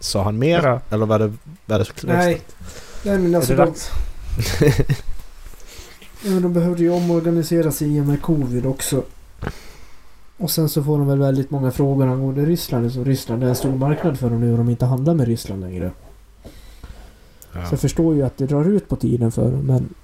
Sa 0.00 0.22
han 0.22 0.38
mer? 0.38 0.62
Ja. 0.62 0.80
Eller 0.90 1.06
var 1.06 1.18
det... 1.18 1.32
Var 1.66 1.78
det 1.78 1.86
Nej. 2.02 2.40
Nej 3.02 3.18
men 3.18 3.34
Är 3.34 3.38
alltså 3.38 3.54
det 3.56 3.64
de, 3.64 3.74
ja, 6.24 6.30
men 6.30 6.42
de 6.42 6.52
behövde 6.52 6.82
ju 6.82 6.90
omorganisera 6.90 7.70
sig 7.70 7.96
i 7.96 8.00
och 8.00 8.04
med 8.06 8.22
covid 8.22 8.66
också. 8.66 9.02
Och 10.36 10.50
sen 10.50 10.68
så 10.68 10.82
får 10.82 10.98
de 10.98 11.06
väl 11.06 11.18
väldigt 11.18 11.50
många 11.50 11.70
frågor 11.70 12.06
angående 12.06 12.44
Ryssland. 12.44 12.92
Så 12.92 13.04
Ryssland 13.04 13.44
är 13.44 13.48
en 13.48 13.54
stor 13.54 13.76
marknad 13.76 14.18
för 14.18 14.30
dem 14.30 14.40
nu 14.40 14.52
och 14.52 14.58
de 14.58 14.70
inte 14.70 14.84
handlar 14.86 15.14
med 15.14 15.26
Ryssland 15.26 15.60
längre. 15.60 15.90
Ja. 17.54 17.66
Så 17.66 17.72
jag 17.72 17.80
förstår 17.80 18.14
ju 18.14 18.22
att 18.22 18.36
det 18.36 18.46
drar 18.46 18.64
ut 18.64 18.88
på 18.88 18.96
tiden 18.96 19.32
för 19.32 19.50
dem 19.50 19.66
men... 19.66 19.94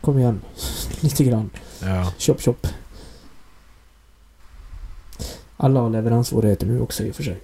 Kom 0.00 0.18
igen. 0.18 0.40
Lite 1.00 1.24
grann. 1.24 1.50
ja. 1.82 2.12
Chop 2.18 2.40
chop. 2.40 2.66
Alla 5.56 5.80
har 5.80 5.90
leveranssvårigheter 5.90 6.66
nu 6.66 6.80
också 6.80 7.02
i 7.02 7.10
och 7.10 7.14
för 7.14 7.22
sig. 7.22 7.40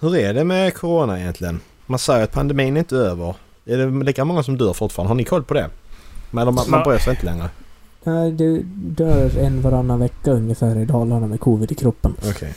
Hur 0.00 0.16
är 0.16 0.34
det 0.34 0.44
med 0.44 0.74
Corona 0.74 1.20
egentligen? 1.20 1.60
Man 1.86 1.98
säger 1.98 2.24
att 2.24 2.32
pandemin 2.32 2.76
är 2.76 2.80
inte 2.80 2.96
över. 2.96 3.34
Är 3.64 3.78
det 3.78 4.04
lika 4.04 4.24
många 4.24 4.42
som 4.42 4.58
dör 4.58 4.72
fortfarande? 4.72 5.08
Har 5.08 5.14
ni 5.14 5.24
koll 5.24 5.42
på 5.44 5.54
det? 5.54 5.70
Men 6.30 6.54
man, 6.54 6.64
man 6.68 6.82
bryr 6.82 6.98
sig 6.98 7.10
inte 7.10 7.26
längre? 7.26 7.48
Nej, 8.04 8.32
det 8.32 8.62
dör 8.74 9.38
en 9.38 9.62
varannan 9.62 10.00
vecka 10.00 10.30
ungefär 10.30 10.76
i 10.78 10.84
Dalarna 10.84 11.26
med 11.26 11.40
covid 11.40 11.72
i 11.72 11.74
kroppen. 11.74 12.14
Okej. 12.24 12.54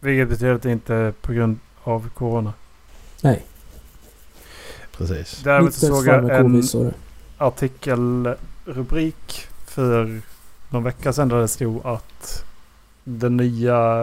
Vilket 0.00 0.28
betyder 0.28 0.54
att 0.54 0.62
det 0.62 0.72
inte 0.72 0.94
är 0.94 1.12
på 1.12 1.32
grund 1.32 1.58
av 1.84 2.08
Corona. 2.14 2.52
Nej. 3.20 3.44
Precis. 4.98 5.40
Däremot 5.44 5.74
såg 5.74 6.06
jag 6.06 6.30
en 6.30 6.92
artikelrubrik 7.38 9.46
för 9.66 10.20
någon 10.70 10.84
vecka 10.84 11.12
sedan 11.12 11.28
där 11.28 11.40
det 11.40 11.48
stod 11.48 11.86
att 11.86 12.44
den 13.04 13.36
nya 13.36 14.02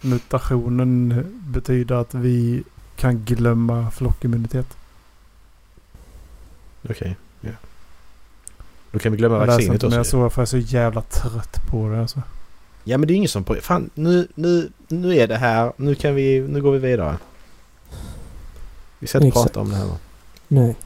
mutationen 0.00 1.24
betyder 1.40 1.94
att 1.94 2.14
vi 2.14 2.62
kan 2.96 3.24
glömma 3.24 3.90
flockimmunitet. 3.90 4.76
Okej. 6.90 7.16
Ja. 7.40 7.50
Då 8.90 8.98
kan 8.98 9.12
vi 9.12 9.18
glömma 9.18 9.38
Jag 9.38 9.46
vaccinet 9.46 9.74
inte 9.74 9.88
mer 9.88 10.00
också. 10.00 10.10
så 10.10 10.30
för 10.30 10.40
jag 10.40 10.42
är 10.42 10.46
så 10.46 10.58
jävla 10.58 11.02
trött 11.02 11.60
på 11.70 11.88
det 11.88 12.00
alltså. 12.00 12.22
Ja 12.88 12.98
men 12.98 13.08
det 13.08 13.14
är 13.14 13.16
ingen 13.16 13.28
som... 13.28 13.44
på- 13.44 13.54
Fan 13.54 13.90
nu, 13.94 14.28
nu, 14.34 14.70
nu 14.88 15.16
är 15.16 15.26
det 15.26 15.36
här. 15.36 15.72
Nu 15.76 15.94
kan 15.94 16.14
vi... 16.14 16.40
Nu 16.40 16.62
går 16.62 16.72
vi 16.72 16.78
vidare. 16.78 17.18
Vi 18.98 19.06
ska 19.06 19.18
inte 19.18 19.28
Exakt. 19.28 19.46
prata 19.46 19.60
om 19.60 19.70
det 19.70 19.76
här? 19.76 19.88
Nej. 20.48 20.76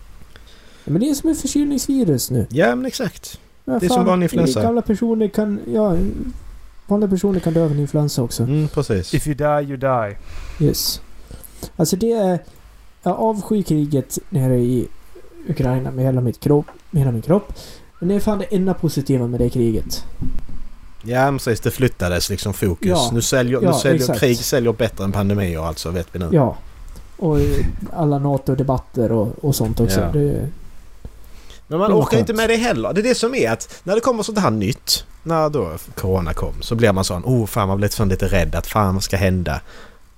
Men 0.84 1.00
det 1.00 1.10
är 1.10 1.14
som 1.14 1.30
ett 1.30 1.40
förkylningsvirus 1.40 2.30
nu. 2.30 2.46
Ja 2.50 2.74
men 2.74 2.86
exakt. 2.86 3.40
Ja, 3.64 3.78
Det 3.78 3.86
är 3.86 3.90
som 3.90 4.04
vanlig 4.04 4.24
influensa. 4.24 4.62
Gamla 4.62 4.82
personer 4.82 5.28
kan... 5.28 5.60
Ja, 5.74 5.96
vanliga 6.86 7.10
personer 7.10 7.40
kan 7.40 7.52
dö 7.54 7.64
av 7.64 7.70
en 7.72 7.78
influensa 7.78 8.22
också. 8.22 8.42
Mm, 8.42 8.68
precis. 8.68 9.14
If 9.14 9.26
you 9.26 9.34
die 9.36 9.68
you 9.68 9.76
die. 9.76 10.16
Yes. 10.66 11.00
Alltså 11.76 11.96
det 11.96 12.12
är... 12.12 12.38
Jag 13.02 13.16
avskyr 13.18 13.62
kriget 13.62 14.18
nere 14.30 14.56
i 14.58 14.88
Ukraina 15.48 15.90
med 15.90 16.04
hela, 16.04 16.20
mitt 16.20 16.40
kropp, 16.40 16.66
med 16.90 17.00
hela 17.02 17.12
min 17.12 17.22
kropp. 17.22 17.52
Men 18.00 18.08
det 18.08 18.14
är 18.14 18.20
fan 18.20 18.38
det 18.38 18.44
enda 18.44 18.74
positiva 18.74 19.26
med 19.26 19.40
det 19.40 19.50
kriget. 19.50 20.04
Ja 21.02 21.24
men 21.24 21.38
precis. 21.38 21.60
Det 21.60 21.70
flyttades 21.70 22.30
liksom 22.30 22.54
fokus. 22.54 22.88
Ja. 22.88 23.10
Nu 23.12 23.22
säljer, 23.22 23.60
nu 23.60 23.66
Ja, 23.66 23.78
säljer 23.78 24.00
exakt. 24.00 24.20
krig 24.20 24.36
säljer 24.38 24.72
bättre 24.72 25.04
än 25.04 25.12
pandemier 25.12 25.66
alltså 25.66 25.90
vet 25.90 26.06
vi 26.12 26.18
nu. 26.18 26.28
Ja. 26.32 26.56
Och 27.16 27.40
eh, 27.40 27.66
alla 27.92 28.18
NATO-debatter 28.18 29.12
och, 29.12 29.44
och 29.44 29.54
sånt 29.54 29.80
också. 29.80 30.00
Ja. 30.00 30.06
Det, 30.12 30.48
Men 31.66 31.78
man 31.78 31.92
orkar 31.92 32.18
inte 32.18 32.34
med 32.34 32.48
det 32.50 32.56
heller. 32.56 32.92
Det 32.92 33.00
är 33.00 33.02
det 33.02 33.14
som 33.14 33.34
är 33.34 33.50
att 33.50 33.80
när 33.84 33.94
det 33.94 34.00
kommer 34.00 34.22
sånt 34.22 34.38
här 34.38 34.50
nytt. 34.50 35.04
När 35.22 35.48
då 35.50 35.70
Corona 35.94 36.32
kom 36.34 36.54
så 36.60 36.74
blir 36.74 36.92
man 36.92 37.04
sån 37.04 37.24
oh 37.24 37.46
fan 37.46 37.68
man 37.68 37.76
blir 37.76 37.88
sån 37.88 38.08
lite 38.08 38.26
rädd 38.26 38.54
att 38.54 38.66
fan 38.66 38.94
vad 38.94 39.02
ska 39.02 39.16
hända? 39.16 39.60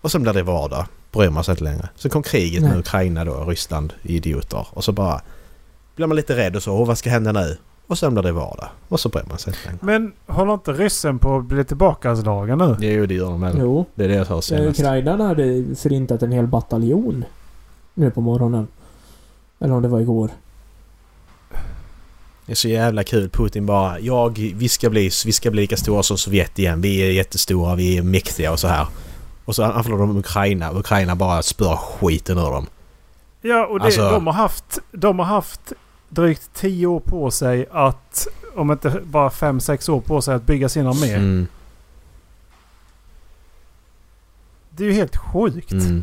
Och 0.00 0.10
så 0.10 0.18
blir 0.18 0.32
det 0.32 0.42
vardag. 0.42 0.86
Bryr 1.12 1.30
man 1.30 1.44
sig 1.44 1.52
inte 1.52 1.64
längre. 1.64 1.88
Så 1.96 2.08
kom 2.08 2.22
kriget 2.22 2.62
Nej. 2.62 2.70
med 2.70 2.78
Ukraina 2.78 3.24
då, 3.24 3.44
Ryssland, 3.44 3.92
idioter. 4.02 4.66
Och 4.70 4.84
så 4.84 4.92
bara 4.92 5.20
blir 5.96 6.06
man 6.06 6.16
lite 6.16 6.36
rädd 6.36 6.56
och 6.56 6.62
så 6.62 6.72
oh, 6.72 6.86
vad 6.86 6.98
ska 6.98 7.10
hända 7.10 7.32
nu? 7.32 7.56
Och 7.86 7.98
sen 7.98 8.14
blir 8.14 8.22
det 8.22 8.32
vardag. 8.32 8.68
Och 8.88 9.00
så 9.00 9.08
bryr 9.08 9.22
man 9.28 9.38
sig 9.38 9.52
inte 9.52 9.64
längre. 9.68 9.78
Men 9.82 10.12
håller 10.26 10.54
inte 10.54 10.72
ryssen 10.72 11.18
på 11.18 11.36
att 11.36 11.44
bli 11.44 11.64
tillbakaslagen 11.64 12.58
nu? 12.58 12.76
Jo 12.80 13.06
det 13.06 13.14
gör 13.14 13.24
de 13.30 13.40
väl. 13.40 13.56
jo. 13.60 13.84
Det 13.94 14.04
är 14.04 14.08
det 14.08 14.14
jag 14.14 14.24
hör 14.24 14.36
Eh, 14.36 14.40
senast. 14.40 14.80
Ukraina 14.80 15.26
hade 15.26 15.64
förintat 15.76 16.22
en 16.22 16.32
hel 16.32 16.46
bataljon. 16.46 17.24
Nu 17.94 18.10
på 18.10 18.20
morgonen. 18.20 18.66
Eller 19.60 19.74
om 19.74 19.82
det 19.82 19.88
var 19.88 20.00
igår. 20.00 20.30
Det 22.46 22.52
är 22.52 22.56
så 22.56 22.68
jävla 22.68 23.04
kul. 23.04 23.28
Putin 23.30 23.66
bara 23.66 23.98
jag, 24.00 24.52
vi 24.54 24.68
ska 24.68 24.90
bli, 24.90 25.10
vi 25.26 25.32
ska 25.32 25.50
bli 25.50 25.60
lika 25.60 25.76
stora 25.76 26.02
som 26.02 26.18
Sovjet 26.18 26.58
igen. 26.58 26.80
Vi 26.80 26.98
är 26.98 27.10
jättestora, 27.12 27.74
vi 27.74 27.98
är 27.98 28.02
mäktiga 28.02 28.52
och 28.52 28.58
så 28.60 28.68
här. 28.68 28.86
Och 29.44 29.54
så 29.54 29.62
anfaller 29.62 29.98
de 29.98 30.16
Ukraina 30.16 30.70
och 30.70 30.78
Ukraina 30.78 31.16
bara 31.16 31.42
spör 31.42 31.76
skiten 31.76 32.38
ur 32.38 32.50
dem. 32.50 32.66
Ja, 33.42 33.66
och 33.66 33.78
det, 33.78 33.84
Alltså- 33.84 34.10
de, 34.10 34.26
har 34.26 34.34
haft, 34.34 34.78
de 34.92 35.18
har 35.18 35.26
haft 35.26 35.72
drygt 36.08 36.50
tio 36.54 36.86
år 36.86 37.00
på 37.00 37.30
sig 37.30 37.66
att, 37.70 38.26
om 38.56 38.70
inte 38.70 39.00
bara 39.04 39.30
fem 39.30 39.60
sex 39.60 39.88
år 39.88 40.00
på 40.00 40.22
sig 40.22 40.34
att 40.34 40.46
bygga 40.46 40.68
sin 40.68 40.86
armé. 40.86 41.14
Mm, 41.14 41.46
Det 44.70 44.84
är 44.84 44.88
ju 44.88 44.94
helt 44.94 45.16
sjukt. 45.16 45.72
mm. 45.72 46.02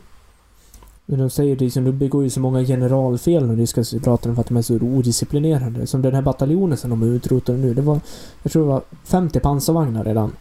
Men 1.06 1.20
de 1.20 1.30
säger 1.30 1.56
liksom, 1.56 1.84
de 1.84 1.92
begår 1.92 2.24
ju 2.24 2.30
så 2.30 2.40
många 2.40 2.64
generalfel 2.64 3.48
när 3.48 3.56
ryska 3.56 3.84
soldaterna 3.84 4.36
för 4.36 4.42
att 4.42 4.48
de 4.48 4.58
är 4.58 4.62
så 4.62 4.74
odisciplinerade. 4.74 5.88
Som 5.88 6.02
den 6.02 6.16
här 6.16 6.22
bataljonen 6.22 6.78
som 6.78 6.90
de 6.90 7.02
är 7.02 7.08
utrotade 7.08 7.58
nu. 7.58 7.74
Det 7.74 7.82
var, 7.82 8.00
jag 8.44 8.52
tror 8.52 8.64
det 8.64 8.70
var 8.70 8.82
50 9.04 9.40
pansarvagnar 9.40 10.04
redan. 10.04 10.32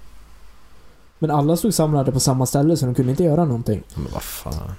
Men 1.18 1.30
alla 1.30 1.56
stod 1.56 1.74
samlade 1.74 2.12
på 2.12 2.20
samma 2.20 2.46
ställe 2.46 2.76
så 2.76 2.86
de 2.86 2.94
kunde 2.94 3.10
inte 3.10 3.24
göra 3.24 3.44
någonting. 3.44 3.82
Men 3.94 4.06
vad 4.12 4.22
fan. 4.22 4.72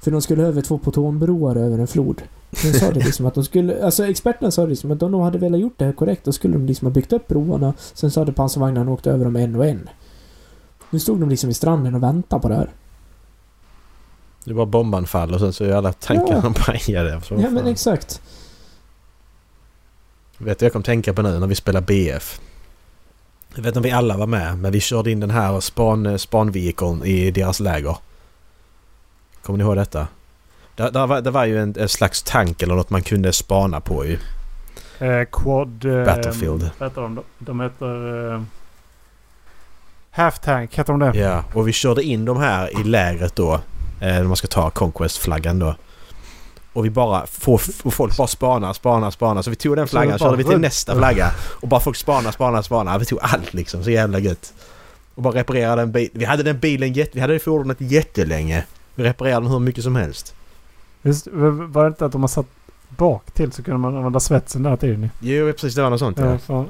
För 0.00 0.10
de 0.10 0.22
skulle 0.22 0.42
över 0.46 0.62
två 0.62 0.78
pontonbroar 0.78 1.56
över 1.56 1.78
en 1.78 1.86
flod. 1.86 2.22
De 2.50 2.72
sa 2.72 2.90
det 2.90 3.04
liksom 3.04 3.26
att 3.26 3.34
de 3.34 3.44
skulle... 3.44 3.84
Alltså 3.84 4.06
experterna 4.06 4.50
sa 4.50 4.62
det 4.62 4.68
liksom 4.68 4.90
att 4.90 5.02
om 5.02 5.12
de 5.12 5.20
hade 5.20 5.38
velat 5.38 5.60
gjort 5.60 5.74
det 5.78 5.84
här 5.84 5.92
korrekt 5.92 6.24
då 6.24 6.32
skulle 6.32 6.54
de 6.54 6.66
liksom 6.66 6.86
ha 6.86 6.92
byggt 6.92 7.12
upp 7.12 7.28
broarna. 7.28 7.74
Sen 7.94 8.10
så 8.10 8.20
hade 8.20 8.32
pansarvagnarna 8.32 8.90
åkt 8.90 9.06
över 9.06 9.24
dem 9.24 9.36
en 9.36 9.56
och 9.56 9.66
en. 9.66 9.88
Nu 10.90 11.00
stod 11.00 11.20
de 11.20 11.28
liksom 11.28 11.46
vid 11.48 11.56
stranden 11.56 11.94
och 11.94 12.02
väntade 12.02 12.42
på 12.42 12.48
det 12.48 12.54
här. 12.54 12.70
Det 14.44 14.52
var 14.54 14.66
bombanfall 14.66 15.34
och 15.34 15.40
sen 15.40 15.52
så 15.52 15.64
är 15.64 15.72
alla 15.72 15.92
tankarna 15.92 16.40
Ja. 16.44 16.52
pajade. 16.66 17.10
Ja 17.10 17.20
fan. 17.20 17.54
men 17.54 17.66
exakt. 17.66 18.22
Vet 20.38 20.58
du 20.58 20.64
jag 20.64 20.72
kom 20.72 20.82
tänka 20.82 21.14
på 21.14 21.22
nu 21.22 21.38
när 21.38 21.46
vi 21.46 21.54
spelade 21.54 21.86
BF? 21.86 22.40
Jag 23.54 23.62
vet 23.62 23.66
inte 23.66 23.78
om 23.78 23.82
vi 23.82 23.90
alla 23.90 24.16
var 24.16 24.26
med 24.26 24.58
men 24.58 24.72
vi 24.72 24.80
körde 24.80 25.10
in 25.10 25.20
den 25.20 25.30
här 25.30 25.60
span, 25.60 26.18
spanvehikeln 26.18 27.04
i 27.04 27.30
deras 27.30 27.60
läger. 27.60 27.96
Kommer 29.42 29.56
ni 29.58 29.64
ihåg 29.64 29.76
detta? 29.76 30.06
Det, 30.80 30.90
det, 30.90 31.06
var, 31.06 31.20
det 31.20 31.30
var 31.30 31.44
ju 31.44 31.58
en, 31.62 31.74
en 31.78 31.88
slags 31.88 32.22
tank 32.22 32.62
eller 32.62 32.74
något 32.74 32.90
man 32.90 33.02
kunde 33.02 33.32
spana 33.32 33.80
på 33.80 34.06
ju. 34.06 34.18
Eh, 34.98 35.24
Quad... 35.32 35.84
Eh, 35.84 36.04
Battlefield. 36.04 36.70
Vad 36.78 36.88
heter 36.88 37.00
de? 37.02 37.20
De- 37.38 37.60
heter... 37.60 38.32
Eh, 38.34 38.42
Half 40.10 40.38
Tank, 40.38 40.74
heter 40.74 40.92
de 40.92 41.00
det? 41.00 41.18
Ja, 41.18 41.44
och 41.54 41.68
vi 41.68 41.72
körde 41.72 42.02
in 42.02 42.24
de 42.24 42.36
här 42.36 42.80
i 42.80 42.84
lägret 42.84 43.36
då. 43.36 43.54
Eh, 43.54 43.60
när 44.00 44.24
man 44.24 44.36
ska 44.36 44.48
ta 44.48 44.70
Conquest-flaggan 44.70 45.58
då. 45.58 45.74
Och 46.72 46.84
vi 46.84 46.90
bara 46.90 47.26
får... 47.26 47.60
Och 47.82 47.94
folk 47.94 48.16
bara 48.16 48.26
spanar, 48.26 48.72
spanar, 48.72 49.10
spanar. 49.10 49.42
Så 49.42 49.50
vi 49.50 49.56
tog 49.56 49.76
den 49.76 49.88
flaggan, 49.88 50.18
körde 50.18 50.36
vi 50.36 50.44
till 50.44 50.58
nästa 50.58 50.96
flagga. 50.96 51.30
Och 51.60 51.68
bara 51.68 51.80
folk 51.80 51.96
spanar, 51.96 52.32
spanar, 52.32 52.62
spanar. 52.62 52.98
Vi 52.98 53.04
tog 53.04 53.18
allt 53.22 53.54
liksom. 53.54 53.84
Så 53.84 53.90
jävla 53.90 54.18
gött. 54.18 54.52
Och 55.14 55.22
bara 55.22 55.34
reparerade 55.34 55.82
den 55.82 55.92
bilen. 55.92 56.10
Vi 56.14 56.24
hade 56.24 56.42
den 56.42 56.58
bilen. 56.58 56.92
Vi 57.12 57.20
hade 57.20 57.32
det 57.32 57.38
fordonet 57.38 57.80
jättelänge. 57.80 58.64
Vi 58.94 59.04
reparerade 59.04 59.40
den 59.40 59.52
hur 59.52 59.58
mycket 59.58 59.84
som 59.84 59.96
helst. 59.96 60.34
Just, 61.02 61.26
var 61.26 61.82
det 61.84 61.88
inte 61.88 62.04
att 62.06 62.12
de 62.12 62.20
har 62.20 62.28
satt 62.28 62.46
bak 62.88 63.30
till 63.30 63.52
så 63.52 63.62
kunde 63.62 63.78
man 63.78 63.96
använda 63.96 64.20
svetsen 64.20 64.62
där 64.62 64.76
tiden? 64.76 65.10
Jo, 65.20 65.52
precis. 65.52 65.74
Det 65.74 65.82
var 65.82 65.90
något 65.90 65.98
sånt 65.98 66.18
ja. 66.18 66.30
Ja, 66.30 66.38
fan. 66.38 66.66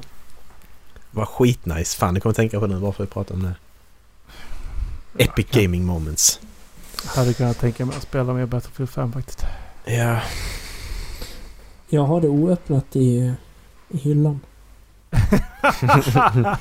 Var 1.11 1.25
skitnice. 1.25 1.97
Fan, 1.97 2.13
det 2.13 2.19
kommer 2.19 2.31
jag 2.31 2.35
tänka 2.35 2.59
på 2.59 2.67
nu 2.67 2.79
bara 2.79 2.91
för 2.91 3.03
att 3.03 3.09
vi 3.09 3.13
pratar 3.13 3.35
om 3.35 3.43
det. 3.43 3.55
Epic 5.23 5.47
gaming 5.51 5.85
moments. 5.85 6.39
Hade 7.05 7.33
kunnat 7.33 7.59
tänka 7.59 7.85
mig 7.85 7.95
att 7.97 8.03
spela 8.03 8.33
mer 8.33 8.45
Battlefield 8.45 8.89
5 8.89 9.11
faktiskt. 9.11 9.45
Ja. 9.85 10.21
Jag 11.89 12.03
har 12.03 12.21
det 12.21 12.27
oöppnat 12.27 12.95
i, 12.95 13.33
i 13.89 13.97
hyllan. 13.97 14.39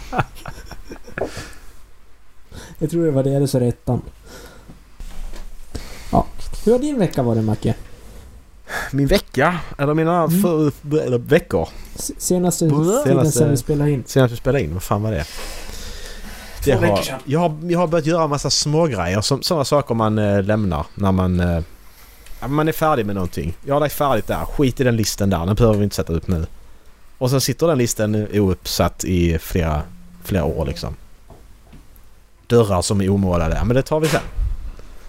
Jag 2.79 2.91
tror 2.91 3.05
det 3.05 3.11
var 3.11 3.23
det, 3.23 3.31
eller 3.31 3.47
så 3.47 3.57
är 3.59 3.61
det 3.61 3.69
ettan. 3.69 4.03
Hur 6.65 6.73
har 6.73 6.79
din 6.79 6.99
vecka 6.99 7.23
varit 7.23 7.45
Macke? 7.45 7.75
Min 8.93 9.07
vecka, 9.07 9.59
eller 9.79 9.95
mina 9.95 10.23
Mm. 10.25 10.43
för, 10.43 10.73
eller 11.01 11.19
veckor. 11.19 11.69
S- 11.97 12.11
Senaste 12.19 12.65
Senaste- 12.69 13.05
tiden 13.05 13.33
sen 13.33 13.51
vi 13.51 13.57
spelade 13.57 13.91
in. 13.91 14.05
Senast 14.07 14.33
vi 14.33 14.37
spelade 14.37 14.65
in, 14.65 14.73
vad 14.75 14.83
fan 14.83 15.03
var 15.03 15.11
det? 15.11 15.25
Det 16.65 16.73
Två 16.75 16.81
veckor 16.81 16.97
har, 16.97 17.03
sedan. 17.03 17.19
jag, 17.25 17.41
har, 17.41 17.57
jag 17.69 17.79
har 17.79 17.87
börjat 17.87 18.07
göra 18.07 18.25
en 18.25 18.31
massa 18.31 18.51
smågrejer. 18.51 19.21
Som, 19.21 19.43
sådana 19.43 19.65
saker 19.65 19.95
man 19.95 20.19
eh, 20.19 20.43
lämnar 20.43 20.87
när 20.95 21.13
man... 21.13 21.63
Ja, 22.41 22.49
man 22.49 22.69
är 22.69 22.73
färdig 22.73 23.07
med 23.07 23.15
någonting. 23.15 23.57
Jag 23.67 23.75
har 23.75 23.81
lagt 23.81 23.95
färdigt 23.95 24.27
där. 24.27 24.45
Skit 24.45 24.81
i 24.81 24.85
den 24.85 24.97
listan 24.97 25.31
där. 25.31 25.47
Den 25.47 25.55
behöver 25.55 25.79
vi 25.79 25.85
inte 25.85 25.97
sätta 25.97 26.13
upp 26.13 26.29
nu. 26.29 26.47
Och 27.19 27.31
sen 27.31 27.41
sitter 27.41 27.67
den 27.67 27.79
listan 27.79 28.27
ouppsatt 28.35 29.05
i 29.05 29.39
flera, 29.39 29.83
flera 30.25 30.45
år 30.45 30.67
liksom. 30.67 30.95
Dörrar 32.47 32.83
som 32.83 33.01
är 33.01 33.09
omålade. 33.09 33.63
Men 33.65 33.77
det 33.77 33.83
tar 33.83 34.01
vi 34.01 34.09
sen. 34.09 34.21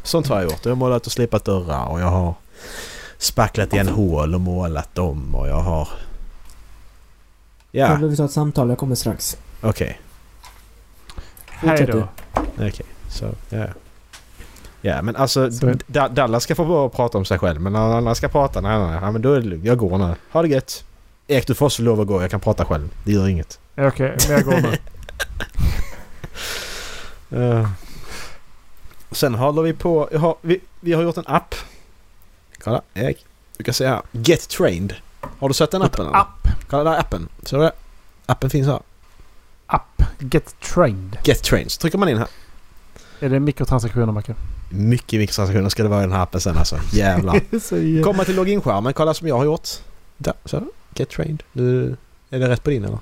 Sånt 0.03 0.27
har 0.27 0.35
jag 0.35 0.43
gjort. 0.51 0.59
Jag 0.65 0.71
har 0.71 0.75
målat 0.75 1.05
och 1.05 1.11
slipat 1.11 1.45
dörrar 1.45 1.85
och 1.85 2.01
jag 2.01 2.07
har 2.07 2.33
spacklat 3.17 3.73
igen 3.73 3.87
hål 3.87 4.35
och 4.35 4.41
målat 4.41 4.95
dem 4.95 5.35
och 5.35 5.47
jag 5.47 5.61
har... 5.61 5.87
Ja. 7.71 7.87
Ja, 7.91 7.97
Då 7.97 8.07
vi 8.07 8.17
ta 8.17 8.25
ett 8.25 8.31
samtal, 8.31 8.69
jag 8.69 8.77
kommer 8.77 8.95
strax. 8.95 9.37
okej. 9.61 10.01
Hej 11.49 11.77
Fortsätt 11.77 11.91
då. 11.91 12.07
Okej, 12.55 12.85
så 13.09 13.25
ja. 13.49 13.65
Ja 14.81 15.01
men 15.01 15.15
alltså 15.15 15.51
Så- 15.51 15.73
Da- 15.87 16.07
Dallas 16.09 16.43
ska 16.43 16.55
få 16.55 16.65
bara 16.65 16.89
prata 16.89 17.17
om 17.17 17.25
sig 17.25 17.39
själv 17.39 17.61
men 17.61 17.73
när 17.73 17.79
han 17.79 17.91
andra 17.91 18.15
ska 18.15 18.27
prata, 18.27 18.61
nej 18.61 18.79
nej, 18.79 18.99
ja, 19.01 19.11
men 19.11 19.21
då 19.21 19.33
är 19.33 19.39
det 19.41 19.45
lugnt. 19.47 19.65
Jag 19.65 19.77
går 19.77 19.97
nu. 19.97 20.15
Ha 20.31 20.41
det 20.41 20.47
gött. 20.47 20.83
Erik 21.27 21.47
du 21.47 21.53
får 21.55 21.65
också 21.65 21.81
lov 21.83 22.01
att 22.01 22.07
gå, 22.07 22.21
jag 22.21 22.31
kan 22.31 22.39
prata 22.39 22.65
själv. 22.65 22.89
Det 23.03 23.11
gör 23.11 23.27
inget. 23.27 23.59
Ja, 23.75 23.87
Okej, 23.87 24.17
men 24.27 24.31
jag 24.37 24.45
går 24.45 24.61
nu. 24.61 24.77
Uh. 27.33 27.67
Sen 29.11 29.35
håller 29.35 29.61
vi 29.61 29.73
på, 29.73 30.09
har, 30.15 30.35
vi, 30.41 30.59
vi 30.79 30.93
har 30.93 31.03
gjort 31.03 31.17
en 31.17 31.27
app. 31.27 31.55
Kolla 32.59 32.81
Erik. 32.93 33.25
Du 33.57 33.63
kan 33.63 33.73
se 33.73 33.87
här. 33.87 34.01
Get 34.11 34.49
Trained. 34.49 34.95
Har 35.39 35.47
du 35.47 35.53
sett 35.53 35.71
den 35.71 35.81
appen? 35.81 36.05
eller? 36.05 36.17
App. 36.17 36.47
Kolla 36.69 36.83
där 36.83 36.99
appen. 36.99 37.29
Ser 37.43 37.57
du 37.57 37.63
det? 37.63 37.71
Appen 38.25 38.49
finns 38.49 38.67
här. 38.67 38.79
App. 39.65 40.03
Get 40.19 40.59
trained. 40.59 41.17
Get 41.23 41.43
Trained. 41.43 41.71
Så 41.71 41.79
trycker 41.79 41.97
man 41.97 42.09
in 42.09 42.17
här. 42.17 42.27
Är 43.19 43.29
det 43.29 43.39
mikrotransaktioner 43.39 44.11
Macke? 44.11 44.35
Mycket 44.69 45.19
mikrotransaktioner 45.19 45.69
ska 45.69 45.83
det 45.83 45.89
vara 45.89 45.99
i 45.99 46.03
den 46.03 46.11
här 46.11 46.23
appen 46.23 46.41
sen 46.41 46.57
alltså. 46.57 46.79
Jävlar. 46.91 47.41
Så 47.59 48.03
Komma 48.03 48.25
till 48.25 48.35
login-skärmen, 48.35 48.93
kolla 48.93 49.13
som 49.13 49.27
jag 49.27 49.37
har 49.37 49.45
gjort. 49.45 49.69
Där, 50.17 50.33
så. 50.45 50.63
Get 50.95 51.09
trained. 51.09 51.43
Nu 51.51 51.97
är 52.29 52.39
det 52.39 52.49
rätt 52.49 52.63
på 52.63 52.69
din 52.69 52.85
eller? 52.85 52.99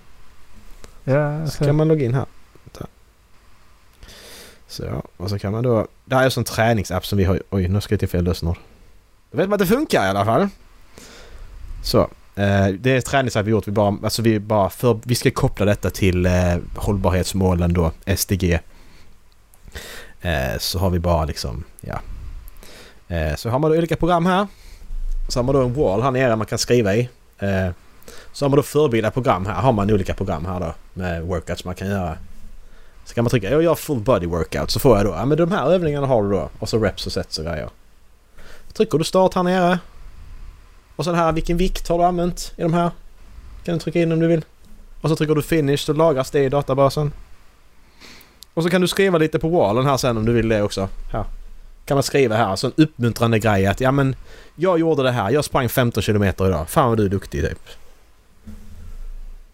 Ja, 1.03 1.47
så. 1.47 1.65
kan 1.65 1.75
man 1.75 1.87
logga 1.87 2.05
in 2.05 2.13
här. 2.13 2.25
Så 4.69 4.83
Så, 4.83 5.03
och 5.17 5.29
så 5.29 5.39
kan 5.39 5.51
man 5.51 5.63
då... 5.63 5.87
Det 6.05 6.15
här 6.15 6.25
är 6.25 6.37
en 6.37 6.43
träningsapp 6.43 7.05
som 7.05 7.17
vi 7.17 7.23
har... 7.23 7.41
Oj, 7.49 7.67
nu 7.67 7.81
ska 7.81 7.93
jag 7.93 7.99
till 7.99 8.09
fel 8.09 8.23
lösenord. 8.23 8.57
Då 9.31 9.37
vet 9.37 9.49
man 9.49 9.53
att 9.53 9.59
det 9.59 9.75
funkar 9.75 10.05
i 10.05 10.09
alla 10.09 10.25
fall. 10.25 10.47
Så. 11.83 11.99
Eh, 12.35 12.67
det 12.67 12.91
är 12.91 12.95
en 12.95 13.01
träningsapp 13.01 13.45
vi 13.45 13.51
gjort. 13.51 13.67
Vi 13.67 13.71
bara... 13.71 13.97
Alltså 14.03 14.21
vi 14.21 14.39
bara... 14.39 14.69
För, 14.69 14.99
vi 15.03 15.15
ska 15.15 15.31
koppla 15.31 15.65
detta 15.65 15.89
till 15.89 16.25
eh, 16.25 16.57
hållbarhetsmålen 16.75 17.73
då. 17.73 17.91
SDG. 18.15 18.59
Eh, 20.21 20.57
så 20.59 20.79
har 20.79 20.89
vi 20.89 20.99
bara 20.99 21.25
liksom... 21.25 21.63
Ja. 21.81 21.99
Eh, 23.07 23.35
så 23.35 23.49
har 23.49 23.59
man 23.59 23.71
då 23.71 23.77
olika 23.77 23.95
program 23.95 24.25
här. 24.25 24.47
Så 25.29 25.39
har 25.39 25.43
man 25.43 25.55
då 25.55 25.61
en 25.61 25.73
wall 25.73 26.01
här 26.01 26.11
nere 26.11 26.35
man 26.35 26.47
kan 26.47 26.57
skriva 26.57 26.95
i. 26.95 27.09
Eh, 27.39 27.69
så 28.31 28.45
har 28.45 28.49
man 28.49 28.57
då 28.57 28.63
förberedda 28.63 29.11
program 29.11 29.45
här. 29.45 29.53
Har 29.53 29.71
man 29.71 29.91
olika 29.91 30.13
program 30.13 30.45
här 30.45 30.59
då 30.59 30.73
med 30.93 31.23
workouts 31.23 31.65
man 31.65 31.75
kan 31.75 31.87
göra. 31.87 32.17
Så 33.09 33.15
kan 33.15 33.23
man 33.23 33.29
trycka 33.29 33.49
jag 33.49 33.63
gör 33.63 33.75
full 33.75 33.99
body 33.99 34.27
workout 34.27 34.71
så 34.71 34.79
får 34.79 34.97
jag 34.97 35.05
då 35.05 35.11
ja 35.11 35.25
men 35.25 35.37
de 35.37 35.51
här 35.51 35.71
övningarna 35.71 36.07
har 36.07 36.23
du 36.23 36.29
då. 36.29 36.49
Och 36.59 36.69
så 36.69 36.79
reps 36.79 37.05
och 37.05 37.11
sets 37.11 37.39
och 37.39 37.45
grejer. 37.45 37.69
Trycker 38.73 38.97
du 38.97 39.03
start 39.03 39.33
här 39.33 39.43
nere. 39.43 39.79
Och 40.95 41.05
sen 41.05 41.15
här 41.15 41.31
vilken 41.31 41.57
vikt 41.57 41.87
har 41.87 41.97
du 41.97 42.03
använt 42.03 42.53
i 42.57 42.61
de 42.61 42.73
här. 42.73 42.91
Kan 43.63 43.73
du 43.73 43.79
trycka 43.79 44.01
in 44.01 44.11
om 44.11 44.19
du 44.19 44.27
vill. 44.27 44.45
Och 45.01 45.09
så 45.09 45.15
trycker 45.15 45.35
du 45.35 45.41
finish 45.41 45.77
så 45.77 45.93
lagras 45.93 46.31
det 46.31 46.39
i 46.39 46.49
databasen. 46.49 47.11
Och 48.53 48.63
så 48.63 48.69
kan 48.69 48.81
du 48.81 48.87
skriva 48.87 49.17
lite 49.17 49.39
på 49.39 49.49
wallen 49.49 49.85
här 49.85 49.97
sen 49.97 50.17
om 50.17 50.25
du 50.25 50.33
vill 50.33 50.49
det 50.49 50.61
också. 50.61 50.89
Här. 51.11 51.25
Kan 51.85 51.95
man 51.95 52.03
skriva 52.03 52.35
här 52.35 52.55
så 52.55 52.67
en 52.67 52.73
uppmuntrande 52.77 53.39
grej 53.39 53.65
att 53.65 53.81
ja 53.81 53.91
men 53.91 54.15
jag 54.55 54.79
gjorde 54.79 55.03
det 55.03 55.11
här. 55.11 55.31
Jag 55.31 55.45
sprang 55.45 55.69
15 55.69 56.03
kilometer 56.03 56.47
idag. 56.47 56.69
Fan 56.69 56.89
vad 56.89 56.97
du 56.97 57.05
är 57.05 57.09
duktig 57.09 57.49
typ. 57.49 57.59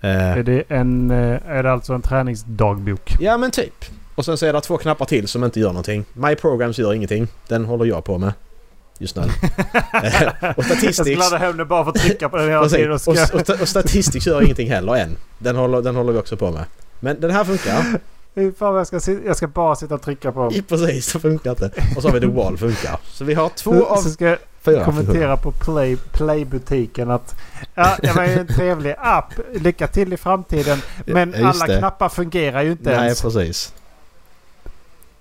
Eh, 0.06 0.38
Är 0.38 0.43
det, 0.43 0.64
en, 0.68 1.12
eh, 1.12 1.39
är 1.47 1.64
det 1.64 1.72
alltså 1.72 1.93
en 1.93 2.01
träningsdagbok? 2.01 3.16
Ja 3.20 3.38
men 3.38 3.51
typ. 3.51 3.86
Och 4.16 4.26
sen 4.26 4.38
så 4.38 4.45
är 4.45 4.53
det 4.53 4.62
två 4.62 4.78
knappar 4.78 5.06
till 5.06 5.28
som 5.28 5.43
inte 5.43 5.60
gör 5.60 5.68
någonting. 5.68 6.06
My 6.14 6.36
Programs 6.36 6.80
gör 6.80 6.93
ingenting. 6.93 7.28
Den 7.47 7.66
håller 7.66 7.86
jag 7.86 8.03
på 8.03 8.18
med. 8.18 8.34
Just 8.99 9.16
nu. 9.16 9.22
Och 9.22 9.30
Jag 10.41 10.66
skulle 10.66 10.93
Statistics... 10.93 11.34
hem 11.34 11.58
det 11.58 11.66
bara 11.66 11.84
för 11.84 11.91
att 11.91 11.97
trycka 11.97 12.30
på 12.30 12.38
den 12.38 12.49
hela 12.49 12.70
tiden. 12.70 12.91
Och. 12.91 13.08
Och, 13.08 13.49
och, 13.49 13.62
och 13.62 13.68
Statistics 13.68 14.28
gör 14.28 14.43
ingenting 14.43 14.70
heller 14.70 14.95
än. 14.95 15.18
Den 15.38 15.56
håller, 15.56 15.82
den 15.82 15.95
håller 15.95 16.14
vi 16.14 16.20
också 16.20 16.38
på 16.38 16.51
med. 16.51 16.66
Men 16.99 17.22
den 17.22 17.32
här 17.32 17.43
funkar. 17.43 17.99
Fan, 18.58 18.76
jag, 18.76 18.88
ska, 18.88 19.12
jag 19.26 19.38
ska 19.38 19.48
bara 19.48 19.76
sitta 19.76 19.96
och 19.96 20.02
trycka 20.02 20.32
på 20.32 20.40
dem. 20.40 20.54
Precis, 20.68 21.14
det 21.14 21.20
funkar 21.20 21.52
inte. 21.52 21.72
Och 21.96 22.02
så 22.02 22.08
har 22.08 22.14
vi 22.14 22.20
The 22.20 22.28
Wall 22.34 22.58
funkar. 22.58 23.00
Så 23.08 23.24
vi 23.24 23.34
har 23.34 23.50
två 23.50 23.86
av 23.86 23.98
Så 23.98 24.10
ska 24.10 24.26
jag 24.26 24.38
fyra 24.62 24.86
kommentera 24.86 25.38
på 25.38 25.52
Play, 25.52 25.98
Playbutiken 25.98 27.12
att 27.12 27.36
ja, 27.76 27.98
det 28.02 28.12
var 28.16 28.26
ju 28.26 28.32
en 28.40 28.48
trevlig 28.48 28.96
app. 28.98 29.34
Lycka 29.54 29.88
till 29.88 30.14
i 30.14 30.18
framtiden. 30.18 30.80
Men 31.06 31.34
Ja, 31.38 31.48
alla 31.48 31.66
det. 31.68 31.78
knappar 31.78 32.10
fungerar 32.10 32.62
ju 32.62 32.72
inte 32.72 32.90
Nej, 32.90 33.04
ens. 33.06 33.22
precis. 33.22 33.74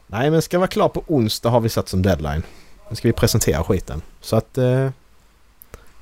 Nej, 0.06 0.30
men 0.30 0.42
ska 0.42 0.58
vara 0.58 0.68
klar 0.68 0.88
på 0.88 1.04
onsdag 1.06 1.48
har 1.50 1.60
vi 1.60 1.68
satt 1.68 1.88
som 1.88 2.02
deadline. 2.02 2.42
Nu 2.90 2.96
ska 2.96 3.08
vi 3.08 3.12
presentera 3.12 3.64
skiten. 3.64 4.02
Så 4.20 4.36
att... 4.36 4.58
Eh, 4.58 4.88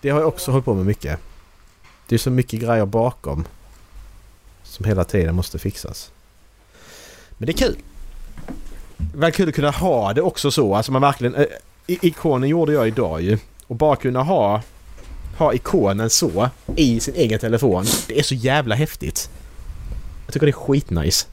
det 0.00 0.10
har 0.10 0.20
jag 0.20 0.28
också 0.28 0.50
hållit 0.50 0.64
på 0.64 0.74
med 0.74 0.86
mycket. 0.86 1.18
Det 2.06 2.14
är 2.14 2.18
så 2.18 2.30
mycket 2.30 2.60
grejer 2.60 2.86
bakom. 2.86 3.44
Som 4.62 4.84
hela 4.84 5.04
tiden 5.04 5.34
måste 5.34 5.58
fixas. 5.58 6.10
Men 7.42 7.46
det 7.46 7.52
är 7.52 7.66
kul. 7.66 7.76
Väl 9.14 9.32
kul 9.32 9.48
att 9.48 9.54
kunna 9.54 9.70
ha 9.70 10.12
det 10.12 10.22
också 10.22 10.50
så. 10.50 10.74
Alltså 10.74 10.92
man 10.92 11.02
verkligen... 11.02 11.46
I- 11.86 11.98
ikonen 12.06 12.48
gjorde 12.48 12.72
jag 12.72 12.88
idag 12.88 13.22
ju. 13.22 13.38
Och 13.66 13.76
bara 13.76 13.96
kunna 13.96 14.22
ha... 14.22 14.62
Ha 15.38 15.54
ikonen 15.54 16.10
så 16.10 16.50
i 16.76 17.00
sin 17.00 17.14
egen 17.14 17.38
telefon. 17.38 17.84
Det 18.08 18.18
är 18.18 18.22
så 18.22 18.34
jävla 18.34 18.74
häftigt. 18.74 19.30
Jag 20.26 20.32
tycker 20.32 20.46
det 20.46 20.50
är 20.50 20.52
skitnice. 20.52 21.26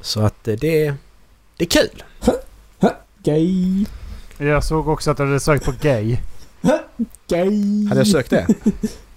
Så 0.00 0.20
att 0.20 0.48
eh, 0.48 0.54
det... 0.60 0.94
Det 1.56 1.64
är 1.64 1.68
kul! 1.68 2.02
Gay. 3.22 3.84
Jag 4.38 4.64
såg 4.64 4.88
också 4.88 5.10
att 5.10 5.16
du 5.16 5.22
hade 5.26 5.40
sökt 5.40 5.64
på 5.64 5.72
gay. 5.80 6.16
Gay. 7.28 7.88
Hade 7.88 8.00
jag 8.00 8.06
sökt 8.08 8.30
det? 8.30 8.46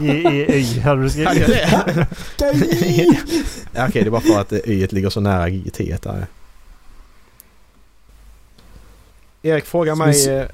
G-E-Y 0.00 0.80
hade 0.80 1.02
du 1.02 1.10
skrivit. 1.10 1.46
det? 1.46 2.06
Ja, 3.72 3.86
Okej, 3.88 4.02
det 4.02 4.08
är 4.08 4.10
bara 4.10 4.20
för 4.20 4.40
att 4.40 4.52
eh, 4.52 4.58
y 4.58 4.86
ligger 4.90 5.10
så 5.10 5.20
nära 5.20 5.50
t 5.72 5.96
där. 6.02 6.26
Erik 9.42 9.64
frågar 9.64 9.94
mig... 9.94 10.28
Eh, 10.28 10.46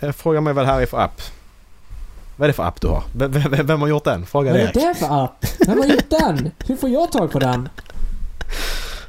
eh, 0.00 0.12
frågar 0.12 0.40
mig 0.40 0.52
vad 0.52 0.64
det 0.64 0.72
här 0.72 0.80
är 0.80 0.86
för 0.86 0.98
app. 0.98 1.22
Vad 2.36 2.46
är 2.46 2.48
det 2.48 2.52
för 2.52 2.62
app 2.62 2.80
du 2.80 2.88
har? 2.88 3.04
Vem, 3.16 3.32
vem, 3.32 3.66
vem 3.66 3.80
har 3.80 3.88
gjort 3.88 4.04
den? 4.04 4.26
Fråga 4.26 4.50
Vad 4.52 4.60
är 4.60 4.64
Erik. 4.64 4.74
det 4.74 4.94
för 4.98 5.24
app? 5.24 5.46
Vem 5.58 5.78
har 5.78 5.86
gjort 5.86 6.10
den? 6.10 6.50
Hur 6.66 6.76
får 6.76 6.90
jag 6.90 7.12
tag 7.12 7.32
på 7.32 7.38
den? 7.38 7.68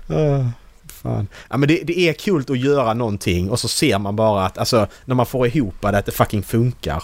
Uh, 0.10 0.48
fan. 0.88 1.28
Ja 1.50 1.58
men 1.58 1.70
det, 1.70 1.82
det 1.84 2.00
är 2.00 2.14
kul 2.14 2.46
att 2.50 2.60
göra 2.60 2.94
någonting 2.94 3.50
och 3.50 3.60
så 3.60 3.68
ser 3.68 4.00
man 4.00 4.16
bara 4.16 4.46
att 4.46 4.58
alltså 4.58 4.88
när 5.06 5.16
man 5.16 5.26
får 5.26 5.48
ihop 5.48 5.76
det 5.82 5.98
att 5.98 6.06
det 6.06 6.12
fucking 6.12 6.44
funkar. 6.44 7.04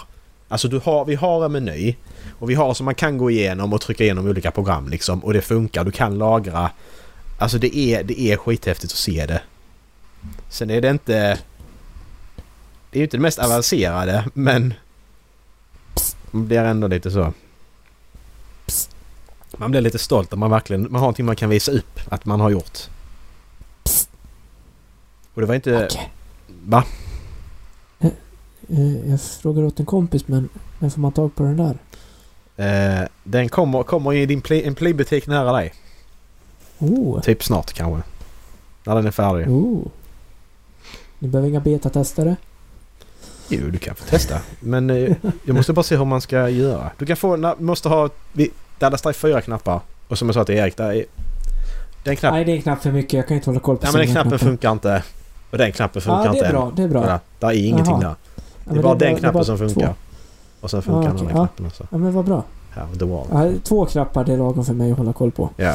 Alltså 0.50 0.68
du 0.68 0.78
har, 0.78 1.04
vi 1.04 1.14
har 1.14 1.44
en 1.44 1.52
meny 1.52 1.96
och 2.38 2.50
vi 2.50 2.54
har 2.54 2.74
så 2.74 2.84
man 2.84 2.94
kan 2.94 3.18
gå 3.18 3.30
igenom 3.30 3.72
och 3.72 3.80
trycka 3.80 4.04
igenom 4.04 4.26
olika 4.26 4.50
program 4.50 4.88
liksom 4.88 5.24
och 5.24 5.32
det 5.32 5.42
funkar. 5.42 5.84
Du 5.84 5.90
kan 5.90 6.18
lagra. 6.18 6.70
Alltså 7.38 7.58
det 7.58 7.76
är, 7.76 8.04
det 8.04 8.20
är 8.20 8.36
skithäftigt 8.36 8.92
att 8.92 8.98
se 8.98 9.26
det. 9.26 9.42
Sen 10.48 10.70
är 10.70 10.80
det 10.80 10.90
inte... 10.90 11.38
Det 12.90 12.96
är 12.96 12.98
ju 12.98 13.02
inte 13.02 13.16
det 13.16 13.20
mest 13.20 13.38
avancerade 13.38 14.24
men... 14.34 14.74
Man 16.30 16.46
blir 16.46 16.58
ändå 16.58 16.86
lite 16.86 17.10
så... 17.10 17.32
Man 19.56 19.70
blir 19.70 19.80
lite 19.80 19.98
stolt 19.98 20.32
om 20.32 20.38
man 20.38 20.50
verkligen 20.50 20.82
man 20.82 20.92
har 20.92 21.00
någonting 21.00 21.26
man 21.26 21.36
kan 21.36 21.50
visa 21.50 21.72
upp 21.72 22.00
att 22.08 22.24
man 22.24 22.40
har 22.40 22.50
gjort. 22.50 22.78
Och 25.34 25.40
det 25.40 25.46
var 25.46 25.54
inte... 25.54 25.84
Okej. 25.84 26.12
Va? 26.64 26.84
Eh, 28.70 29.10
Jag 29.10 29.20
frågar 29.20 29.62
åt 29.62 29.80
en 29.80 29.86
kompis 29.86 30.28
men 30.28 30.48
när 30.78 30.90
får 30.90 31.00
man 31.00 31.12
tag 31.12 31.34
på 31.34 31.42
den 31.42 31.56
där? 31.56 31.78
Eh, 32.56 33.08
den 33.24 33.48
kommer, 33.48 33.82
kommer 33.82 34.12
i 34.12 34.26
din 34.26 34.40
play, 34.40 34.62
en 34.66 34.74
playbutik 34.74 35.26
nära 35.26 35.52
dig. 35.52 35.74
Oh, 36.78 37.20
Typ 37.20 37.44
snart 37.44 37.72
kanske. 37.72 38.02
När 38.84 38.94
den 38.94 39.06
är 39.06 39.10
färdig. 39.10 39.48
oh. 39.50 39.86
Ni 41.18 41.28
behöver 41.28 41.48
inga 41.48 41.60
betatestare? 41.60 42.36
Jo, 43.48 43.60
du 43.70 43.78
kan 43.78 43.94
få 43.94 44.04
testa. 44.04 44.40
Men 44.60 44.90
eh, 44.90 45.12
jag 45.44 45.56
måste 45.56 45.72
bara 45.72 45.82
se 45.82 45.96
hur 45.96 46.04
man 46.04 46.20
ska 46.20 46.48
göra. 46.48 46.90
Du 46.98 47.06
kan 47.06 47.16
få... 47.16 47.36
Na, 47.36 47.54
måste 47.58 47.88
ha... 47.88 48.08
Vi, 48.32 48.50
där 48.78 48.96
står 48.96 49.12
fyra 49.12 49.40
knappar. 49.40 49.80
Och 50.08 50.18
som 50.18 50.28
jag 50.28 50.34
sa 50.34 50.44
till 50.44 50.54
Erik, 50.54 50.76
där 50.76 50.92
är... 50.92 51.04
Den 52.04 52.16
knappen... 52.16 52.36
Nej, 52.36 52.44
det 52.44 52.52
är 52.52 52.56
en 52.56 52.62
knapp 52.62 52.82
för 52.82 52.92
mycket. 52.92 53.12
Jag 53.12 53.28
kan 53.28 53.36
inte 53.36 53.50
hålla 53.50 53.60
koll 53.60 53.76
på 53.76 53.86
så 53.86 53.92
men 53.92 53.98
den 54.06 54.10
knappen 54.14 54.30
knappar. 54.30 54.46
funkar 54.46 54.72
inte. 54.72 55.02
Och 55.50 55.58
den 55.58 55.72
knappen 55.72 56.02
funkar 56.02 56.24
Ja, 56.24 56.30
det 56.32 56.36
inte 56.38 56.46
är 56.46 56.52
bra. 56.52 56.72
Det 56.76 56.82
är 56.82 56.88
bra. 56.88 57.06
Ja, 57.08 57.20
där 57.38 57.48
är 57.48 57.66
ingenting 57.66 57.92
Jaha. 58.00 58.00
där. 58.02 58.14
Ja, 58.70 58.74
Det 58.74 58.80
är 58.80 58.82
men 58.82 58.82
bara 58.82 58.94
den 58.94 59.14
det 59.14 59.20
knappen 59.20 59.44
som 59.44 59.58
funkar. 59.58 59.86
två. 59.86 59.94
Och 60.60 60.70
sen 60.70 60.82
funkar 60.82 61.02
Ja, 61.02 61.06
den 61.08 61.14
okej, 61.16 61.26
andra 61.28 61.40
ja. 61.40 61.46
knappen 61.46 61.66
också. 61.66 61.86
Ja, 61.90 61.98
men 61.98 62.12
vad 62.12 62.24
bra. 62.24 62.44
Här, 62.70 62.86
the 62.98 63.04
wall. 63.04 63.26
Ja, 63.32 63.58
två 63.64 63.86
knappar, 63.86 64.24
det 64.24 64.32
är 64.32 64.36
lagom 64.36 64.64
för 64.64 64.72
mig 64.74 64.92
att 64.92 64.98
hålla 64.98 65.12
koll 65.12 65.30
på. 65.30 65.50
Ja. 65.56 65.74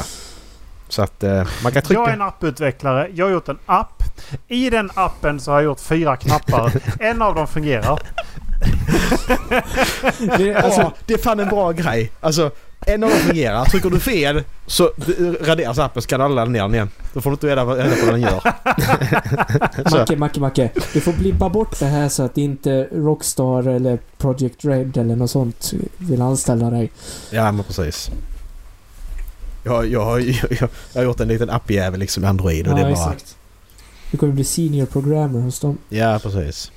Så 0.88 1.02
att 1.02 1.22
eh, 1.24 1.46
man 1.62 1.72
kan 1.72 1.82
Jag 1.88 1.96
är 1.98 2.00
en 2.00 2.06
trycka... 2.10 2.24
apputvecklare. 2.24 3.08
Jag 3.14 3.26
har 3.26 3.32
gjort 3.32 3.48
en 3.48 3.58
app. 3.66 4.02
I 4.48 4.70
den 4.70 4.90
appen 4.94 5.40
så 5.40 5.50
har 5.50 5.58
jag 5.58 5.64
gjort 5.64 5.80
fyra 5.80 6.16
knappar. 6.16 6.72
en 7.00 7.22
av 7.22 7.34
dem 7.34 7.46
fungerar. 7.46 8.00
Det, 10.38 10.54
Alltså, 10.54 10.92
det 11.06 11.14
är 11.14 11.18
fan 11.18 11.40
en 11.40 11.48
bra 11.48 11.72
grej. 11.72 12.12
Alltså, 12.20 12.50
en 12.80 13.04
av 13.04 13.10
dem 13.10 13.18
fungerar. 13.18 13.64
Trycker 13.64 13.90
du 13.90 14.00
fel 14.00 14.42
så 14.66 14.90
raderas 15.40 15.78
appen 15.78 16.02
så 16.02 16.08
kan 16.08 16.20
aldrig 16.20 16.36
ladda 16.36 16.50
ner 16.50 16.60
den 16.62 16.74
igen. 16.74 16.90
Då 17.12 17.20
får 17.20 17.30
du 17.30 17.34
inte 17.34 17.46
reda 17.46 17.64
på 17.64 17.74
reda 17.74 17.96
på 17.96 18.04
vad 18.06 18.14
den 18.14 18.20
gör. 18.20 18.42
Macke, 19.98 20.16
Macke, 20.16 20.40
Macke. 20.40 20.70
Du 20.92 21.00
får 21.00 21.12
blippa 21.12 21.48
bort 21.48 21.78
det 21.78 21.86
här 21.86 22.08
så 22.08 22.22
att 22.22 22.38
inte 22.38 22.88
Rockstar 22.92 23.68
eller 23.68 23.98
Project 24.18 24.64
Red 24.64 24.96
eller 24.96 25.16
något 25.16 25.30
sånt 25.30 25.72
vill 25.96 26.22
anställa 26.22 26.70
dig. 26.70 26.90
ja 27.30 27.52
men 27.52 27.64
precis. 27.64 28.10
Jag, 29.64 29.86
jag, 29.86 30.04
har- 30.04 30.18
jag, 30.18 30.36
jag, 30.60 30.68
jag 30.92 31.00
har 31.00 31.04
gjort 31.04 31.20
en 31.20 31.28
liten 31.28 31.50
appjävel 31.50 32.00
liksom 32.00 32.24
i 32.24 32.26
Android 32.26 32.68
och 32.68 32.74
det 32.74 32.80
är 32.80 32.94
bara... 32.94 33.14
Du 34.10 34.16
kommer 34.18 34.32
bli 34.32 34.44
senior 34.44 34.86
programmer 34.86 35.40
hos 35.40 35.60
dem. 35.60 35.78
Ja, 35.88 36.18
precis. 36.22 36.72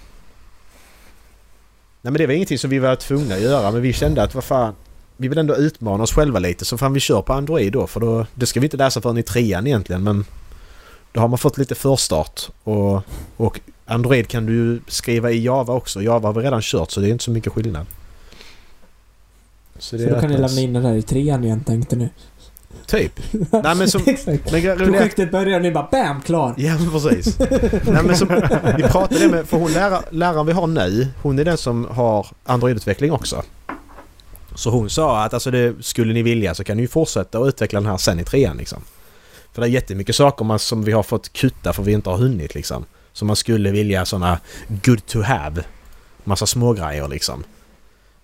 Nej 2.01 2.11
men 2.11 2.13
det 2.13 2.27
var 2.27 2.33
ingenting 2.33 2.57
som 2.59 2.69
vi 2.69 2.79
var 2.79 2.95
tvungna 2.95 3.35
att 3.35 3.41
göra 3.41 3.71
men 3.71 3.81
vi 3.81 3.93
kände 3.93 4.23
att 4.23 4.35
vad 4.35 4.43
fan... 4.43 4.73
Vi 5.21 5.27
vill 5.27 5.37
ändå 5.37 5.55
utmana 5.55 6.03
oss 6.03 6.13
själva 6.13 6.39
lite 6.39 6.65
så 6.65 6.77
fan 6.77 6.93
vi 6.93 6.99
kör 6.99 7.21
på 7.21 7.33
Android 7.33 7.73
då 7.73 7.87
för 7.87 7.99
då... 7.99 8.25
Det 8.33 8.45
ska 8.45 8.59
vi 8.59 8.65
inte 8.65 8.77
läsa 8.77 9.01
förrän 9.01 9.17
i 9.17 9.23
trean 9.23 9.67
egentligen 9.67 10.03
men... 10.03 10.25
Då 11.11 11.21
har 11.21 11.27
man 11.27 11.37
fått 11.37 11.57
lite 11.57 11.75
förstart 11.75 12.41
och... 12.63 13.01
Och 13.37 13.59
Android 13.85 14.27
kan 14.27 14.45
du 14.45 14.81
skriva 14.87 15.31
i 15.31 15.43
Java 15.43 15.73
också. 15.73 16.01
Java 16.01 16.27
har 16.27 16.33
vi 16.33 16.41
redan 16.41 16.61
kört 16.61 16.91
så 16.91 16.99
det 16.99 17.07
är 17.07 17.11
inte 17.11 17.23
så 17.23 17.31
mycket 17.31 17.53
skillnad. 17.53 17.85
Så 19.79 19.97
Så 19.97 20.09
då 20.09 20.19
kan 20.19 20.29
ni 20.29 20.37
lämna 20.37 20.61
in 20.61 20.73
den 20.73 20.83
där 20.83 20.93
i 20.93 21.01
trean 21.01 21.43
igen 21.43 21.63
tänkte 21.63 21.95
ni. 21.95 22.09
Typ. 22.85 23.19
Nej 23.51 23.75
men 23.75 23.89
som... 23.89 24.01
Men, 24.05 24.39
Projektet 24.77 25.31
börjar 25.31 25.55
och 25.55 25.63
ni 25.63 25.71
bara 25.71 25.87
BAM! 25.91 26.21
Klar! 26.21 26.53
Ja 26.57 26.77
men 26.79 26.91
precis. 26.91 27.39
Nej, 27.85 28.03
men 28.03 28.15
som, 28.17 28.27
vi 28.77 28.83
pratade 28.83 29.27
med, 29.27 29.47
för 29.47 29.57
hon 29.57 29.71
lära, 29.71 30.01
läraren 30.09 30.45
vi 30.45 30.53
har 30.53 30.67
nu, 30.67 31.07
hon 31.21 31.39
är 31.39 31.45
den 31.45 31.57
som 31.57 31.85
har 31.85 32.27
Android-utveckling 32.45 33.11
också. 33.11 33.43
Så 34.59 34.69
hon 34.69 34.89
sa 34.89 35.23
att 35.23 35.33
alltså 35.33 35.51
det, 35.51 35.75
skulle 35.85 36.13
ni 36.13 36.23
vilja 36.23 36.55
så 36.55 36.63
kan 36.63 36.77
ni 36.77 36.83
ju 36.83 36.87
fortsätta 36.87 37.39
att 37.39 37.47
utveckla 37.47 37.79
den 37.79 37.89
här 37.89 37.97
sen 37.97 38.19
i 38.19 38.23
trean 38.23 38.57
liksom. 38.57 38.81
För 39.53 39.61
det 39.61 39.67
är 39.67 39.71
jättemycket 39.71 40.15
saker 40.15 40.45
man, 40.45 40.59
som 40.59 40.83
vi 40.83 40.91
har 40.91 41.03
fått 41.03 41.33
kutta 41.33 41.73
för 41.73 41.83
vi 41.83 41.91
inte 41.91 42.09
har 42.09 42.17
hunnit 42.17 42.55
liksom. 42.55 42.85
Som 43.13 43.27
man 43.27 43.35
skulle 43.35 43.71
vilja 43.71 44.05
sådana 44.05 44.39
good 44.67 45.05
to 45.05 45.21
have. 45.21 45.63
Massa 46.23 46.45
smågrejer 46.45 47.07
liksom. 47.07 47.43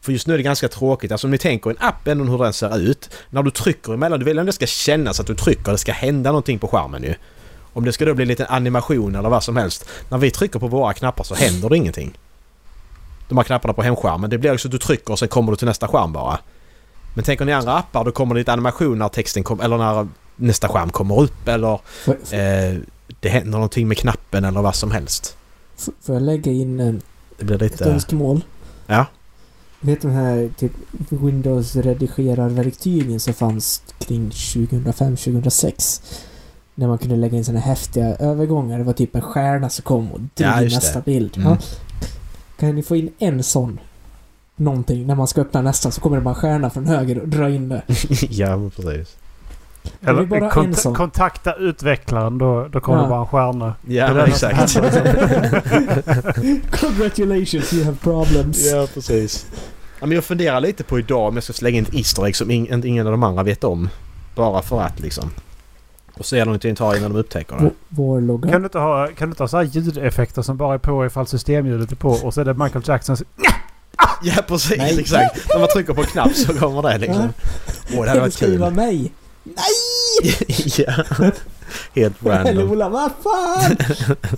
För 0.01 0.11
just 0.11 0.27
nu 0.27 0.33
är 0.33 0.37
det 0.37 0.43
ganska 0.43 0.67
tråkigt. 0.67 1.11
Alltså 1.11 1.27
om 1.27 1.31
ni 1.31 1.37
tänker 1.37 1.69
en 1.69 1.77
app 1.79 2.07
ändå 2.07 2.23
hur 2.23 2.37
den 2.37 2.53
ser 2.53 2.77
ut. 2.77 3.09
När 3.29 3.43
du 3.43 3.51
trycker 3.51 3.93
emellan, 3.93 4.19
du 4.19 4.25
vill 4.25 4.39
att 4.39 4.45
det 4.45 4.51
ska 4.51 4.65
kännas 4.65 5.19
att 5.19 5.27
du 5.27 5.35
trycker. 5.35 5.71
Det 5.71 5.77
ska 5.77 5.91
hända 5.91 6.29
någonting 6.29 6.59
på 6.59 6.67
skärmen 6.67 7.03
ju. 7.03 7.13
Om 7.73 7.85
det 7.85 7.93
ska 7.93 8.05
då 8.05 8.13
bli 8.13 8.25
lite 8.25 8.45
animation 8.45 9.15
eller 9.15 9.29
vad 9.29 9.43
som 9.43 9.57
helst. 9.57 9.85
När 10.09 10.17
vi 10.17 10.31
trycker 10.31 10.59
på 10.59 10.67
våra 10.67 10.93
knappar 10.93 11.23
så 11.23 11.35
händer 11.35 11.69
det 11.69 11.77
ingenting. 11.77 12.17
De 13.29 13.37
här 13.37 13.43
knapparna 13.43 13.73
på 13.73 13.83
hemskärmen. 13.83 14.29
Det 14.29 14.37
blir 14.37 14.53
också 14.53 14.67
att 14.67 14.71
du 14.71 14.77
trycker 14.77 15.11
och 15.11 15.19
sen 15.19 15.27
kommer 15.27 15.51
du 15.51 15.55
till 15.57 15.67
nästa 15.67 15.87
skärm 15.87 16.13
bara. 16.13 16.39
Men 17.13 17.23
tänker 17.23 17.45
ni 17.45 17.53
andra 17.53 17.73
appar 17.77 18.03
då 18.05 18.11
kommer 18.11 18.35
det 18.35 18.39
lite 18.41 18.53
animation 18.53 18.99
när 18.99 19.09
texten 19.09 19.43
kommer... 19.43 19.63
Eller 19.63 19.77
när 19.77 20.07
nästa 20.35 20.67
skärm 20.67 20.89
kommer 20.89 21.19
upp 21.21 21.47
eller 21.47 21.73
eh, 22.31 22.75
det 23.19 23.29
händer 23.29 23.51
någonting 23.51 23.87
med 23.87 23.97
knappen 23.97 24.45
eller 24.45 24.61
vad 24.61 24.75
som 24.75 24.91
helst. 24.91 25.37
får 26.01 26.15
jag 26.15 26.21
lägga 26.21 26.51
in 26.51 26.79
en, 26.79 27.01
Det 27.37 27.45
blir 27.45 27.55
ett 27.55 27.61
lite... 27.71 27.85
önskemål? 27.85 28.43
Ja. 28.87 29.05
Vet 29.79 30.01
du 30.01 30.07
de 30.07 30.13
här 30.13 30.49
typ 30.57 30.71
Windows-redigerarverktygen 31.09 33.19
som 33.19 33.33
fanns 33.33 33.81
kring 33.99 34.29
2005-2006? 34.29 36.01
När 36.75 36.87
man 36.87 36.97
kunde 36.97 37.15
lägga 37.15 37.37
in 37.37 37.45
såna 37.45 37.59
häftiga 37.59 38.15
övergångar. 38.15 38.77
Det 38.77 38.83
var 38.83 38.93
typ 38.93 39.15
en 39.15 39.21
stjärna 39.21 39.69
som 39.69 39.83
kom 39.83 40.11
och 40.11 40.19
drog 40.19 40.31
Ja, 40.49 40.61
nästa 40.61 40.99
det. 40.99 41.05
bild. 41.05 41.37
Mm. 41.37 41.49
Ja. 41.49 41.57
Kan 42.59 42.75
ni 42.75 42.83
få 42.83 42.95
in 42.95 43.09
en 43.19 43.43
sån? 43.43 43.79
Någonting. 44.55 45.07
När 45.07 45.15
man 45.15 45.27
ska 45.27 45.41
öppna 45.41 45.61
nästa 45.61 45.91
så 45.91 46.01
kommer 46.01 46.17
det 46.17 46.23
bara 46.23 46.29
en 46.35 46.41
stjärna 46.41 46.69
från 46.69 46.85
höger 46.85 47.19
och 47.19 47.27
dra 47.27 47.49
in 47.49 47.69
det. 47.69 47.81
ja, 48.29 48.57
men 48.57 48.69
precis. 48.71 49.15
Det 49.99 50.09
Eller 50.09 50.25
bara 50.25 50.45
en 50.45 50.51
kont- 50.51 50.73
sån. 50.73 50.95
kontakta 50.95 51.53
utvecklaren. 51.53 52.37
Då, 52.37 52.67
då 52.71 52.79
kommer 52.79 52.97
Ja. 52.99 53.03
det 53.03 53.09
bara 53.09 53.21
en 53.21 53.27
stjärna. 53.27 53.75
Ja, 53.87 54.07
Det 54.07 54.13
men 54.13 54.23
är 54.23 54.27
exakt. 54.27 54.75
Congratulations, 56.81 57.73
you 57.73 57.83
have 57.85 57.97
problems. 58.01 58.71
ja, 58.71 58.87
precis. 58.93 59.45
Ja, 59.99 60.05
men 60.05 60.15
jag 60.15 60.23
funderar 60.23 60.59
lite 60.59 60.83
på 60.83 60.99
idag 60.99 61.27
om 61.27 61.35
jag 61.35 61.43
ska 61.43 61.53
slänga 61.53 61.77
in 61.77 61.83
ett 61.85 61.95
Easter 61.95 62.25
egg 62.25 62.35
som 62.35 62.51
ing- 62.51 62.85
ingen 62.85 63.05
av 63.07 63.11
de 63.11 63.23
andra 63.23 63.43
vet 63.43 63.63
om. 63.63 63.89
Bara 64.35 64.61
för 64.61 64.81
att 64.81 64.99
liksom. 64.99 65.29
Och 66.17 66.25
se 66.25 66.41
om 66.41 66.57
det 66.61 66.75
tar 66.75 66.95
innan 66.97 67.13
de 67.13 67.19
upptäcker 67.19 67.55
det. 67.55 67.71
Vår 67.89 68.21
logga. 68.21 68.51
Kan 68.51 68.61
du 68.61 68.65
inte 68.65 68.79
ha, 68.79 69.07
kan 69.07 69.27
du 69.29 69.31
inte 69.31 69.43
ha 69.43 69.47
så 69.47 69.57
här 69.57 69.63
ljudeffekter 69.63 70.41
som 70.41 70.57
bara 70.57 70.73
är 70.73 70.77
på 70.77 71.05
ifall 71.05 71.27
systemljudet 71.27 71.91
är 71.91 71.95
på 71.95 72.09
och 72.09 72.33
så 72.33 72.41
är 72.41 72.45
det 72.45 72.53
Michael 72.53 72.83
Jacksons... 72.87 73.23
Ja, 74.23 74.33
precis. 74.47 74.77
Nej. 74.77 74.99
Exakt. 74.99 75.47
När 75.53 75.59
man 75.59 75.67
trycker 75.69 75.93
på 75.93 76.01
en 76.01 76.07
knapp 76.07 76.33
så 76.33 76.53
kommer 76.53 76.81
det 76.81 76.97
liksom. 76.97 77.29
Åh, 77.93 78.01
det 78.03 78.07
hade 78.09 78.13
Det 78.13 78.19
varit 78.19 78.37
kul. 78.37 78.57
vara 78.59 78.69
mig. 78.69 79.11
Nej! 79.43 80.35
ja. 80.77 80.93
Helt 81.95 82.25
random. 82.25 82.55
Lola, 82.67 82.89
vad 82.89 83.11
fan! 83.23 83.77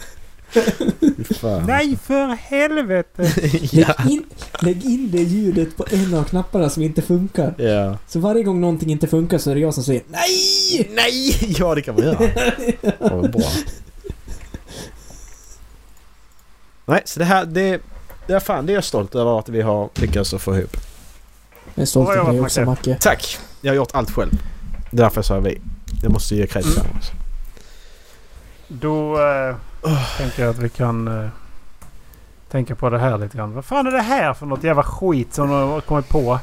Fan. 1.42 1.64
Nej 1.68 1.98
för 2.04 2.28
helvete! 2.28 3.32
ja. 3.72 3.94
Lägg, 3.98 4.12
in, 4.12 4.24
lägg 4.62 4.86
in 4.86 5.12
det 5.12 5.22
ljudet 5.22 5.78
på 5.78 5.86
en 5.92 6.14
av 6.14 6.24
knapparna 6.24 6.70
som 6.70 6.84
inte 6.84 7.02
funkar. 7.02 7.54
Ja. 7.58 7.98
Så 8.08 8.20
varje 8.20 8.44
gång 8.44 8.62
någonting 8.62 8.92
inte 8.92 9.08
funkar 9.08 9.38
så 9.38 9.52
är 9.52 9.56
det 9.56 9.62
jag 9.62 9.74
som 9.74 9.84
säger 9.84 10.02
NEJ! 10.08 10.90
Nej! 10.96 11.56
Ja, 11.60 11.76
det 11.76 11.82
kan 11.82 11.96
man 11.96 12.04
göra. 12.04 12.30
Ja, 13.00 13.10
bra. 13.10 13.50
Nej, 16.86 17.02
så 17.06 17.20
det 17.20 17.26
här, 17.26 17.46
det, 17.46 17.82
det 18.28 18.34
är 18.34 18.40
fan, 18.40 18.66
det 18.66 18.74
är 18.74 18.76
jag 18.76 18.84
stolt 18.84 19.16
över 19.16 19.40
att 19.40 19.50
vi 19.50 19.62
har 19.62 19.90
lyckats 19.96 20.34
att 20.34 20.42
få 20.42 20.58
ihop. 20.58 20.78
Jag 21.76 21.82
är 21.82 21.86
stolt 21.86 22.10
över 22.10 22.18
jag 22.18 22.34
dig 22.34 22.42
också 22.42 22.62
Macke. 22.62 22.98
Tack! 23.02 23.38
Jag 23.62 23.72
har 23.72 23.76
gjort 23.76 23.90
allt 23.94 24.12
själv. 24.12 24.32
Därför 24.92 25.18
jag 25.18 25.26
sa 25.26 25.40
vi. 25.40 25.62
Jag 26.04 26.12
måste 26.12 26.36
ge 26.36 26.48
credit 26.48 26.78
Mm. 26.78 26.88
där 26.90 26.98
också. 26.98 27.12
Eh, 29.88 30.18
tänker 30.18 30.44
jag 30.44 30.50
att 30.50 30.58
vi 30.58 30.70
kan 30.70 31.08
eh, 31.08 31.30
tänka 32.50 32.76
på 32.76 32.90
det 32.90 33.00
här 33.00 33.18
lite 33.18 33.38
grann. 33.38 33.54
Vad 33.54 33.66
fan 33.66 33.88
är 33.88 33.92
det 33.92 34.02
här 34.02 34.34
för 34.34 34.46
något 34.46 34.64
jävla 34.64 34.84
skit 34.84 35.34
som 35.34 35.50
de 35.50 35.70
har 35.70 35.82
kommit 35.82 36.10
på? 36.10 36.40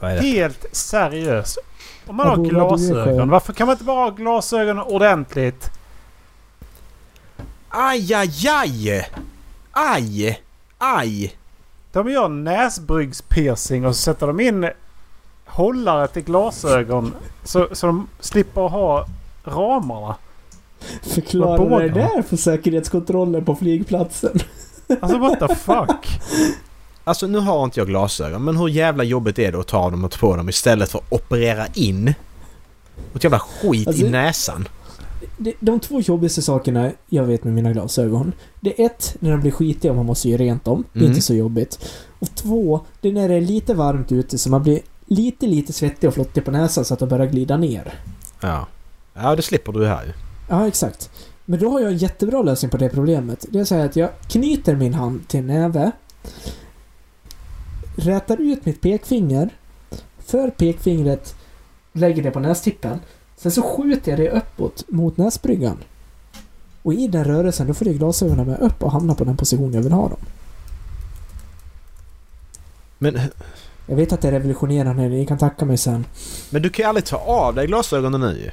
Vad 0.00 0.10
är 0.10 0.14
det? 0.16 0.22
Helt 0.22 0.66
seriöst. 0.72 1.58
Om 2.06 2.16
man 2.16 2.26
har 2.26 2.36
glasögon. 2.36 3.30
Varför 3.30 3.52
kan 3.52 3.66
man 3.66 3.74
inte 3.74 3.84
bara 3.84 4.04
ha 4.04 4.10
glasögonen 4.10 4.84
ordentligt? 4.84 5.70
Aj, 7.68 8.14
aj, 8.14 8.48
aj! 8.48 9.08
Aj! 9.72 10.40
Aj! 10.78 11.36
De 11.92 12.10
gör 12.10 12.28
näsbryggspiercing 12.28 13.86
och 13.86 13.96
så 13.96 14.02
sätter 14.02 14.26
de 14.26 14.40
in 14.40 14.70
hållare 15.46 16.08
till 16.08 16.24
glasögon 16.24 17.14
så, 17.44 17.68
så 17.72 17.86
de 17.86 18.08
slipper 18.20 18.60
ha 18.60 19.06
ramarna. 19.44 20.16
Förklara 21.02 21.78
det 21.78 21.88
där 21.88 22.22
för 22.22 22.36
säkerhetskontrollen 22.36 23.44
på 23.44 23.54
flygplatsen. 23.56 24.38
Alltså 25.00 25.18
what 25.18 25.40
the 25.48 25.54
fuck? 25.54 26.06
Alltså 27.04 27.26
nu 27.26 27.38
har 27.38 27.64
inte 27.64 27.80
jag 27.80 27.86
glasögon 27.88 28.44
men 28.44 28.56
hur 28.56 28.68
jävla 28.68 29.04
jobbigt 29.04 29.38
är 29.38 29.52
det 29.52 29.58
att 29.60 29.66
ta 29.66 29.90
dem 29.90 30.04
och 30.04 30.10
ta 30.10 30.18
på 30.18 30.36
dem 30.36 30.48
istället 30.48 30.90
för 30.90 30.98
att 30.98 31.12
operera 31.12 31.66
in? 31.74 32.14
Ett 33.14 33.24
jävla 33.24 33.38
skit 33.38 33.88
Alltså- 33.88 34.06
i 34.06 34.10
näsan. 34.10 34.68
De, 35.38 35.54
de 35.60 35.80
två 35.80 36.00
jobbigaste 36.00 36.42
sakerna 36.42 36.90
jag 37.08 37.24
vet 37.24 37.44
med 37.44 37.52
mina 37.54 37.72
glasögon. 37.72 38.32
Det 38.60 38.80
är 38.82 38.86
ett, 38.86 39.16
när 39.20 39.30
de 39.30 39.40
blir 39.40 39.50
skitiga 39.50 39.90
och 39.90 39.96
man 39.96 40.06
måste 40.06 40.28
göra 40.28 40.42
rent 40.42 40.64
dem. 40.64 40.84
Det 40.92 40.98
är 40.98 41.02
Mm. 41.02 41.12
inte 41.12 41.22
så 41.26 41.34
jobbigt. 41.34 41.78
Och 42.18 42.28
två, 42.34 42.80
det 43.00 43.08
är 43.08 43.12
när 43.12 43.28
det 43.28 43.34
är 43.34 43.40
lite 43.40 43.74
varmt 43.74 44.12
ute 44.12 44.38
så 44.38 44.50
man 44.50 44.62
blir 44.62 44.80
lite, 45.06 45.46
lite 45.46 45.72
svettig 45.72 46.08
och 46.08 46.14
flottig 46.14 46.44
på 46.44 46.50
näsan 46.50 46.84
så 46.84 46.94
att 46.94 47.00
de 47.00 47.08
börjar 47.08 47.26
glida 47.26 47.56
ner. 47.56 47.94
Ja. 48.40 48.66
Ja, 49.14 49.36
det 49.36 49.42
slipper 49.42 49.72
du 49.72 49.86
här 49.86 50.04
ju. 50.04 50.12
Ja, 50.48 50.68
exakt. 50.68 51.10
Men 51.44 51.60
då 51.60 51.70
har 51.70 51.80
jag 51.80 51.90
en 51.92 51.96
jättebra 51.96 52.42
lösning 52.42 52.70
på 52.70 52.76
det 52.76 52.88
problemet. 52.88 53.46
Det 53.48 53.58
är 53.58 53.64
så 53.64 53.74
här 53.74 53.84
att 53.84 53.96
jag 53.96 54.10
knyter 54.28 54.76
min 54.76 54.94
hand 54.94 55.28
till 55.28 55.44
näve. 55.44 55.90
Rätar 57.96 58.36
ut 58.40 58.66
mitt 58.66 58.80
pekfinger. 58.80 59.50
För 60.18 60.50
pekfingret. 60.50 61.34
Lägger 61.92 62.22
det 62.22 62.30
på 62.30 62.40
nästippen. 62.40 63.00
Sen 63.36 63.52
så 63.52 63.62
skjuter 63.62 64.12
jag 64.12 64.18
det 64.20 64.30
uppåt 64.30 64.84
mot 64.88 65.16
näsbryggan. 65.16 65.78
Och 66.82 66.94
i 66.94 67.08
den 67.08 67.24
rörelsen 67.24 67.66
då 67.66 67.74
följer 67.74 67.94
glasögonen 67.94 68.46
med 68.46 68.60
upp 68.60 68.82
och 68.82 68.92
hamnar 68.92 69.14
på 69.14 69.24
den 69.24 69.36
position 69.36 69.72
jag 69.72 69.82
vill 69.82 69.92
ha 69.92 70.08
dem. 70.08 70.18
Men, 72.98 73.18
Jag 73.86 73.96
vet 73.96 74.12
att 74.12 74.20
det 74.20 74.28
är 74.28 74.32
revolutionerande, 74.32 75.08
ni 75.08 75.26
kan 75.26 75.38
tacka 75.38 75.64
mig 75.64 75.76
sen. 75.76 76.04
men 76.50 76.62
du 76.62 76.70
kan 76.70 76.82
ju 76.82 76.88
aldrig 76.88 77.04
ta 77.04 77.16
av 77.16 77.54
dig 77.54 77.66
glasögonen 77.66 78.20
nu. 78.20 78.50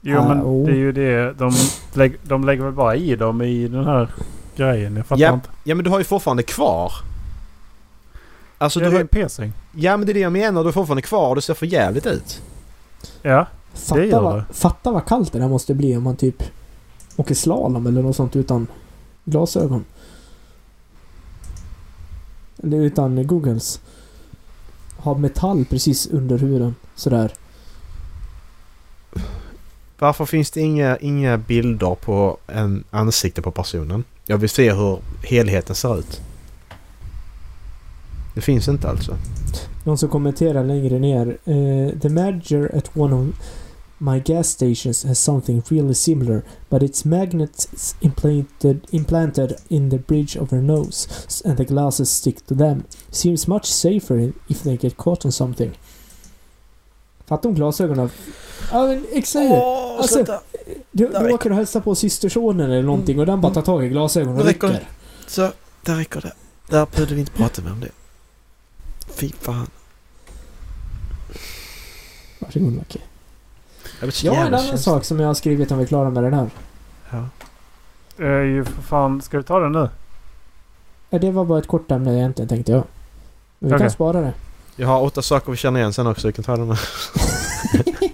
Jo 0.00 0.18
Ah, 0.18 0.28
men 0.28 0.42
oh. 0.42 0.66
det 0.66 0.72
är 0.72 0.76
ju 0.76 0.92
det. 0.92 1.32
De, 1.32 1.52
lägg, 1.94 2.16
de 2.22 2.44
lägger 2.44 2.64
väl 2.64 2.72
bara 2.72 2.96
i 2.96 3.16
dem 3.16 3.42
i 3.42 3.68
den 3.68 3.84
här 3.84 4.08
grejen. 4.56 4.96
Jag 4.96 5.06
fattar 5.06 5.22
Ja, 5.22 5.34
inte. 5.34 5.48
Ja 5.64 5.74
men 5.74 5.84
du 5.84 5.90
har 5.90 5.98
ju 5.98 6.04
fortfarande 6.04 6.42
kvar. 6.42 6.92
Alltså 8.58 8.80
ja, 8.80 8.84
du 8.84 8.90
det 8.90 8.94
är 8.94 8.98
har, 8.98 9.00
en 9.00 9.08
piercing. 9.08 9.52
Ja 9.72 9.96
men 9.96 10.06
det 10.06 10.12
är 10.12 10.14
det 10.14 10.20
jag 10.20 10.32
menar. 10.32 10.60
Du 10.60 10.66
har 10.66 10.72
fortfarande 10.72 11.02
kvar 11.02 11.28
och 11.28 11.34
det 11.34 11.42
ser 11.42 11.54
för 11.54 11.66
jävligt 11.66 12.06
ut. 12.06 12.42
Ja. 13.22 13.46
Fatta 13.74 14.04
gör 14.04 14.22
vad, 14.22 14.36
det. 14.36 14.44
fatta 14.50 14.90
vad 14.92 15.06
kallt 15.06 15.32
det 15.32 15.38
där 15.38 15.48
måste 15.48 15.74
bli 15.74 15.96
om 15.96 16.02
man 16.02 16.16
typ 16.16 16.42
åker 17.16 17.34
slalom 17.34 17.86
eller 17.86 18.02
något 18.02 18.16
sånt 18.16 18.36
utan 18.36 18.66
glasögon. 19.24 19.84
Eller 22.62 22.76
utan 22.78 23.26
googles. 23.26 23.80
Ha 24.96 25.14
metall 25.14 25.64
precis 25.64 26.06
under 26.06 26.38
huden. 26.38 26.74
Sådär. 26.94 27.32
Varför 29.98 30.24
finns 30.26 30.50
det 30.50 30.60
inga, 30.60 30.96
inga 30.96 31.38
bilder 31.38 31.94
på 31.94 32.38
en 32.46 32.84
ansikte 32.90 33.42
på 33.42 33.50
personen? 33.50 34.04
Jag 34.26 34.38
vill 34.38 34.50
se 34.50 34.72
hur 34.72 34.98
helheten 35.22 35.74
ser 35.76 35.98
ut. 35.98 36.20
Det 38.34 38.40
finns 38.40 38.68
inte 38.68 38.88
alltså. 38.88 39.16
Någon 39.84 39.98
som 39.98 40.08
kommenterar 40.08 40.64
längre 40.64 40.98
ner. 40.98 41.26
eh, 41.44 41.98
The 42.00 42.08
manager 42.08 42.76
at 42.76 42.96
one 42.96 43.14
of 43.14 43.26
my 43.98 44.20
gas 44.20 44.48
stations 44.48 45.04
has 45.04 45.18
something 45.18 45.62
really 45.68 45.94
similar 45.94 46.42
but 46.68 46.82
its 46.82 47.04
magnets 47.04 47.96
implanted, 48.00 48.80
implanted 48.90 49.54
in 49.68 49.90
the 49.90 49.98
bridge 49.98 50.40
of 50.40 50.50
her 50.50 50.60
nose 50.62 51.08
and 51.44 51.56
the 51.56 51.64
glasses 51.64 52.10
stick 52.10 52.46
to 52.46 52.54
them. 52.54 52.82
Seems 53.10 53.46
much 53.46 53.64
safer 53.64 54.32
if 54.48 54.62
they 54.62 54.76
get 54.76 54.96
caught 54.96 55.24
on 55.24 55.32
something. 55.32 55.70
Fatta 57.26 57.48
om 57.48 57.54
glasögonen... 57.54 58.10
Ja 58.72 58.86
men 58.86 59.04
exakt. 59.12 59.52
Alltså, 59.98 60.24
Du, 60.92 61.08
Där 61.08 61.20
du 61.20 61.24
räcker 61.24 61.34
åker 61.34 61.50
och 61.50 61.56
hälsar 61.56 61.80
på 61.80 61.94
systersonen 61.94 62.70
eller 62.70 62.82
någonting 62.82 63.20
och 63.20 63.26
den 63.26 63.40
bara 63.40 63.54
tar 63.54 63.62
tag 63.62 63.84
i 63.84 63.88
glasögonen 63.88 64.38
och 64.38 64.44
Det 64.44 64.50
rycker. 64.50 64.88
Så, 65.26 65.52
där 65.82 65.96
räcker 65.96 66.20
det. 66.20 66.32
Där 66.68 66.86
behövde 66.92 67.14
vi 67.14 67.20
inte 67.20 67.32
prata 67.32 67.62
mer 67.62 67.72
om 67.72 67.80
det. 67.80 67.88
Fy 69.14 69.32
fan. 69.40 69.66
Varsågod 72.38 72.72
Macke. 72.76 72.98
Jag 74.22 74.32
har 74.34 74.46
en 74.46 74.54
annan 74.54 74.78
sak 74.78 75.04
som 75.04 75.20
jag 75.20 75.26
har 75.26 75.34
skrivit 75.34 75.70
om 75.70 75.78
vi 75.78 75.84
är 75.84 75.88
klara 75.88 76.10
med 76.10 76.22
den 76.22 76.34
här. 76.34 76.50
Ja. 77.10 77.28
Eh, 78.24 78.42
ju 78.42 78.64
för 78.64 78.82
fan, 78.82 79.22
ska 79.22 79.38
vi 79.38 79.44
ta 79.44 79.58
den 79.60 79.72
nu? 79.72 79.88
Ja, 81.10 81.18
Det 81.18 81.30
var 81.30 81.44
bara 81.44 81.58
ett 81.58 81.66
kort 81.66 81.90
ämne 81.90 82.14
egentligen 82.18 82.48
tänkte 82.48 82.72
jag. 82.72 82.84
Men 83.58 83.68
vi 83.68 83.72
kan 83.72 83.76
Okej. 83.76 83.90
spara 83.90 84.20
det. 84.20 84.32
Jag 84.76 84.88
har 84.88 85.02
åtta 85.02 85.22
saker 85.22 85.50
vi 85.50 85.56
känner 85.56 85.80
igen 85.80 85.92
sen 85.92 86.06
också. 86.06 86.26
Du 86.26 86.32
kan 86.32 86.44
ta 86.44 86.56
den 86.56 86.68
med. 86.68 86.78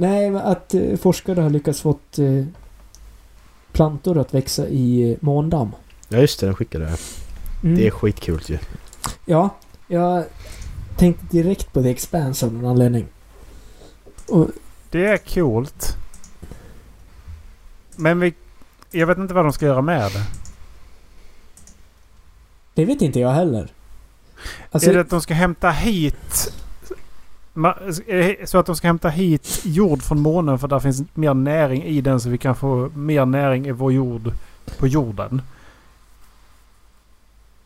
Nej, 0.00 0.30
men 0.30 0.42
att 0.42 0.74
eh, 0.74 0.96
forskare 0.96 1.40
har 1.40 1.50
lyckats 1.50 1.80
fått 1.80 2.18
eh, 2.18 2.44
plantor 3.72 4.18
att 4.18 4.34
växa 4.34 4.68
i 4.68 5.12
eh, 5.12 5.16
måndamm. 5.20 5.70
Ja 6.08 6.18
just 6.18 6.40
det, 6.40 6.46
den 6.46 6.54
skickade 6.54 6.84
jag. 6.84 6.98
Mm. 7.62 7.76
Det 7.76 7.86
är 7.86 7.90
skitkul 7.90 8.42
ju. 8.46 8.58
Ja, 9.24 9.56
jag 9.88 10.24
tänkte 10.96 11.26
direkt 11.30 11.72
på 11.72 11.82
The 11.82 11.90
Expanse 11.90 12.46
av 12.46 12.52
någon 12.52 12.70
anledning. 12.70 13.06
Och, 14.28 14.48
Det 14.90 15.06
är 15.06 15.18
coolt. 15.18 15.96
Men 17.96 18.20
vi... 18.20 18.34
Jag 18.90 19.06
vet 19.06 19.18
inte 19.18 19.34
vad 19.34 19.44
de 19.44 19.52
ska 19.52 19.66
göra 19.66 19.82
med 19.82 20.12
det. 20.12 20.26
det 22.74 22.84
vet 22.84 23.02
inte 23.02 23.20
jag 23.20 23.32
heller. 23.32 23.72
Alltså, 24.70 24.90
är 24.90 24.94
det 24.94 25.00
att 25.00 25.10
de 25.10 25.20
ska 25.20 25.34
hämta 25.34 25.70
hit... 25.70 26.52
det 27.62 28.48
Så 28.50 28.58
att 28.58 28.66
de 28.66 28.76
ska 28.76 28.86
hämta 28.86 29.08
hit 29.08 29.62
jord 29.64 30.02
från 30.02 30.20
månen 30.20 30.58
för 30.58 30.68
där 30.68 30.80
finns 30.80 31.02
mer 31.14 31.34
näring 31.34 31.82
i 31.82 32.00
den 32.00 32.20
så 32.20 32.28
vi 32.28 32.38
kan 32.38 32.56
få 32.56 32.90
mer 32.94 33.26
näring 33.26 33.66
i 33.66 33.72
vår 33.72 33.92
jord 33.92 34.32
på 34.78 34.86
jorden. 34.86 35.42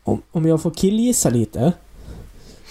om, 0.05 0.21
om 0.31 0.45
jag 0.45 0.61
får 0.61 0.71
killgissa 0.71 1.29
lite 1.29 1.73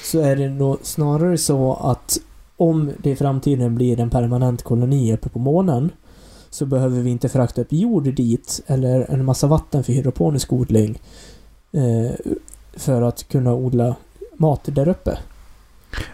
så 0.03 0.21
är 0.21 0.37
det 0.37 0.49
nog 0.49 0.79
snarare 0.83 1.39
så 1.39 1.75
att 1.75 2.19
om 2.57 2.93
det 2.99 3.11
i 3.11 3.17
framtiden 3.17 3.75
blir 3.75 4.01
en 4.01 4.11
permanent 4.11 4.63
koloni 4.63 5.15
uppe 5.15 5.29
på 5.29 5.39
månen 5.39 5.91
så 6.51 6.67
behöver 6.67 7.01
vi 7.01 7.11
inte 7.11 7.29
frakta 7.29 7.61
upp 7.61 7.73
jord 7.73 8.15
dit 8.15 8.63
eller 8.67 9.11
en 9.11 9.25
massa 9.25 9.47
vatten 9.47 9.85
för 9.85 9.93
hydroponisk 9.93 10.53
odling 10.53 10.99
eh, 11.73 12.15
för 12.73 13.03
att 13.03 13.29
kunna 13.29 13.55
odla 13.55 13.97
mat 14.37 14.61
där 14.65 14.89
uppe. 14.89 15.19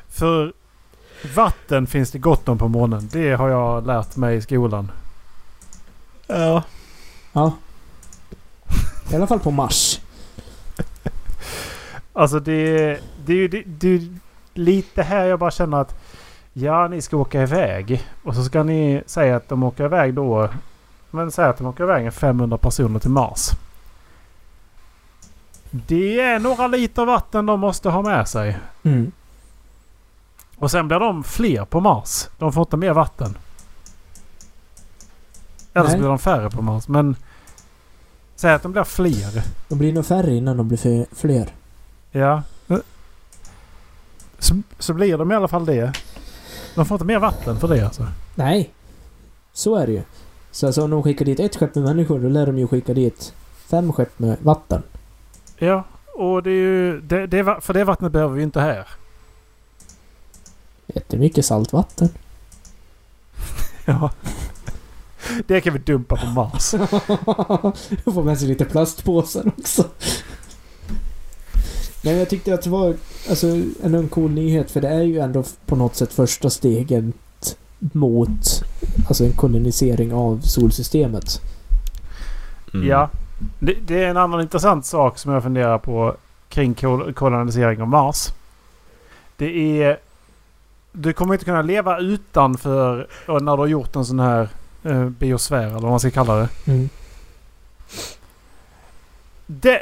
För 0.08 0.52
vatten 1.34 1.86
finns 1.86 2.10
det 2.10 2.18
gott 2.18 2.48
om 2.48 2.58
på 2.58 2.68
månen. 2.68 3.08
Det 3.12 3.32
har 3.32 3.48
jag 3.48 3.86
lärt 3.86 4.16
mig 4.16 4.36
i 4.36 4.40
skolan. 4.40 4.90
Ja. 6.26 6.62
Ja. 7.32 7.52
I 9.12 9.16
alla 9.16 9.26
fall 9.26 9.40
på 9.40 9.50
Mars. 9.50 10.00
Alltså 12.12 12.40
det, 12.40 13.00
det 13.24 13.32
är 13.32 13.36
ju 13.36 13.48
det, 13.48 13.62
det 13.66 13.88
är 13.88 14.18
lite 14.54 15.02
här 15.02 15.24
jag 15.24 15.38
bara 15.38 15.50
känner 15.50 15.80
att 15.80 16.00
ja, 16.52 16.88
ni 16.88 17.02
ska 17.02 17.16
åka 17.16 17.42
iväg. 17.42 18.06
Och 18.24 18.34
så 18.34 18.44
ska 18.44 18.62
ni 18.62 19.02
säga 19.06 19.36
att 19.36 19.48
de 19.48 19.62
åker 19.62 19.84
iväg 19.84 20.14
då. 20.14 20.48
Men 21.10 21.30
säg 21.30 21.44
att 21.44 21.58
de 21.58 21.66
åker 21.66 21.84
iväg 21.84 22.06
en 22.06 22.12
500 22.12 22.58
personer 22.58 22.98
till 22.98 23.10
Mars. 23.10 23.50
Det 25.70 26.20
är 26.20 26.38
några 26.38 26.66
liter 26.66 27.04
vatten 27.04 27.46
de 27.46 27.60
måste 27.60 27.88
ha 27.88 28.02
med 28.02 28.28
sig. 28.28 28.58
Mm. 28.82 29.12
Och 30.60 30.70
sen 30.70 30.88
blir 30.88 30.98
de 30.98 31.24
fler 31.24 31.64
på 31.64 31.80
Mars. 31.80 32.28
De 32.38 32.52
får 32.52 32.60
inte 32.60 32.76
mer 32.76 32.92
vatten. 32.92 33.38
Eller 35.74 35.88
så 35.88 35.98
blir 35.98 36.08
de 36.08 36.18
färre 36.18 36.50
på 36.50 36.62
Mars. 36.62 36.88
Men 36.88 37.16
säg 38.36 38.52
att 38.52 38.62
de 38.62 38.72
blir 38.72 38.84
fler. 38.84 39.42
De 39.68 39.78
blir 39.78 39.92
nog 39.92 40.06
färre 40.06 40.34
innan 40.34 40.56
de 40.56 40.68
blir 40.68 41.14
fler. 41.14 41.48
Ja. 42.10 42.42
Så, 44.38 44.62
så 44.78 44.94
blir 44.94 45.18
de 45.18 45.32
i 45.32 45.34
alla 45.34 45.48
fall 45.48 45.64
det. 45.64 45.92
De 46.74 46.86
får 46.86 46.94
inte 46.94 47.04
mer 47.04 47.18
vatten 47.18 47.60
för 47.60 47.68
det 47.68 47.84
alltså. 47.84 48.06
Nej. 48.34 48.70
Så 49.52 49.76
är 49.76 49.86
det 49.86 49.92
ju. 49.92 50.02
Så 50.50 50.66
alltså 50.66 50.84
om 50.84 50.90
de 50.90 51.02
skickar 51.02 51.24
dit 51.24 51.40
ett 51.40 51.56
skepp 51.56 51.74
med 51.74 51.84
människor 51.84 52.18
då 52.18 52.28
lär 52.28 52.46
de 52.46 52.58
ju 52.58 52.68
skicka 52.68 52.94
dit 52.94 53.34
fem 53.66 53.92
skepp 53.92 54.18
med 54.18 54.36
vatten. 54.42 54.82
Ja, 55.58 55.84
och 56.14 56.42
det 56.42 56.50
är 56.50 56.54
ju... 56.54 57.00
Det, 57.00 57.26
det, 57.26 57.60
för 57.60 57.74
det 57.74 57.84
vattnet 57.84 58.12
behöver 58.12 58.34
vi 58.34 58.42
inte 58.42 58.60
här. 58.60 58.88
Jättemycket 60.94 61.44
saltvatten. 61.44 62.08
Ja. 63.84 64.10
Det 65.46 65.60
kan 65.60 65.72
vi 65.72 65.78
dumpa 65.78 66.16
på 66.16 66.26
Mars. 66.26 66.72
Jag 68.04 68.14
får 68.14 68.22
med 68.22 68.38
sig 68.38 68.48
lite 68.48 68.64
plastpåsar 68.64 69.52
också. 69.58 69.84
Nej, 72.02 72.12
men 72.14 72.18
jag 72.18 72.28
tyckte 72.28 72.54
att 72.54 72.62
det 72.62 72.70
var 72.70 72.94
alltså, 73.28 73.46
en 73.82 73.94
en 73.94 74.08
cool 74.08 74.30
nyhet 74.30 74.70
för 74.70 74.80
det 74.80 74.88
är 74.88 75.02
ju 75.02 75.18
ändå 75.18 75.44
på 75.66 75.76
något 75.76 75.96
sätt 75.96 76.12
första 76.12 76.50
steget 76.50 77.04
mot 77.78 78.62
alltså 79.08 79.24
en 79.24 79.32
kolonisering 79.32 80.14
av 80.14 80.40
solsystemet. 80.40 81.40
Mm. 82.74 82.88
Ja. 82.88 83.10
Det, 83.58 83.74
det 83.86 84.02
är 84.04 84.08
en 84.08 84.16
annan 84.16 84.40
intressant 84.40 84.86
sak 84.86 85.18
som 85.18 85.32
jag 85.32 85.42
funderar 85.42 85.78
på 85.78 86.16
kring 86.48 86.74
kol- 86.74 87.12
kolonisering 87.12 87.82
av 87.82 87.88
Mars. 87.88 88.28
Det 89.36 89.82
är... 89.82 89.98
Du 90.92 91.12
kommer 91.12 91.34
inte 91.34 91.44
kunna 91.44 91.62
leva 91.62 91.98
utanför 91.98 93.06
och 93.28 93.42
när 93.42 93.52
du 93.56 93.58
har 93.62 93.66
gjort 93.66 93.96
en 93.96 94.04
sån 94.04 94.20
här 94.20 94.48
eh, 94.82 95.08
biosfär 95.08 95.62
eller 95.66 95.72
vad 95.80 95.90
man 95.90 96.00
ska 96.00 96.10
kalla 96.10 96.34
det. 96.36 96.48
Mm. 96.66 96.88
Det, 99.46 99.80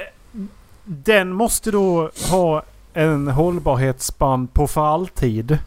den 0.85 1.33
måste 1.33 1.71
då 1.71 2.11
ha 2.31 2.63
en 2.93 3.29
hållbarhetsspann 3.29 4.47
på 4.47 4.67
för 4.67 4.87
alltid. 4.87 5.59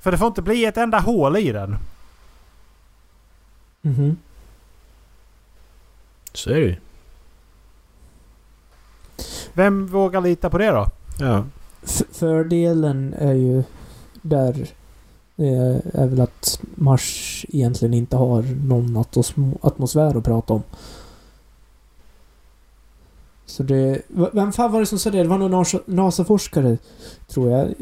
För 0.00 0.10
det 0.12 0.18
får 0.18 0.26
inte 0.28 0.42
bli 0.42 0.64
ett 0.64 0.76
enda 0.76 0.98
hål 0.98 1.36
i 1.36 1.52
den. 1.52 1.76
Mhm. 3.80 4.16
Så 6.32 6.50
är 6.50 6.54
det 6.54 6.60
ju. 6.60 6.76
Vem 9.52 9.86
vågar 9.86 10.20
lita 10.20 10.50
på 10.50 10.58
det 10.58 10.70
då? 10.70 10.86
Ja. 11.18 11.44
F- 11.84 12.02
fördelen 12.12 13.14
är 13.14 13.32
ju 13.34 13.62
där 14.22 14.66
det 15.38 15.82
är 15.94 16.06
väl 16.06 16.20
att 16.20 16.60
Mars 16.74 17.46
egentligen 17.48 17.94
inte 17.94 18.16
har 18.16 18.42
någon 18.42 19.04
atmosfär 19.60 20.16
att 20.16 20.24
prata 20.24 20.54
om. 20.54 20.62
Så 23.46 23.62
det... 23.62 24.02
Vem 24.32 24.52
fan 24.52 24.72
var 24.72 24.80
det 24.80 24.86
som 24.86 24.98
sa 24.98 25.10
det? 25.10 25.22
Det 25.22 25.28
var 25.28 25.38
någon 25.38 25.64
Nasa-forskare, 25.86 26.78
tror 27.28 27.50
jag. 27.50 27.74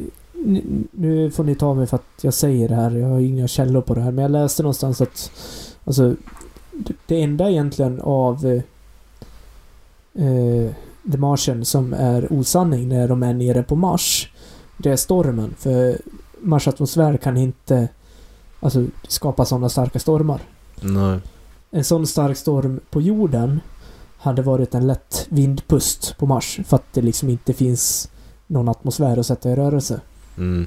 Nu 0.90 1.30
får 1.30 1.44
ni 1.44 1.54
ta 1.54 1.74
mig 1.74 1.86
för 1.86 1.96
att 1.96 2.24
jag 2.24 2.34
säger 2.34 2.68
det 2.68 2.74
här. 2.74 2.90
Jag 2.90 3.08
har 3.08 3.20
inga 3.20 3.48
källor 3.48 3.80
på 3.80 3.94
det 3.94 4.00
här. 4.00 4.10
Men 4.10 4.22
jag 4.22 4.30
läste 4.30 4.62
någonstans 4.62 5.00
att... 5.00 5.30
Alltså... 5.84 6.14
Det 7.06 7.22
enda 7.22 7.50
egentligen 7.50 8.00
av... 8.00 8.46
Eh, 8.46 8.62
eh, 10.26 10.70
The 11.12 11.18
Martian 11.18 11.64
som 11.64 11.92
är 11.92 12.32
osanning 12.32 12.88
när 12.88 13.08
de 13.08 13.22
är 13.22 13.34
nere 13.34 13.62
på 13.62 13.76
Mars. 13.76 14.32
Det 14.78 14.90
är 14.90 14.96
stormen. 14.96 15.54
För 15.58 15.98
Mars 16.46 16.68
atmosfär 16.68 17.16
kan 17.16 17.36
inte 17.36 17.88
alltså, 18.60 18.84
skapa 19.08 19.44
sådana 19.44 19.68
starka 19.68 19.98
stormar. 19.98 20.40
Nej. 20.80 21.20
En 21.70 21.84
sån 21.84 22.06
stark 22.06 22.36
storm 22.36 22.80
på 22.90 23.00
jorden 23.00 23.60
hade 24.18 24.42
varit 24.42 24.74
en 24.74 24.86
lätt 24.86 25.26
vindpust 25.28 26.18
på 26.18 26.26
Mars. 26.26 26.60
För 26.66 26.76
att 26.76 26.92
det 26.92 27.02
liksom 27.02 27.28
inte 27.28 27.52
finns 27.52 28.10
någon 28.46 28.68
atmosfär 28.68 29.16
att 29.18 29.26
sätta 29.26 29.50
i 29.50 29.56
rörelse. 29.56 30.00
Mm. 30.38 30.66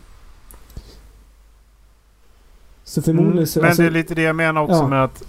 Så 2.83 3.01
förmodligen 3.01 3.47
så... 3.47 3.59
Mm, 3.59 3.63
men 3.63 3.69
alltså, 3.69 3.81
det 3.81 3.87
är 3.87 3.91
lite 3.91 4.15
det 4.15 4.21
jag 4.21 4.35
menar 4.35 4.61
också 4.61 4.75
Ja. 4.75 4.87
med 4.87 5.03
att... 5.03 5.23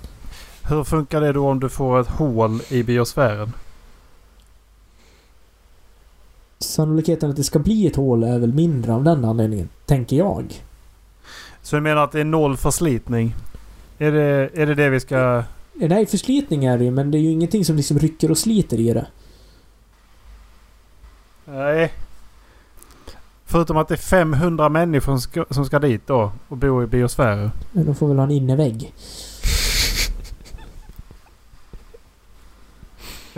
Hur 0.69 0.85
funkar 0.85 1.21
det 1.21 1.33
då 1.33 1.49
om 1.49 1.61
du 1.61 1.69
får 1.69 2.01
ett 2.01 2.09
hål 2.09 2.61
i 2.69 2.83
biosfären? 2.83 3.53
Sannolikheten 6.61 7.31
att 7.31 7.37
det 7.37 7.45
ska 7.45 7.59
bli 7.59 7.87
ett 7.87 7.97
hål 7.97 8.23
är 8.23 8.39
väl 8.39 8.53
mindre 8.53 8.95
av 8.95 9.05
den 9.05 9.25
anledningen. 9.25 9.69
Tänker 9.87 10.17
jag. 10.17 10.63
Så 11.63 11.77
du 11.77 11.83
menar 11.83 12.05
att 12.05 12.13
det 12.13 12.21
är 12.21 12.25
noll 12.25 12.57
förslitning? 12.57 13.35
Är 13.99 14.13
det 14.13 14.51
är 14.55 14.67
det, 14.67 14.75
det 14.75 14.91
vi 14.91 15.01
ska... 15.01 15.45
Eh, 15.81 15.89
Nej, 15.89 16.07
förslitning 16.07 16.65
är 16.65 16.79
det 16.79 16.85
ju, 16.85 16.91
men 16.91 17.11
det 17.11 17.19
är 17.19 17.21
ju 17.21 17.31
ingenting 17.31 17.65
som 17.65 17.77
liksom 17.77 17.99
rycker 17.99 18.31
och 18.31 18.39
sliter 18.39 18.81
i 18.81 18.93
det. 18.93 19.07
Nej. 21.45 21.93
Förutom 23.45 23.77
att 23.77 23.89
det 23.89 23.95
är 23.95 23.97
500 23.97 24.69
människor 24.69 25.13
som 25.13 25.21
ska, 25.21 25.45
som 25.51 25.65
ska 25.65 25.79
dit 25.79 26.07
då 26.07 26.33
och 26.49 26.57
bo 26.57 26.83
i 26.83 26.87
biosfären. 26.87 27.51
Men 27.73 27.87
de 27.87 27.95
får 27.95 28.09
väl 28.09 28.17
ha 28.17 28.25
en 28.25 28.31
innevägg. 28.31 28.93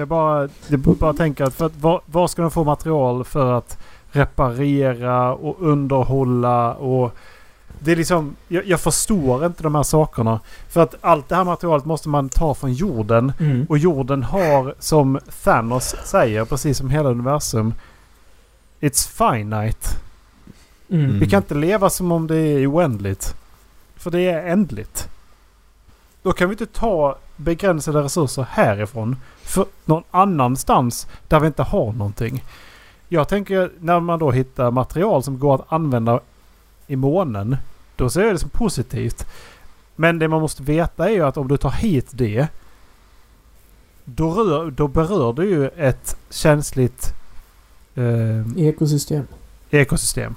Jag 0.03 0.09
bara, 0.09 0.48
jag 0.68 0.80
bara 0.80 1.12
tänker 1.12 1.44
att, 1.44 1.55
för 1.55 1.66
att 1.66 1.76
var, 1.76 2.00
var 2.07 2.28
ska 2.28 2.42
de 2.42 2.50
få 2.50 2.64
material 2.64 3.24
för 3.24 3.53
att 3.53 3.78
reparera 4.12 5.34
och 5.34 5.57
underhålla 5.61 6.74
och... 6.74 7.16
Det 7.78 7.92
är 7.92 7.96
liksom... 7.96 8.36
Jag, 8.48 8.66
jag 8.66 8.80
förstår 8.80 9.46
inte 9.46 9.62
de 9.62 9.74
här 9.74 9.82
sakerna. 9.82 10.40
För 10.68 10.80
att 10.80 10.94
allt 11.00 11.28
det 11.28 11.36
här 11.36 11.44
materialet 11.44 11.84
måste 11.84 12.09
man 12.09 12.28
ta 12.28 12.55
från 12.55 12.72
jorden. 12.72 13.32
Mm. 13.40 13.66
Och 13.68 13.78
jorden 13.78 14.22
har, 14.22 14.74
som 14.78 15.18
Thanos 15.44 15.96
säger, 16.05 16.44
precis 16.44 16.78
som 16.78 16.90
hela 16.90 17.09
universum. 17.09 17.74
It's 18.80 19.09
finite. 19.09 19.88
Mm. 20.90 21.18
Vi 21.18 21.28
kan 21.28 21.42
inte 21.42 21.55
leva 21.55 21.90
som 21.90 22.12
om 22.12 22.26
det 22.26 22.38
är 22.38 22.72
oändligt. 22.72 23.34
För 23.96 24.11
det 24.11 24.20
är 24.20 24.46
ändligt. 24.46 25.09
Då 26.23 26.33
kan 26.33 26.49
vi 26.49 26.53
inte 26.53 26.66
ta 26.66 27.18
begränsade 27.37 28.03
resurser 28.03 28.47
härifrån 28.51 29.16
för 29.43 29.66
någon 29.85 30.03
annanstans 30.11 31.07
där 31.29 31.41
vi 31.41 31.47
inte 31.47 31.62
har 31.62 31.93
någonting. 31.93 32.45
Jag 33.09 33.29
tänker 33.29 33.70
när 33.81 34.01
man 34.01 34.18
då 34.18 34.31
hittar 34.31 34.70
material 34.70 35.23
som 35.23 35.39
går 35.39 35.55
att 35.55 35.73
använda 35.73 36.20
i 36.87 36.97
månen. 36.97 37.57
Då 37.97 38.11
ser 38.11 38.25
jag 38.25 38.35
det 38.35 38.39
som 38.39 38.51
positivt. 38.51 39.27
Men 39.97 40.18
det 40.18 40.29
man 40.29 40.41
måste 40.41 40.62
veta 40.62 41.09
är 41.09 41.12
ju 41.12 41.23
att 41.27 41.37
om 41.37 41.49
du 41.49 41.57
tar 41.57 41.70
hit 41.70 42.09
det. 42.11 42.47
Då, 44.05 44.31
rör, 44.31 44.70
då 44.70 44.89
berör 44.89 45.33
du 45.33 45.51
ju 45.51 45.68
ett 45.68 46.16
känsligt 46.31 47.14
eh, 47.95 48.66
Ekosystem. 48.66 49.27
ekosystem. 49.70 50.35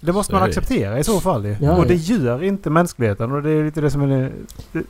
Det 0.00 0.12
måste 0.12 0.32
man 0.32 0.42
acceptera 0.48 0.98
i 0.98 1.04
så 1.04 1.20
fall. 1.20 1.46
Ja, 1.60 1.76
och 1.76 1.86
det 1.86 1.94
gör 1.94 2.42
inte 2.42 2.70
mänskligheten 2.70 3.32
och 3.32 3.42
det 3.42 3.50
är 3.50 3.64
lite 3.64 3.80
det 3.80 3.90
som 3.90 4.02
är... 4.02 4.32
det- 4.72 4.84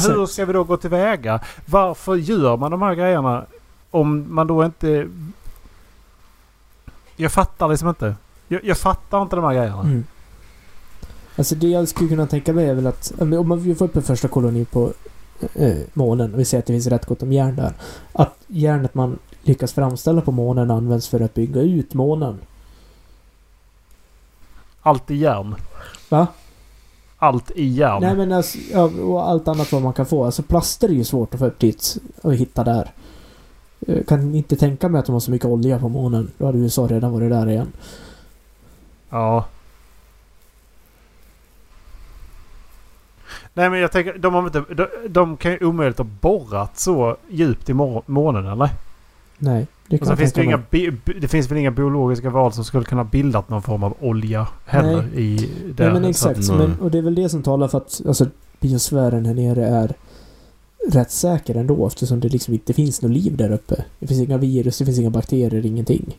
Så 0.00 0.12
hur 0.12 0.26
ska 0.26 0.44
vi 0.44 0.52
då 0.52 0.64
gå 0.64 0.76
tillväga? 0.76 1.40
Varför 1.66 2.14
gör 2.16 2.56
man 2.56 2.70
de 2.70 2.82
här 2.82 2.94
grejerna 2.94 3.44
om 3.90 4.34
man 4.34 4.46
då 4.46 4.64
inte... 4.64 5.08
Jag 7.16 7.32
fattar 7.32 7.68
liksom 7.68 7.88
inte. 7.88 8.14
Jag, 8.48 8.64
jag 8.64 8.78
fattar 8.78 9.22
inte 9.22 9.36
de 9.36 9.44
här 9.44 9.54
grejerna. 9.54 9.80
Mm. 9.80 10.04
Alltså 11.36 11.54
det 11.54 11.66
jag 11.68 11.88
skulle 11.88 12.08
kunna 12.08 12.26
tänka 12.26 12.52
mig 12.52 12.68
är 12.68 12.74
väl 12.74 12.86
att 12.86 13.12
om 13.18 13.48
man 13.48 13.74
får 13.76 13.84
upp 13.84 13.96
en 13.96 14.02
första 14.02 14.28
koloni 14.28 14.64
på 14.64 14.92
eh, 15.54 15.76
månen 15.92 16.34
och 16.34 16.40
vi 16.40 16.44
säger 16.44 16.62
att 16.62 16.66
det 16.66 16.72
finns 16.72 16.86
rätt 16.86 17.06
gott 17.06 17.22
om 17.22 17.32
järn 17.32 17.56
där. 17.56 17.72
Att 18.12 18.34
järnet 18.46 18.94
man 18.94 19.18
lyckas 19.42 19.72
framställa 19.72 20.20
på 20.20 20.32
månen 20.32 20.70
används 20.70 21.08
för 21.08 21.20
att 21.20 21.34
bygga 21.34 21.60
ut 21.60 21.94
månen. 21.94 22.38
Allt 24.86 25.10
i 25.10 25.14
järn. 25.14 25.54
Va? 26.08 26.26
Allt 27.18 27.50
i 27.50 27.66
järn. 27.66 28.00
Nej 28.00 28.16
men 28.16 28.32
alltså, 28.32 28.58
ja, 28.72 28.82
och 28.84 29.28
allt 29.28 29.48
annat 29.48 29.72
vad 29.72 29.82
man 29.82 29.92
kan 29.92 30.06
få. 30.06 30.24
Alltså 30.24 30.42
plaster 30.42 30.88
är 30.88 30.92
ju 30.92 31.04
svårt 31.04 31.34
att 31.34 31.40
få 31.40 31.46
upp 31.46 31.58
dit 31.58 31.98
och 32.22 32.34
hitta 32.34 32.64
där. 32.64 32.90
Jag 33.78 34.06
kan 34.06 34.34
inte 34.34 34.56
tänka 34.56 34.88
mig 34.88 34.98
att 34.98 35.06
de 35.06 35.12
har 35.12 35.20
så 35.20 35.30
mycket 35.30 35.46
olja 35.46 35.78
på 35.78 35.88
månen. 35.88 36.30
Då 36.38 36.46
hade 36.46 36.58
USA 36.58 36.86
redan 36.86 37.12
varit 37.12 37.30
där 37.30 37.48
igen. 37.48 37.72
Ja. 39.10 39.44
Nej 43.54 43.70
men 43.70 43.80
jag 43.80 43.92
tänker, 43.92 44.18
de, 44.18 44.34
har 44.34 44.44
inte, 44.46 44.64
de, 44.74 44.88
de 45.08 45.36
kan 45.36 45.52
ju 45.52 45.66
omöjligt 45.66 45.98
ha 45.98 46.06
borrat 46.20 46.78
så 46.78 47.16
djupt 47.28 47.68
i 47.68 47.74
månen 48.06 48.46
eller? 48.46 48.70
Nej, 49.38 49.66
det 49.86 50.02
Och 50.02 50.08
jag 50.08 50.18
finns 50.18 50.32
det, 50.32 50.44
inga, 50.44 50.62
det 51.20 51.28
finns 51.28 51.50
väl 51.50 51.58
inga 51.58 51.70
biologiska 51.70 52.30
val 52.30 52.52
som 52.52 52.64
skulle 52.64 52.84
kunna 52.84 53.04
bildat 53.04 53.48
någon 53.48 53.62
form 53.62 53.82
av 53.84 53.94
olja 54.00 54.46
heller 54.64 55.04
i 55.14 55.50
det. 55.76 55.84
Nej 55.84 55.92
men 56.00 56.14
Så 56.14 56.30
exakt. 56.30 56.48
nej. 56.48 56.58
Men, 56.58 56.80
och 56.80 56.90
det 56.90 56.98
är 56.98 57.02
väl 57.02 57.14
det 57.14 57.28
som 57.28 57.42
talar 57.42 57.68
för 57.68 57.78
att 57.78 58.00
alltså, 58.08 58.26
biosfären 58.60 59.26
här 59.26 59.34
nere 59.34 59.66
är 59.66 59.94
rätt 60.92 61.10
säker 61.10 61.54
ändå 61.54 61.86
eftersom 61.86 62.20
det 62.20 62.28
liksom 62.28 62.54
inte 62.54 62.72
finns 62.72 63.02
något 63.02 63.10
liv 63.10 63.36
där 63.36 63.52
uppe. 63.52 63.84
Det 63.98 64.06
finns 64.06 64.20
inga 64.20 64.38
virus, 64.38 64.78
det 64.78 64.84
finns 64.84 64.98
inga 64.98 65.10
bakterier, 65.10 65.66
ingenting. 65.66 66.16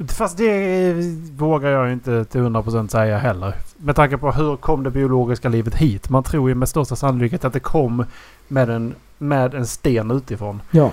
att- 0.00 0.12
Fast 0.12 0.38
det 0.38 0.92
vågar 1.36 1.70
jag 1.70 1.92
inte 1.92 2.24
till 2.24 2.40
100% 2.40 2.88
säga 2.88 3.18
heller. 3.18 3.54
Med 3.76 3.96
tanke 3.96 4.18
på 4.18 4.32
hur 4.32 4.56
kom 4.56 4.82
det 4.82 4.90
biologiska 4.90 5.48
livet 5.48 5.74
hit? 5.74 6.08
Man 6.10 6.22
tror 6.22 6.48
ju 6.48 6.54
med 6.54 6.68
största 6.68 6.96
sannolikhet 6.96 7.44
att 7.44 7.52
det 7.52 7.60
kom 7.60 8.04
med 8.48 8.70
en, 8.70 8.94
med 9.18 9.54
en 9.54 9.66
sten 9.66 10.10
utifrån. 10.10 10.62
Ja. 10.70 10.90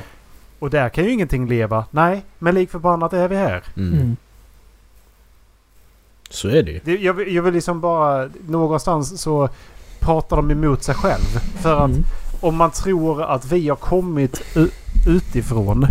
Och 0.60 0.70
där 0.70 0.90
kan 0.90 1.04
ju 1.04 1.12
ingenting 1.12 1.48
leva. 1.48 1.86
Nej, 1.92 2.24
men 2.40 2.56
lik 2.56 2.70
förbannat 2.72 3.14
är 3.14 3.28
vi 3.28 3.36
här. 3.36 3.64
Mm. 3.78 3.94
Mm. 3.94 4.16
Så 6.30 6.48
är 6.48 6.64
det 6.64 6.72
ju. 6.72 6.98
Jag, 7.00 7.14
vill- 7.14 7.36
jag 7.36 7.44
vill 7.44 7.54
liksom 7.54 7.82
bara... 7.82 8.30
Någonstans 8.48 9.22
så 9.22 9.50
pratar 10.00 10.36
de 10.38 10.52
emot 10.52 10.84
sig 10.84 10.96
själv. 10.96 11.40
För 11.62 11.76
att 11.86 11.90
Mm. 11.92 12.04
om 12.42 12.56
man 12.56 12.72
tror 12.72 13.24
att 13.24 13.46
vi 13.52 13.70
har 13.70 13.76
kommit 13.76 14.42
utifrån. 15.08 15.88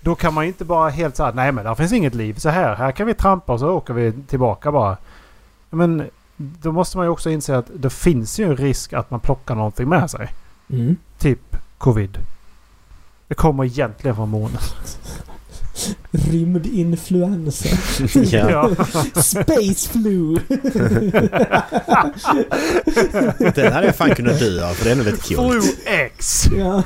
Då 0.00 0.14
kan 0.14 0.34
man 0.34 0.44
ju 0.44 0.48
inte 0.48 0.64
bara 0.64 0.88
helt 0.90 1.16
säga 1.16 1.32
nej 1.34 1.52
men 1.52 1.64
där 1.64 1.74
finns 1.74 1.92
inget 1.92 2.14
liv. 2.14 2.34
Så 2.34 2.48
här, 2.48 2.74
här 2.74 2.92
kan 2.92 3.06
vi 3.06 3.14
trampa 3.14 3.52
och 3.52 3.60
så 3.60 3.70
åker 3.70 3.94
vi 3.94 4.12
tillbaka 4.26 4.72
bara. 4.72 4.96
Men 5.70 6.04
då 6.36 6.72
måste 6.72 6.96
man 6.96 7.06
ju 7.06 7.10
också 7.10 7.30
inse 7.30 7.56
att 7.58 7.70
det 7.74 7.90
finns 7.90 8.40
ju 8.40 8.44
en 8.44 8.56
risk 8.56 8.92
att 8.92 9.10
man 9.10 9.20
plockar 9.20 9.54
någonting 9.54 9.88
med 9.88 10.10
sig. 10.10 10.28
Mm. 10.70 10.96
Typ 11.18 11.56
covid. 11.78 12.18
Det 13.28 13.34
kommer 13.34 13.64
egentligen 13.64 14.16
från 14.16 14.28
månen. 14.28 14.58
Rymdinfluensa. 16.10 17.68
ja. 18.36 18.70
Space 19.22 19.88
flu! 19.88 20.38
Den 23.54 23.72
hade 23.72 23.86
jag 23.86 23.96
fan 23.96 24.14
kunnat 24.14 24.38
dö 24.38 24.68
av 24.68 24.74
för 24.74 24.84
det 24.84 24.90
är 24.90 24.92
ändå 24.92 25.04
lite 25.04 25.34
coolt. 25.34 25.64
Flu 25.64 25.72
X! 25.86 26.44
ja. 26.56 26.82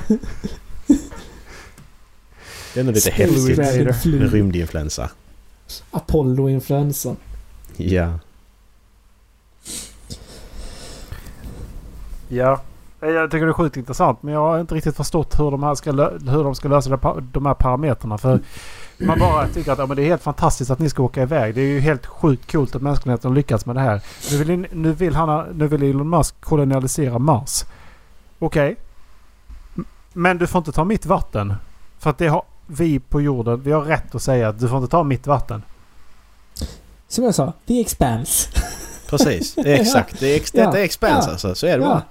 Det 2.74 2.80
är 2.80 2.80
ändå 2.80 2.93
lite 2.93 3.11
häftigt 3.11 3.59
med 3.59 4.01
flu. 4.03 4.28
rymdinfluensa. 4.28 5.11
Apollo-influensa. 5.90 7.16
Ja. 7.76 8.18
Ja. 12.28 12.62
Jag 13.05 13.30
tycker 13.30 13.46
det 13.46 13.50
är 13.50 13.53
sjukt 13.53 13.76
intressant 13.76 14.22
men 14.22 14.34
jag 14.34 14.40
har 14.40 14.61
inte 14.61 14.74
riktigt 14.74 14.96
förstått 14.96 15.38
hur 15.38 15.50
de, 15.50 15.62
här 15.62 15.74
ska, 15.74 15.92
hur 16.30 16.44
de 16.44 16.55
ska 16.55 16.68
lösa 16.68 16.90
det, 16.90 17.14
de 17.32 17.46
här 17.46 17.55
parametrarna. 17.55 18.18
För 18.18 18.40
man 18.98 19.18
bara 19.18 19.48
tycker 19.48 19.72
att 19.72 19.78
ja, 19.78 19.86
men 19.86 19.96
det 19.96 20.03
är 20.03 20.07
helt 20.07 20.22
fantastiskt 20.22 20.70
att 20.70 20.78
ni 20.78 20.88
ska 20.90 21.03
åka 21.03 21.22
iväg. 21.22 21.55
Det 21.55 21.61
är 21.61 21.66
ju 21.66 21.80
helt 21.80 22.07
sjukt 22.07 22.53
coolt 22.53 22.74
att 22.74 22.82
mänskligheten 22.82 23.30
har 23.30 23.34
lyckats 23.36 23.66
med 23.66 23.76
det 23.76 23.80
här. 23.80 24.00
Nu 24.30 24.44
vill, 24.44 24.66
nu 24.72 24.92
vill, 24.92 25.14
han, 25.14 25.46
nu 25.55 25.66
vill 25.68 25.82
Elon 25.82 26.11
Musk 26.11 26.34
kolonialisera 26.40 27.18
Mars. 27.18 27.64
Okej. 28.38 28.76
M- 29.76 29.84
Men 30.12 30.38
du 30.38 30.46
får 30.46 30.59
inte 30.59 30.72
ta 30.72 30.84
mitt 30.84 31.07
vatten. 31.07 31.55
För 31.98 32.11
att 32.11 32.18
det 32.18 32.28
har 32.28 32.42
vi 32.66 32.98
på 33.00 33.20
jorden. 33.20 33.61
Vi 33.62 33.72
har 33.72 33.82
rätt 33.82 34.14
att 34.14 34.22
säga 34.22 34.48
att 34.48 34.61
du 34.61 34.68
får 34.68 34.78
inte 34.78 34.90
ta 34.90 35.03
mitt 35.03 35.26
vatten. 35.26 35.62
Som 37.09 37.24
jag 37.24 37.34
sa, 37.34 37.53
the 37.66 37.80
expanse. 37.80 38.48
Precis. 39.11 39.55
Det 39.55 39.72
är 39.76 39.80
exakt. 39.80 40.20
Det 40.20 40.26
är 40.32 40.36
ex, 40.36 40.50
Ja. 40.55 40.64
Detta 40.66 40.78
är 40.80 40.84
expense 40.84 41.28
Ja. 41.28 41.32
alltså. 41.32 41.55
Så 41.55 41.66
är 41.66 41.78
det 41.78 41.84
Ja, 41.84 41.88
bara. 41.90 42.03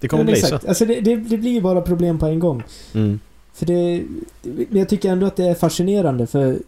Det 0.00 0.08
kommer 0.08 0.24
bli 0.24 0.36
så. 0.36 0.54
Alltså 0.68 0.86
det, 0.86 1.00
det, 1.00 1.16
det 1.16 1.38
blir 1.38 1.50
ju 1.50 1.60
bara 1.60 1.80
problem 1.80 2.18
på 2.18 2.26
en 2.26 2.38
gång. 2.38 2.62
Mm. 2.94 3.20
För 3.54 3.66
det... 3.66 4.02
Men 4.42 4.78
jag 4.78 4.88
tycker 4.88 5.10
ändå 5.12 5.26
att 5.26 5.36
det 5.36 5.44
är 5.44 5.54
fascinerande 5.54 6.26
för 6.26 6.58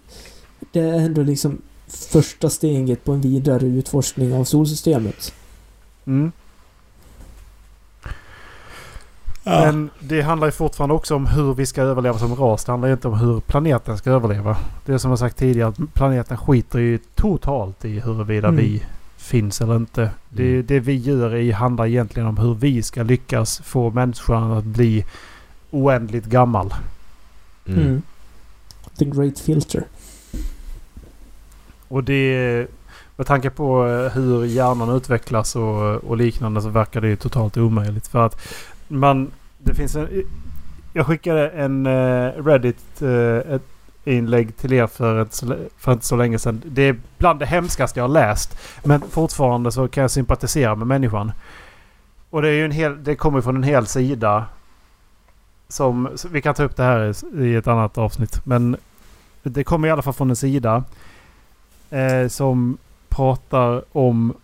det 0.72 0.80
är 0.80 0.92
ändå 0.92 1.22
liksom 1.22 1.58
första 1.86 2.50
steget 2.50 3.04
på 3.04 3.12
en 3.12 3.20
vidare 3.20 3.66
utforskning 3.66 4.34
av 4.34 4.44
solsystemet. 4.44 5.34
Mm. 6.06 6.32
Men 9.44 9.90
det 10.00 10.22
handlar 10.22 10.48
ju 10.48 10.52
fortfarande 10.52 10.94
också 10.94 11.14
om 11.14 11.26
hur 11.26 11.54
vi 11.54 11.66
ska 11.66 11.82
överleva 11.82 12.18
som 12.18 12.36
ras. 12.36 12.64
Det 12.64 12.72
handlar 12.72 12.88
ju 12.88 12.94
inte 12.94 13.08
om 13.08 13.18
hur 13.18 13.40
planeten 13.40 13.98
ska 13.98 14.10
överleva. 14.10 14.56
Det 14.84 14.92
är 14.92 14.98
som 14.98 15.10
jag 15.10 15.18
sagt 15.18 15.36
tidigare 15.36 15.68
att 15.68 15.94
planeten 15.94 16.36
skiter 16.36 16.78
ju 16.78 16.98
totalt 17.14 17.84
i 17.84 18.00
huruvida 18.00 18.48
Mm. 18.48 18.60
vi 18.60 18.82
finns 19.32 19.60
eller 19.60 19.76
inte. 19.76 20.10
Det, 20.28 20.52
Mm. 20.52 20.66
det 20.66 20.80
vi 20.80 20.96
gör 20.96 21.34
är, 21.34 21.52
handlar 21.52 21.86
egentligen 21.86 22.28
om 22.28 22.36
hur 22.36 22.54
vi 22.54 22.82
ska 22.82 23.02
lyckas 23.02 23.60
få 23.64 23.90
människan 23.90 24.52
att 24.52 24.64
bli 24.64 25.04
oändligt 25.70 26.26
gammal. 26.26 26.74
Mm. 27.66 27.80
Mm. 27.80 28.02
The 28.98 29.04
Great 29.04 29.38
Filter. 29.38 29.84
Och 31.88 32.04
det... 32.04 32.66
Med 33.16 33.26
tanke 33.26 33.50
på 33.50 33.86
eh, 33.88 34.12
hur 34.12 34.44
hjärnan 34.44 34.96
utvecklas 34.96 35.56
och, 35.56 36.04
och 36.04 36.16
liknande 36.16 36.62
så 36.62 36.68
verkar 36.68 37.00
det 37.00 37.08
ju 37.08 37.16
totalt 37.16 37.56
omöjligt. 37.56 38.08
För 38.08 38.26
att 38.26 38.40
man... 38.88 39.30
Det 39.58 39.74
finns 39.74 39.96
en... 39.96 40.08
Jag 40.92 41.06
skickade 41.06 41.48
en 41.48 41.86
eh, 41.86 42.44
Reddit 42.44 43.02
eh, 43.02 43.54
ett 43.54 43.71
inlägg 44.04 44.56
till 44.56 44.72
er 44.72 44.86
för, 44.86 45.22
ett, 45.22 45.42
för 45.78 45.92
inte 45.92 46.06
så 46.06 46.16
länge 46.16 46.38
sedan. 46.38 46.62
Det 46.66 46.82
är 46.82 46.96
bland 47.18 47.38
det 47.38 47.46
hemskaste 47.46 48.00
jag 48.00 48.04
har 48.04 48.08
läst. 48.08 48.58
Men 48.84 49.00
fortfarande 49.00 49.72
så 49.72 49.88
kan 49.88 50.02
jag 50.02 50.10
sympatisera 50.10 50.74
med 50.74 50.86
människan. 50.86 51.32
Och 52.30 52.42
det 52.42 52.48
är 52.48 52.52
ju 52.52 52.64
en 52.64 52.70
hel... 52.70 53.04
Det 53.04 53.16
kommer 53.16 53.40
från 53.40 53.56
en 53.56 53.62
hel 53.62 53.86
sida. 53.86 54.44
Som... 55.68 56.08
Vi 56.30 56.42
kan 56.42 56.54
ta 56.54 56.62
upp 56.62 56.76
det 56.76 56.82
här 56.82 57.14
i, 57.40 57.44
i 57.46 57.56
ett 57.56 57.66
annat 57.66 57.98
avsnitt. 57.98 58.46
Men 58.46 58.76
det 59.42 59.64
kommer 59.64 59.88
i 59.88 59.90
alla 59.90 60.02
fall 60.02 60.14
från 60.14 60.30
en 60.30 60.36
sida. 60.36 60.84
Eh, 61.90 62.28
som 62.28 62.78
pratar 63.08 63.82
om... 63.92 64.34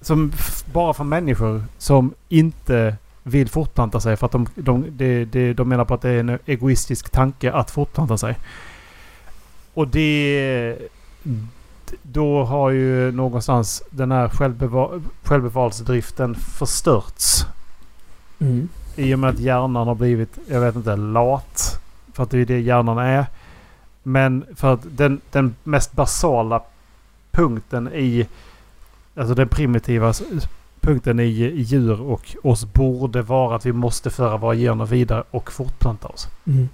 Som 0.00 0.32
bara 0.72 0.94
för 0.94 1.04
människor 1.04 1.64
som 1.78 2.14
inte 2.28 2.96
vill 3.22 3.48
fortplanta 3.48 4.00
sig. 4.00 4.16
För 4.16 4.26
att 4.26 4.32
de, 4.32 4.46
de, 4.54 4.86
de, 5.30 5.52
de 5.52 5.68
menar 5.68 5.84
på 5.84 5.94
att 5.94 6.02
det 6.02 6.10
är 6.10 6.20
en 6.20 6.38
egoistisk 6.46 7.10
tanke 7.10 7.52
att 7.52 7.70
fortplanta 7.70 8.18
sig. 8.18 8.36
Och 9.74 9.88
det... 9.88 10.78
Då 12.02 12.44
har 12.44 12.70
ju 12.70 13.12
någonstans 13.12 13.82
den 13.90 14.12
här 14.12 14.28
självbeva- 14.28 15.02
självbevarelsedriften 15.22 16.34
förstörts. 16.34 17.46
Mm. 18.38 18.68
I 18.96 19.14
och 19.14 19.18
med 19.18 19.30
att 19.30 19.38
hjärnan 19.38 19.86
har 19.86 19.94
blivit, 19.94 20.38
jag 20.46 20.60
vet 20.60 20.76
inte, 20.76 20.96
lat. 20.96 21.80
För 22.12 22.22
att 22.22 22.30
det 22.30 22.38
är 22.38 22.46
det 22.46 22.60
hjärnan 22.60 22.98
är. 22.98 23.26
Men 24.02 24.44
för 24.54 24.74
att 24.74 24.80
den, 24.84 25.20
den 25.30 25.54
mest 25.62 25.92
basala 25.92 26.62
punkten 27.30 27.88
i... 27.92 28.28
Alltså 29.16 29.34
den 29.34 29.48
primitiva 29.48 30.12
punkten 30.80 31.20
i, 31.20 31.24
i 31.24 31.60
djur 31.60 32.00
och 32.00 32.36
oss 32.42 32.64
borde 32.64 33.22
vara 33.22 33.56
att 33.56 33.66
vi 33.66 33.72
måste 33.72 34.10
föra 34.10 34.36
våra 34.36 34.54
gener 34.54 34.86
vidare 34.86 35.24
och 35.30 35.52
fortplanta 35.52 36.08
oss. 36.08 36.28
Mm. 36.46 36.68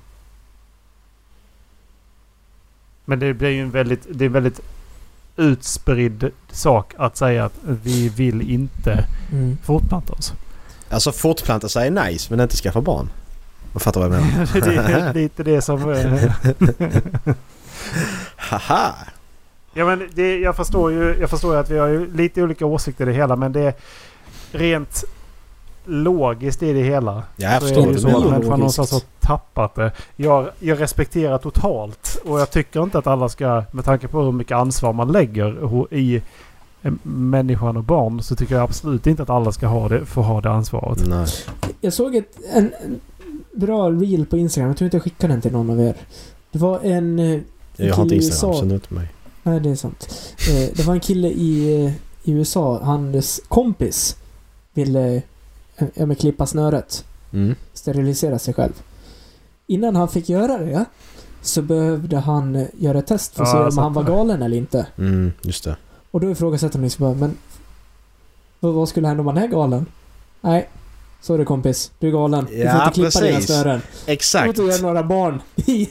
Men 3.11 3.19
det 3.19 3.35
blir 3.35 3.49
ju 3.51 3.63
en 3.63 3.71
väldigt, 3.71 4.07
det 4.11 4.25
är 4.25 4.27
en 4.27 4.33
väldigt 4.33 4.61
utspridd 5.37 6.31
sak 6.53 6.95
att 6.99 7.17
säga 7.17 7.45
att 7.45 7.53
vi 7.63 8.09
vill 8.09 8.51
inte 8.51 9.05
Mm. 9.33 9.59
fortplanta 9.65 10.13
oss. 10.13 10.33
Alltså 10.89 11.13
fortplanta 11.13 11.69
sig 11.69 11.87
är 11.87 11.91
nice 11.91 12.27
men 12.31 12.41
inte 12.41 12.57
skaffa 12.57 12.81
barn. 12.81 13.11
Vad 13.73 13.83
fattar 13.83 14.01
vad 14.09 14.19
jag 14.19 14.25
menar? 14.27 14.49
det 14.61 14.93
är 14.93 15.15
lite 15.15 15.43
det 15.43 15.63
som... 15.63 15.91
eh, 15.93 16.33
Haha! 18.37 18.95
Ja 19.75 19.85
men 19.87 20.09
det, 20.15 20.39
jag 20.39 20.57
förstår 20.57 20.93
ju 20.93 21.17
jag 21.21 21.31
förstår 21.31 21.55
ju 21.55 21.61
att 21.61 21.71
vi 21.71 21.79
har 21.79 21.87
ju 21.89 22.13
lite 22.17 22.43
olika 22.43 22.67
åsikter 22.67 23.05
i 23.05 23.07
det 23.09 23.13
hela 23.17 23.37
men 23.37 23.53
det 23.53 23.61
är 23.61 23.75
rent 24.53 25.05
logiskt 25.85 26.63
i 26.63 26.73
det 26.73 26.83
hela. 26.83 27.23
Ja, 27.37 27.53
jag 27.53 27.63
så 27.63 27.67
är 27.67 27.69
förstår 27.69 27.83
det 27.83 27.89
ju 27.89 27.95
det. 27.95 28.01
så 28.01 28.07
att 28.07 28.13
Biologiskt. 28.13 28.33
människan 28.33 28.59
någonstans 28.59 28.93
har 28.93 29.03
tappat 29.21 29.75
det. 29.75 29.93
Jag, 30.17 30.49
jag 30.59 30.81
respekterar 30.81 31.39
totalt 31.39 32.21
och 32.25 32.41
jag 32.41 32.51
tycker 32.51 32.83
inte 32.83 32.99
att 32.99 33.07
alla 33.07 33.29
ska, 33.29 33.63
med 33.73 33.85
tanke 33.85 34.09
på 34.09 34.21
hur 34.23 34.33
mycket 34.33 34.57
ansvar 34.57 34.93
man 34.93 35.13
lägger 35.13 35.95
i 35.95 36.23
eh, 36.83 36.93
människan 37.03 37.77
och 37.77 37.85
barn 37.85 38.23
så 38.23 38.37
tycker 38.37 38.55
jag 38.55 38.65
absolut 38.65 39.07
inte 39.07 39.23
att 39.23 39.31
alla 39.31 39.53
ska 39.53 39.67
ha 39.67 39.89
det, 39.89 40.07
få 40.07 40.23
ha 40.23 40.41
det 40.41 40.51
ansvaret. 40.51 41.03
Nej. 41.09 41.27
Jag 41.81 41.93
såg 41.93 42.17
ett, 42.17 42.37
en, 42.55 42.73
en 42.85 43.01
bra 43.53 43.91
reel 43.91 44.27
på 44.27 44.39
Instagram. 44.39 44.69
Jag 44.71 44.77
tror 44.77 44.87
inte 44.87 44.97
jag 44.97 45.05
skickade 45.05 45.33
den 45.33 45.41
till 45.43 45.53
någon 45.53 45.71
av 45.71 45.81
er. 45.81 45.95
Det 46.53 46.59
var 46.59 46.81
en... 46.83 47.19
eh, 47.19 47.41
Jag 47.77 47.95
har 47.95 48.03
inte 48.03 48.15
Instagram 48.15 48.51
USA 48.55 48.61
så 48.61 48.65
nu 48.67 48.75
inte 48.75 48.95
mig. 48.95 49.09
Nej, 49.43 49.61
det 49.61 49.71
är 49.71 49.75
sant. 49.75 50.09
Eh, 50.51 50.69
det 50.77 50.83
var 50.87 50.95
en 50.95 51.01
kille 51.01 51.29
i, 51.29 51.85
i 52.25 52.33
USA. 52.33 52.81
Hans 52.83 53.41
kompis 53.49 54.17
ville 54.75 55.23
ja, 55.95 56.07
men 56.07 56.17
klippa 56.17 56.47
snöret. 56.47 57.05
Mm. 57.33 57.55
Sterilisera 57.75 58.39
sig 58.39 58.55
själv. 58.55 58.73
Innan 59.67 59.97
han 59.97 60.09
fick 60.09 60.29
göra 60.29 60.59
det 60.59 60.85
så 61.43 61.63
behövde 61.63 62.17
han 62.19 62.57
eh, 62.57 62.67
göra 62.79 62.99
ett 62.99 63.07
test 63.07 63.35
för 63.35 63.43
att 63.43 63.49
Ja, 63.49 63.71
se 63.71 63.77
om 63.77 63.79
han 63.79 63.93
var 63.93 64.03
galen 64.03 64.43
eller 64.43 64.57
inte. 64.57 64.87
Mm, 64.99 65.33
just 65.43 65.65
det. 65.65 65.77
Och 66.11 66.21
då 66.21 66.31
ifrågasätter 66.31 66.75
han 66.79 66.83
liksom 66.85 67.19
men 67.19 67.37
vad, 68.61 68.89
skulle 68.89 69.09
hända 69.09 69.21
om 69.21 69.27
han 69.27 69.39
är 69.39 69.47
galen? 69.49 69.87
Nej. 70.41 70.69
Sorry 71.23 71.45
kompis, 71.45 71.93
du 71.99 72.09
är 72.09 72.13
galen. 72.13 72.45
du 72.45 72.51
får 72.51 72.59
Ja, 72.65 72.83
inte 72.87 72.95
klippa 72.95 73.21
dina 73.21 73.35
precis. 73.39 73.47
snören. 73.57 73.81
Du 74.07 74.13
Exakt! 74.13 74.45
får 74.45 74.49
inte 74.49 74.63
göra 74.77 74.83
några 74.87 75.03
barn. 75.03 75.43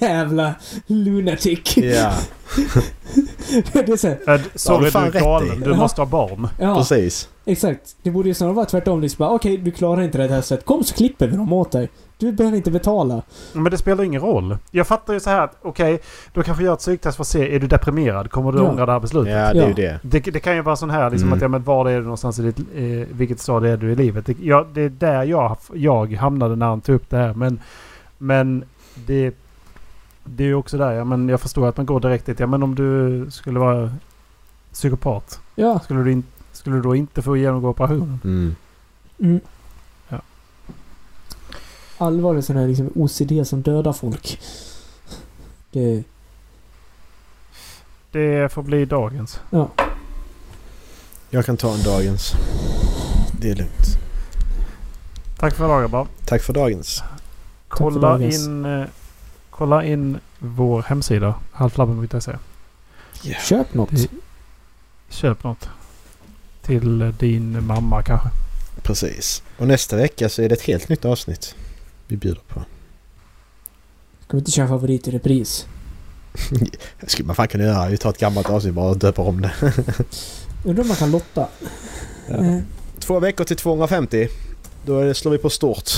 Jävla 0.01 0.53
lunatic. 0.87 1.77
Ja, 1.77 2.13
det 3.73 3.89
är 3.89 3.97
så 3.97 4.07
här, 4.07 4.19
Äh, 4.35 4.41
sorry 4.55 4.85
du 4.85 4.91
fan 4.91 5.11
du 5.11 5.17
är 5.17 5.21
galen, 5.23 5.59
du 5.59 5.69
Ja. 5.69 5.75
måste 5.77 6.01
ha 6.01 6.05
barn. 6.05 6.47
ja. 6.59 6.75
precis. 6.75 7.29
Exakt. 7.45 7.95
Det 8.03 8.11
borde 8.11 8.27
ju 8.27 8.33
snarare 8.33 8.53
vara 8.55 8.65
tvärtom. 8.65 9.01
Liksom 9.01 9.17
bara, 9.25 9.29
okej, 9.29 9.57
du 9.57 9.71
klarar 9.71 10.01
inte 10.01 10.17
det 10.17 10.23
här 10.23 10.29
testet. 10.41 10.65
Kom 10.65 10.83
så 10.83 10.95
klipper 10.95 11.27
vi 11.27 11.37
dem 11.37 11.53
åt 11.53 11.71
dig. 11.71 11.89
Du 12.17 12.31
behöver 12.31 12.57
inte 12.57 12.71
betala. 12.71 13.21
Men 13.53 13.71
det 13.71 13.77
spelar 13.77 14.03
ingen 14.03 14.21
roll. 14.21 14.57
Jag 14.71 14.87
fattar 14.87 15.13
ju 15.13 15.19
så 15.19 15.29
här 15.29 15.41
att 15.41 15.55
okej, 15.61 15.99
då 16.33 16.43
kanske 16.43 16.63
göra 16.63 16.73
ett 16.73 16.79
psyktest 16.79 17.15
för 17.17 17.23
att 17.23 17.27
se, 17.27 17.55
är 17.55 17.59
du 17.59 17.67
deprimerad? 17.67 18.31
Kommer 18.31 18.51
du 18.51 18.57
Ja. 18.57 18.69
ångra 18.69 18.85
det 18.85 18.91
här 18.91 18.99
beslutet? 18.99 19.33
Ja, 19.33 19.53
det 19.53 19.59
är 19.59 19.77
ju 19.77 19.83
Ja. 19.83 19.97
det. 20.01 20.19
Det, 20.21 20.31
det 20.31 20.39
kan 20.39 20.55
ju 20.55 20.61
vara 20.61 20.75
sån 20.75 20.89
här 20.89 21.09
liksom 21.09 21.27
Mm. 21.27 21.37
att 21.37 21.41
ja 21.41 21.47
men 21.47 21.63
var 21.63 21.89
är 21.89 21.95
du 21.97 22.01
någonstans 22.03 22.39
i 22.39 22.41
ditt, 22.41 22.59
eh, 22.59 23.07
vilket 23.17 23.39
stadie 23.39 23.71
är 23.71 23.77
du 23.77 23.91
i 23.91 23.95
livet? 23.95 24.25
Det, 24.25 24.35
ja, 24.41 24.65
det 24.73 24.81
är 24.81 24.89
där 24.89 25.23
jag, 25.23 25.57
jag 25.73 26.13
hamnade 26.13 26.55
när 26.55 26.65
han 26.65 26.81
tog 26.81 26.95
upp 26.95 27.09
det 27.09 27.17
här. 27.17 27.33
Men, 27.33 27.59
men 28.17 28.63
det, 28.95 29.33
det 30.35 30.43
är 30.43 30.47
ju 30.47 30.55
också 30.55 30.77
där, 30.77 30.91
ja 30.91 31.03
men 31.03 31.29
jag 31.29 31.41
förstår 31.41 31.67
att 31.67 31.77
man 31.77 31.85
går 31.85 31.99
direkt 31.99 32.25
dit. 32.25 32.39
Ja 32.39 32.47
men 32.47 32.63
om 32.63 32.75
du 32.75 33.27
skulle 33.31 33.59
vara 33.59 33.95
psykopat. 34.73 35.39
Ja. 35.55 35.79
Skulle 35.79 36.03
du, 36.03 36.11
in, 36.11 36.23
skulle 36.51 36.75
du 36.75 36.81
då 36.81 36.95
inte 36.95 37.21
få 37.21 37.37
genomgå 37.37 37.69
operationen? 37.69 38.19
Mm. 38.23 38.55
Mm. 39.19 39.39
Ja. 40.09 40.21
Allvarlig 41.97 42.43
sån 42.43 42.55
här 42.55 42.67
liksom 42.67 42.89
OCD 42.95 43.47
som 43.47 43.61
dödar 43.61 43.93
folk. 43.93 44.39
Det... 45.71 46.03
Det 48.11 48.51
får 48.51 48.63
bli 48.63 48.85
dagens. 48.85 49.39
Ja. 49.49 49.69
Jag 51.29 51.45
kan 51.45 51.57
ta 51.57 51.73
en 51.73 51.83
dagens. 51.83 52.33
Det 53.41 53.51
är 53.51 53.55
lugnt. 53.55 53.97
Tack 55.37 55.55
för 55.55 55.65
idag 55.65 55.81
grabbar. 55.81 56.07
Tack 56.25 56.41
för 56.41 56.53
dagens. 56.53 57.03
Kolla 57.67 57.99
dagens. 57.99 58.45
in, 58.45 58.65
eh, 58.65 58.85
kolla 59.59 59.83
in 59.83 60.17
vår 60.39 60.81
hemsida. 60.81 61.35
Halflabben.se. 61.51 62.31
Köp 63.47 63.73
något. 63.73 63.89
Det- 63.91 64.07
Köp 65.09 65.43
något. 65.43 65.69
Till 66.61 67.13
din 67.19 67.65
mamma 67.65 68.03
kanske. 68.03 68.29
Precis. 68.83 69.43
Och 69.57 69.67
nästa 69.67 69.95
vecka 69.95 70.29
så 70.29 70.41
är 70.41 70.49
det 70.49 70.55
ett 70.55 70.61
helt 70.61 70.89
nytt 70.89 71.05
avsnitt 71.05 71.55
vi 72.07 72.17
bjuder 72.17 72.41
på. 72.47 72.59
Ska 74.23 74.37
vi 74.37 74.39
inte 74.39 74.51
köra 74.51 74.67
favorit 74.67 75.07
i 75.07 75.11
repris? 75.11 75.65
Det 76.99 77.09
skulle 77.09 77.27
man 77.27 77.35
fan 77.35 77.47
kunna 77.47 77.63
göra. 77.63 77.89
Vi 77.89 77.97
tar 77.97 78.09
ett 78.09 78.17
gammalt 78.19 78.49
avsnitt 78.49 78.73
bara 78.73 78.89
och 78.89 78.97
döper 78.97 79.23
om 79.27 79.41
det. 79.41 79.51
Undrar 80.65 80.81
om 80.81 80.87
man 80.87 80.97
kan 80.97 81.11
lotta? 81.11 81.47
Ja. 82.29 82.61
Två 82.99 83.19
veckor 83.19 83.43
till 83.43 83.57
250. 83.57 84.27
Då 84.85 85.13
slår 85.13 85.31
vi 85.31 85.37
på 85.37 85.49
stort. 85.49 85.89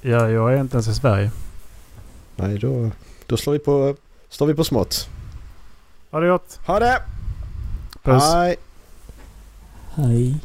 Ja, 0.00 0.28
jag 0.30 0.54
är 0.54 0.60
inte 0.60 0.74
ens 0.76 0.88
i 0.88 0.94
Sverige. 0.94 1.30
Nej, 2.36 2.58
då, 2.58 2.90
då 3.26 3.36
slår 3.36 3.52
vi 3.52 3.58
på, 3.58 3.96
slår 4.28 4.46
vi 4.46 4.54
på 4.54 4.64
smått. 4.64 5.08
Ha 6.10 6.20
det 6.20 6.28
gott! 6.28 6.60
Ha 6.66 6.78
det! 6.78 7.02
Puss! 8.02 8.24
Hej! 8.34 8.56
Hej. 9.94 10.40